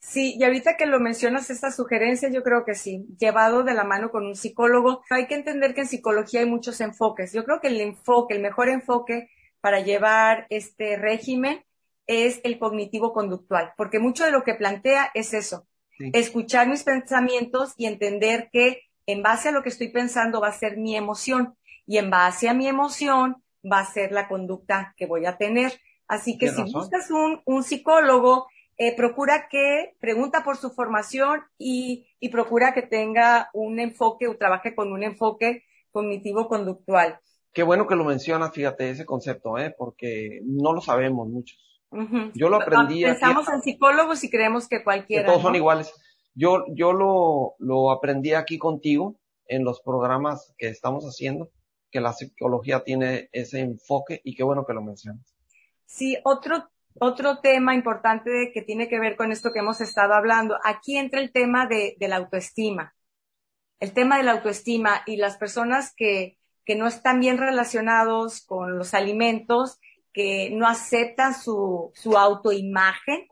Sí, 0.00 0.36
y 0.38 0.44
ahorita 0.44 0.76
que 0.76 0.86
lo 0.86 1.00
mencionas, 1.00 1.50
esta 1.50 1.72
sugerencia, 1.72 2.28
yo 2.28 2.44
creo 2.44 2.64
que 2.64 2.76
sí, 2.76 3.06
llevado 3.18 3.64
de 3.64 3.74
la 3.74 3.82
mano 3.82 4.10
con 4.10 4.26
un 4.26 4.36
psicólogo. 4.36 5.02
Hay 5.10 5.26
que 5.26 5.34
entender 5.34 5.74
que 5.74 5.80
en 5.82 5.88
psicología 5.88 6.40
hay 6.40 6.46
muchos 6.46 6.80
enfoques. 6.80 7.32
Yo 7.32 7.44
creo 7.44 7.60
que 7.60 7.68
el 7.68 7.80
enfoque, 7.80 8.34
el 8.34 8.42
mejor 8.42 8.68
enfoque 8.68 9.28
para 9.60 9.80
llevar 9.80 10.46
este 10.50 10.96
régimen 10.96 11.64
es 12.06 12.40
el 12.44 12.58
cognitivo 12.58 13.12
conductual, 13.12 13.72
porque 13.76 13.98
mucho 13.98 14.24
de 14.24 14.30
lo 14.30 14.44
que 14.44 14.54
plantea 14.54 15.10
es 15.14 15.34
eso, 15.34 15.66
sí. 15.98 16.10
escuchar 16.14 16.68
mis 16.68 16.84
pensamientos 16.84 17.74
y 17.76 17.86
entender 17.86 18.48
que 18.50 18.82
en 19.06 19.22
base 19.22 19.48
a 19.50 19.52
lo 19.52 19.62
que 19.62 19.68
estoy 19.68 19.88
pensando 19.88 20.40
va 20.40 20.48
a 20.48 20.52
ser 20.52 20.78
mi 20.78 20.96
emoción 20.96 21.57
y 21.88 21.96
en 21.96 22.10
base 22.10 22.48
a 22.48 22.54
mi 22.54 22.68
emoción 22.68 23.42
va 23.64 23.80
a 23.80 23.86
ser 23.86 24.12
la 24.12 24.28
conducta 24.28 24.94
que 24.96 25.06
voy 25.06 25.24
a 25.24 25.38
tener. 25.38 25.72
Así 26.06 26.38
que 26.38 26.50
si 26.50 26.60
razón? 26.60 26.72
buscas 26.72 27.10
un, 27.10 27.40
un 27.46 27.64
psicólogo, 27.64 28.46
eh, 28.76 28.94
procura 28.94 29.48
que 29.50 29.96
pregunta 29.98 30.44
por 30.44 30.58
su 30.58 30.70
formación 30.70 31.40
y, 31.56 32.06
y, 32.20 32.28
procura 32.28 32.74
que 32.74 32.82
tenga 32.82 33.48
un 33.54 33.80
enfoque 33.80 34.28
o 34.28 34.36
trabaje 34.36 34.74
con 34.74 34.92
un 34.92 35.02
enfoque 35.02 35.64
cognitivo-conductual. 35.90 37.18
Qué 37.52 37.62
bueno 37.62 37.86
que 37.86 37.96
lo 37.96 38.04
mencionas, 38.04 38.52
fíjate, 38.52 38.90
ese 38.90 39.06
concepto, 39.06 39.58
¿eh? 39.58 39.74
porque 39.76 40.40
no 40.44 40.74
lo 40.74 40.80
sabemos 40.80 41.26
muchos. 41.26 41.58
Uh 41.90 42.00
-huh. 42.00 42.32
Yo 42.34 42.50
lo 42.50 42.56
aprendí. 42.56 43.02
Pensamos 43.02 43.48
aquí, 43.48 43.56
en 43.56 43.62
psicólogos 43.62 44.22
y 44.22 44.30
creemos 44.30 44.68
que 44.68 44.84
cualquiera. 44.84 45.22
Que 45.24 45.26
todos 45.26 45.42
¿no? 45.42 45.48
son 45.48 45.56
iguales. 45.56 45.92
Yo, 46.34 46.66
yo 46.74 46.92
lo, 46.92 47.54
lo 47.58 47.90
aprendí 47.90 48.34
aquí 48.34 48.58
contigo 48.58 49.18
en 49.46 49.64
los 49.64 49.80
programas 49.80 50.54
que 50.58 50.68
estamos 50.68 51.04
haciendo, 51.04 51.48
que 51.90 52.00
la 52.00 52.12
psicología 52.12 52.84
tiene 52.84 53.28
ese 53.32 53.60
enfoque 53.60 54.20
y 54.24 54.34
qué 54.34 54.42
bueno 54.42 54.64
que 54.66 54.74
lo 54.74 54.82
mencionas. 54.82 55.34
Sí, 55.86 56.16
otro, 56.24 56.68
otro 57.00 57.38
tema 57.38 57.74
importante 57.74 58.50
que 58.52 58.62
tiene 58.62 58.88
que 58.88 58.98
ver 58.98 59.16
con 59.16 59.32
esto 59.32 59.52
que 59.52 59.60
hemos 59.60 59.80
estado 59.80 60.14
hablando, 60.14 60.58
aquí 60.64 60.96
entra 60.98 61.20
el 61.20 61.32
tema 61.32 61.66
de, 61.66 61.96
de 61.98 62.08
la 62.08 62.16
autoestima. 62.16 62.94
El 63.80 63.92
tema 63.92 64.18
de 64.18 64.24
la 64.24 64.32
autoestima 64.32 65.02
y 65.06 65.16
las 65.16 65.36
personas 65.36 65.94
que, 65.96 66.36
que 66.64 66.76
no 66.76 66.86
están 66.86 67.20
bien 67.20 67.38
relacionados 67.38 68.44
con 68.44 68.76
los 68.76 68.92
alimentos, 68.92 69.78
que 70.12 70.50
no 70.50 70.66
aceptan 70.66 71.32
su, 71.32 71.92
su 71.94 72.18
autoimagen, 72.18 73.28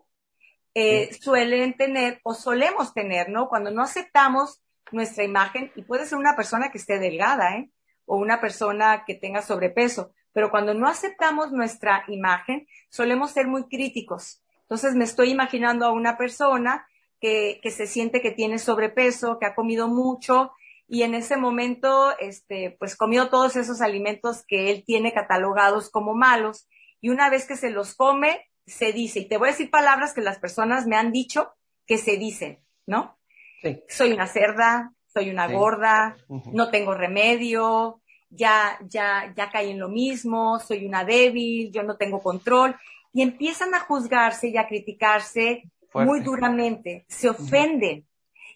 eh, 0.74 1.12
suelen 1.20 1.76
tener 1.76 2.20
o 2.22 2.32
solemos 2.32 2.94
tener, 2.94 3.28
¿no? 3.28 3.48
Cuando 3.48 3.70
no 3.70 3.82
aceptamos 3.82 4.62
nuestra 4.92 5.24
imagen, 5.24 5.72
y 5.74 5.82
puede 5.82 6.06
ser 6.06 6.16
una 6.18 6.36
persona 6.36 6.70
que 6.70 6.78
esté 6.78 6.98
delgada, 6.98 7.56
¿eh? 7.56 7.70
O 8.06 8.16
una 8.16 8.40
persona 8.40 9.04
que 9.06 9.14
tenga 9.14 9.42
sobrepeso, 9.42 10.12
pero 10.32 10.50
cuando 10.50 10.74
no 10.74 10.88
aceptamos 10.88 11.52
nuestra 11.52 12.04
imagen, 12.08 12.66
solemos 12.88 13.32
ser 13.32 13.46
muy 13.46 13.64
críticos. 13.68 14.42
Entonces 14.62 14.94
me 14.94 15.04
estoy 15.04 15.30
imaginando 15.30 15.86
a 15.86 15.92
una 15.92 16.16
persona 16.16 16.86
que, 17.20 17.60
que 17.62 17.70
se 17.70 17.86
siente 17.86 18.20
que 18.20 18.30
tiene 18.30 18.58
sobrepeso, 18.58 19.38
que 19.38 19.46
ha 19.46 19.54
comido 19.54 19.88
mucho 19.88 20.52
y 20.88 21.02
en 21.02 21.14
ese 21.14 21.36
momento, 21.36 22.16
este, 22.18 22.76
pues 22.78 22.96
comió 22.96 23.28
todos 23.28 23.56
esos 23.56 23.80
alimentos 23.80 24.44
que 24.46 24.70
él 24.70 24.84
tiene 24.86 25.12
catalogados 25.12 25.90
como 25.90 26.14
malos 26.14 26.68
y 27.00 27.08
una 27.08 27.28
vez 27.28 27.46
que 27.46 27.56
se 27.56 27.70
los 27.70 27.94
come, 27.94 28.48
se 28.66 28.92
dice, 28.92 29.20
y 29.20 29.28
te 29.28 29.36
voy 29.36 29.48
a 29.48 29.52
decir 29.52 29.70
palabras 29.70 30.14
que 30.14 30.20
las 30.20 30.38
personas 30.38 30.86
me 30.86 30.96
han 30.96 31.12
dicho 31.12 31.52
que 31.86 31.98
se 31.98 32.16
dicen, 32.16 32.64
¿no? 32.86 33.18
Sí. 33.62 33.82
Soy 33.88 34.12
una 34.12 34.26
cerda, 34.26 34.92
soy 35.16 35.30
una 35.30 35.48
gorda, 35.48 36.14
no 36.28 36.68
tengo 36.68 36.92
remedio, 36.92 38.02
ya, 38.28 38.78
ya, 38.86 39.32
ya 39.34 39.50
caí 39.50 39.70
en 39.70 39.78
lo 39.78 39.88
mismo, 39.88 40.58
soy 40.58 40.84
una 40.84 41.06
débil, 41.06 41.72
yo 41.72 41.82
no 41.82 41.96
tengo 41.96 42.20
control, 42.20 42.76
y 43.14 43.22
empiezan 43.22 43.74
a 43.74 43.80
juzgarse 43.80 44.48
y 44.48 44.58
a 44.58 44.68
criticarse 44.68 45.70
muy 45.94 46.20
duramente, 46.20 47.06
se 47.08 47.30
ofenden. 47.30 48.06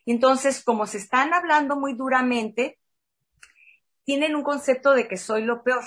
Y 0.05 0.13
entonces, 0.13 0.63
como 0.63 0.87
se 0.87 0.99
están 0.99 1.33
hablando 1.33 1.77
muy 1.77 1.95
duramente, 1.95 2.79
tienen 4.05 4.37
un 4.37 4.43
concepto 4.43 4.93
de 4.93 5.09
que 5.09 5.17
soy 5.17 5.45
lo 5.45 5.63
peor. 5.63 5.83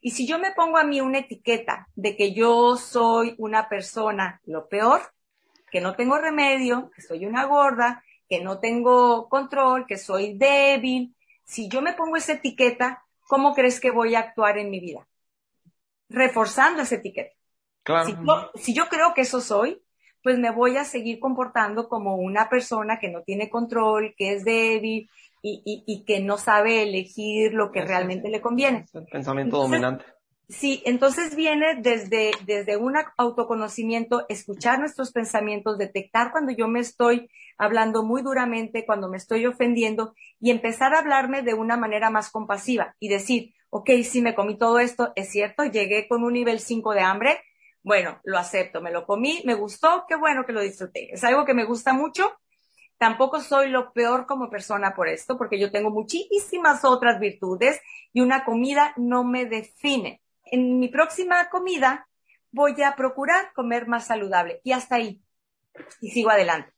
Y 0.00 0.12
si 0.12 0.28
yo 0.28 0.38
me 0.38 0.52
pongo 0.52 0.78
a 0.78 0.84
mí 0.84 1.00
una 1.00 1.18
etiqueta 1.18 1.88
de 1.96 2.16
que 2.16 2.32
yo 2.32 2.76
soy 2.76 3.34
una 3.36 3.68
persona 3.68 4.40
lo 4.44 4.68
peor, 4.68 5.00
que 5.72 5.80
no 5.80 5.96
tengo 5.96 6.18
remedio, 6.18 6.88
que 6.94 7.02
soy 7.02 7.26
una 7.26 7.46
gorda, 7.46 8.04
que 8.28 8.40
no 8.42 8.58
tengo 8.58 9.28
control, 9.28 9.86
que 9.86 9.96
soy 9.96 10.36
débil, 10.36 11.14
si 11.44 11.68
yo 11.68 11.80
me 11.80 11.94
pongo 11.94 12.16
esa 12.16 12.34
etiqueta, 12.34 13.04
¿cómo 13.26 13.54
crees 13.54 13.80
que 13.80 13.90
voy 13.90 14.14
a 14.14 14.20
actuar 14.20 14.58
en 14.58 14.70
mi 14.70 14.80
vida? 14.80 15.06
Reforzando 16.08 16.82
esa 16.82 16.96
etiqueta. 16.96 17.34
Claro. 17.82 18.50
si 18.54 18.74
yo 18.74 18.88
creo 18.88 19.14
que 19.14 19.22
eso 19.22 19.40
soy, 19.40 19.82
pues 20.22 20.38
me 20.38 20.50
voy 20.50 20.76
a 20.76 20.84
seguir 20.84 21.20
comportando 21.20 21.88
como 21.88 22.16
una 22.16 22.50
persona 22.50 22.98
que 22.98 23.08
no 23.08 23.22
tiene 23.22 23.48
control, 23.48 24.14
que 24.14 24.34
es 24.34 24.44
débil 24.44 25.08
y, 25.40 26.04
que 26.06 26.20
no 26.20 26.36
sabe 26.36 26.82
elegir 26.82 27.54
lo 27.54 27.70
que 27.70 27.80
realmente 27.82 28.28
le 28.28 28.42
conviene. 28.42 28.84
el 28.92 29.06
pensamiento 29.06 29.56
dominante. 29.56 30.04
Sí, 30.48 30.82
entonces 30.86 31.36
viene 31.36 31.76
desde, 31.76 32.30
desde 32.46 32.78
un 32.78 32.94
autoconocimiento, 33.18 34.24
escuchar 34.30 34.78
nuestros 34.78 35.12
pensamientos, 35.12 35.76
detectar 35.76 36.32
cuando 36.32 36.52
yo 36.52 36.68
me 36.68 36.80
estoy 36.80 37.28
hablando 37.58 38.02
muy 38.02 38.22
duramente, 38.22 38.86
cuando 38.86 39.10
me 39.10 39.18
estoy 39.18 39.44
ofendiendo 39.44 40.14
y 40.40 40.50
empezar 40.50 40.94
a 40.94 41.00
hablarme 41.00 41.42
de 41.42 41.52
una 41.52 41.76
manera 41.76 42.08
más 42.08 42.30
compasiva 42.30 42.96
y 42.98 43.08
decir, 43.08 43.52
ok, 43.68 43.90
si 44.04 44.22
me 44.22 44.34
comí 44.34 44.56
todo 44.56 44.78
esto, 44.78 45.12
es 45.16 45.30
cierto, 45.30 45.64
llegué 45.64 46.08
con 46.08 46.24
un 46.24 46.32
nivel 46.32 46.60
5 46.60 46.94
de 46.94 47.00
hambre, 47.00 47.42
bueno, 47.82 48.18
lo 48.24 48.38
acepto, 48.38 48.80
me 48.80 48.90
lo 48.90 49.04
comí, 49.04 49.42
me 49.44 49.54
gustó, 49.54 50.04
qué 50.08 50.16
bueno 50.16 50.44
que 50.46 50.52
lo 50.52 50.62
disfruté. 50.62 51.12
Es 51.12 51.24
algo 51.24 51.44
que 51.44 51.54
me 51.54 51.66
gusta 51.66 51.92
mucho. 51.92 52.32
Tampoco 52.96 53.40
soy 53.40 53.68
lo 53.68 53.92
peor 53.92 54.26
como 54.26 54.50
persona 54.50 54.94
por 54.94 55.08
esto, 55.08 55.36
porque 55.36 55.58
yo 55.60 55.70
tengo 55.70 55.90
muchísimas 55.90 56.84
otras 56.84 57.20
virtudes 57.20 57.80
y 58.12 58.22
una 58.22 58.44
comida 58.44 58.94
no 58.96 59.24
me 59.24 59.44
define. 59.44 60.22
En 60.50 60.78
mi 60.78 60.88
próxima 60.88 61.48
comida 61.50 62.08
voy 62.50 62.80
a 62.82 62.94
procurar 62.96 63.52
comer 63.54 63.86
más 63.86 64.06
saludable 64.06 64.60
y 64.64 64.72
hasta 64.72 64.96
ahí. 64.96 65.22
Y 66.00 66.10
sigo 66.10 66.30
adelante. 66.30 66.72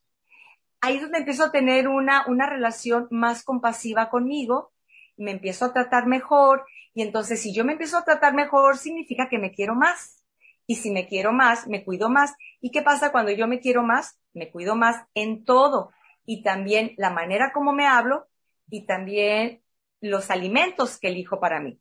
Ahí 0.81 0.95
es 0.95 1.01
donde 1.01 1.19
empiezo 1.19 1.45
a 1.45 1.51
tener 1.51 1.87
una, 1.87 2.25
una 2.27 2.47
relación 2.47 3.07
más 3.11 3.43
compasiva 3.43 4.09
conmigo, 4.09 4.73
me 5.15 5.31
empiezo 5.31 5.65
a 5.65 5.73
tratar 5.73 6.07
mejor 6.07 6.65
y 6.93 7.03
entonces 7.03 7.41
si 7.41 7.53
yo 7.53 7.63
me 7.63 7.73
empiezo 7.73 7.97
a 7.97 8.03
tratar 8.03 8.33
mejor 8.33 8.77
significa 8.77 9.29
que 9.29 9.37
me 9.37 9.51
quiero 9.51 9.75
más 9.75 10.23
y 10.65 10.75
si 10.75 10.91
me 10.91 11.07
quiero 11.07 11.33
más, 11.33 11.67
me 11.67 11.83
cuido 11.83 12.09
más. 12.09 12.33
¿Y 12.59 12.71
qué 12.71 12.81
pasa 12.81 13.11
cuando 13.11 13.31
yo 13.31 13.47
me 13.47 13.59
quiero 13.59 13.83
más? 13.83 14.19
Me 14.33 14.51
cuido 14.51 14.75
más 14.75 15.05
en 15.13 15.43
todo. 15.43 15.91
Y 16.25 16.43
también 16.43 16.93
la 16.97 17.09
manera 17.09 17.51
como 17.51 17.73
me 17.73 17.87
hablo 17.87 18.27
y 18.69 18.85
también 18.85 19.61
los 19.99 20.31
alimentos 20.31 20.97
que 20.97 21.09
elijo 21.09 21.39
para 21.39 21.59
mí. 21.59 21.79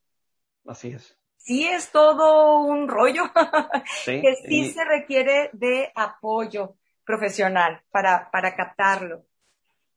Así 0.66 0.88
es. 0.88 1.19
Sí 1.43 1.66
es 1.66 1.91
todo 1.91 2.61
un 2.61 2.88
rollo 2.88 3.24
que 4.05 4.36
sí 4.47 4.70
se 4.70 4.84
requiere 4.84 5.51
de 5.53 5.91
apoyo 5.95 6.76
profesional 7.05 7.82
para, 7.91 8.30
para 8.30 8.55
captarlo. 8.55 9.24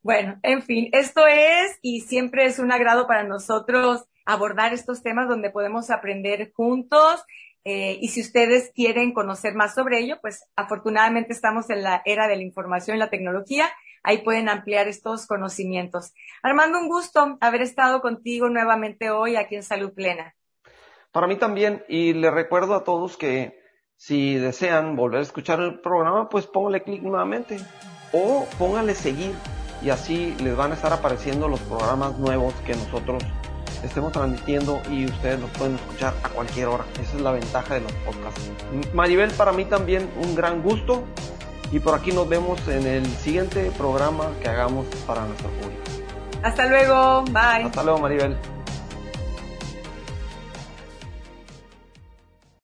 Bueno, 0.01 0.39
en 0.41 0.61
fin, 0.61 0.89
esto 0.93 1.27
es 1.27 1.77
y 1.81 2.01
siempre 2.01 2.45
es 2.45 2.59
un 2.59 2.71
agrado 2.71 3.07
para 3.07 3.23
nosotros 3.23 4.05
abordar 4.25 4.73
estos 4.73 5.03
temas 5.03 5.27
donde 5.27 5.49
podemos 5.49 5.89
aprender 5.89 6.51
juntos 6.53 7.23
eh, 7.65 7.97
y 8.01 8.09
si 8.09 8.21
ustedes 8.21 8.71
quieren 8.73 9.13
conocer 9.13 9.53
más 9.55 9.73
sobre 9.73 9.99
ello, 9.99 10.19
pues 10.21 10.45
afortunadamente 10.55 11.31
estamos 11.31 11.69
en 11.69 11.83
la 11.83 12.01
era 12.05 12.27
de 12.27 12.35
la 12.35 12.43
información 12.43 12.97
y 12.97 12.99
la 12.99 13.09
tecnología. 13.09 13.69
Ahí 14.03 14.19
pueden 14.19 14.49
ampliar 14.49 14.87
estos 14.87 15.27
conocimientos. 15.27 16.13
Armando, 16.41 16.79
un 16.79 16.89
gusto 16.89 17.37
haber 17.39 17.61
estado 17.61 18.01
contigo 18.01 18.49
nuevamente 18.49 19.11
hoy 19.11 19.37
aquí 19.37 19.55
en 19.55 19.63
Salud 19.63 19.93
Plena. 19.93 20.35
Para 21.13 21.27
mí 21.27 21.35
también, 21.35 21.85
y 21.87 22.13
les 22.13 22.33
recuerdo 22.33 22.73
a 22.73 22.83
todos 22.83 23.17
que 23.17 23.55
si 23.95 24.33
desean 24.33 24.95
volver 24.95 25.19
a 25.19 25.23
escuchar 25.23 25.59
el 25.59 25.79
programa, 25.79 26.27
pues 26.27 26.47
póngale 26.47 26.81
clic 26.81 27.03
nuevamente 27.03 27.59
o 28.11 28.47
póngale 28.57 28.95
seguir 28.95 29.31
y 29.83 29.91
así 29.91 30.35
les 30.41 30.57
van 30.57 30.71
a 30.71 30.73
estar 30.73 30.91
apareciendo 30.91 31.47
los 31.47 31.59
programas 31.61 32.17
nuevos 32.17 32.55
que 32.65 32.73
nosotros 32.73 33.23
estemos 33.83 34.11
transmitiendo 34.11 34.81
y 34.89 35.05
ustedes 35.05 35.39
los 35.39 35.51
pueden 35.51 35.75
escuchar 35.75 36.15
a 36.23 36.29
cualquier 36.29 36.67
hora. 36.67 36.83
Esa 36.99 37.15
es 37.15 37.21
la 37.21 37.31
ventaja 37.31 37.75
de 37.75 37.81
los 37.81 37.93
podcasts. 37.93 38.51
Maribel, 38.93 39.29
para 39.31 39.51
mí 39.51 39.65
también 39.65 40.09
un 40.19 40.33
gran 40.33 40.63
gusto 40.63 41.03
y 41.71 41.79
por 41.79 41.93
aquí 41.93 42.11
nos 42.11 42.27
vemos 42.27 42.67
en 42.67 42.87
el 42.87 43.05
siguiente 43.05 43.71
programa 43.77 44.31
que 44.41 44.49
hagamos 44.49 44.87
para 45.05 45.25
nuestro 45.25 45.49
público. 45.49 45.81
Hasta 46.41 46.65
luego, 46.65 47.23
bye. 47.25 47.65
Hasta 47.65 47.83
luego, 47.83 47.99
Maribel. 47.99 48.35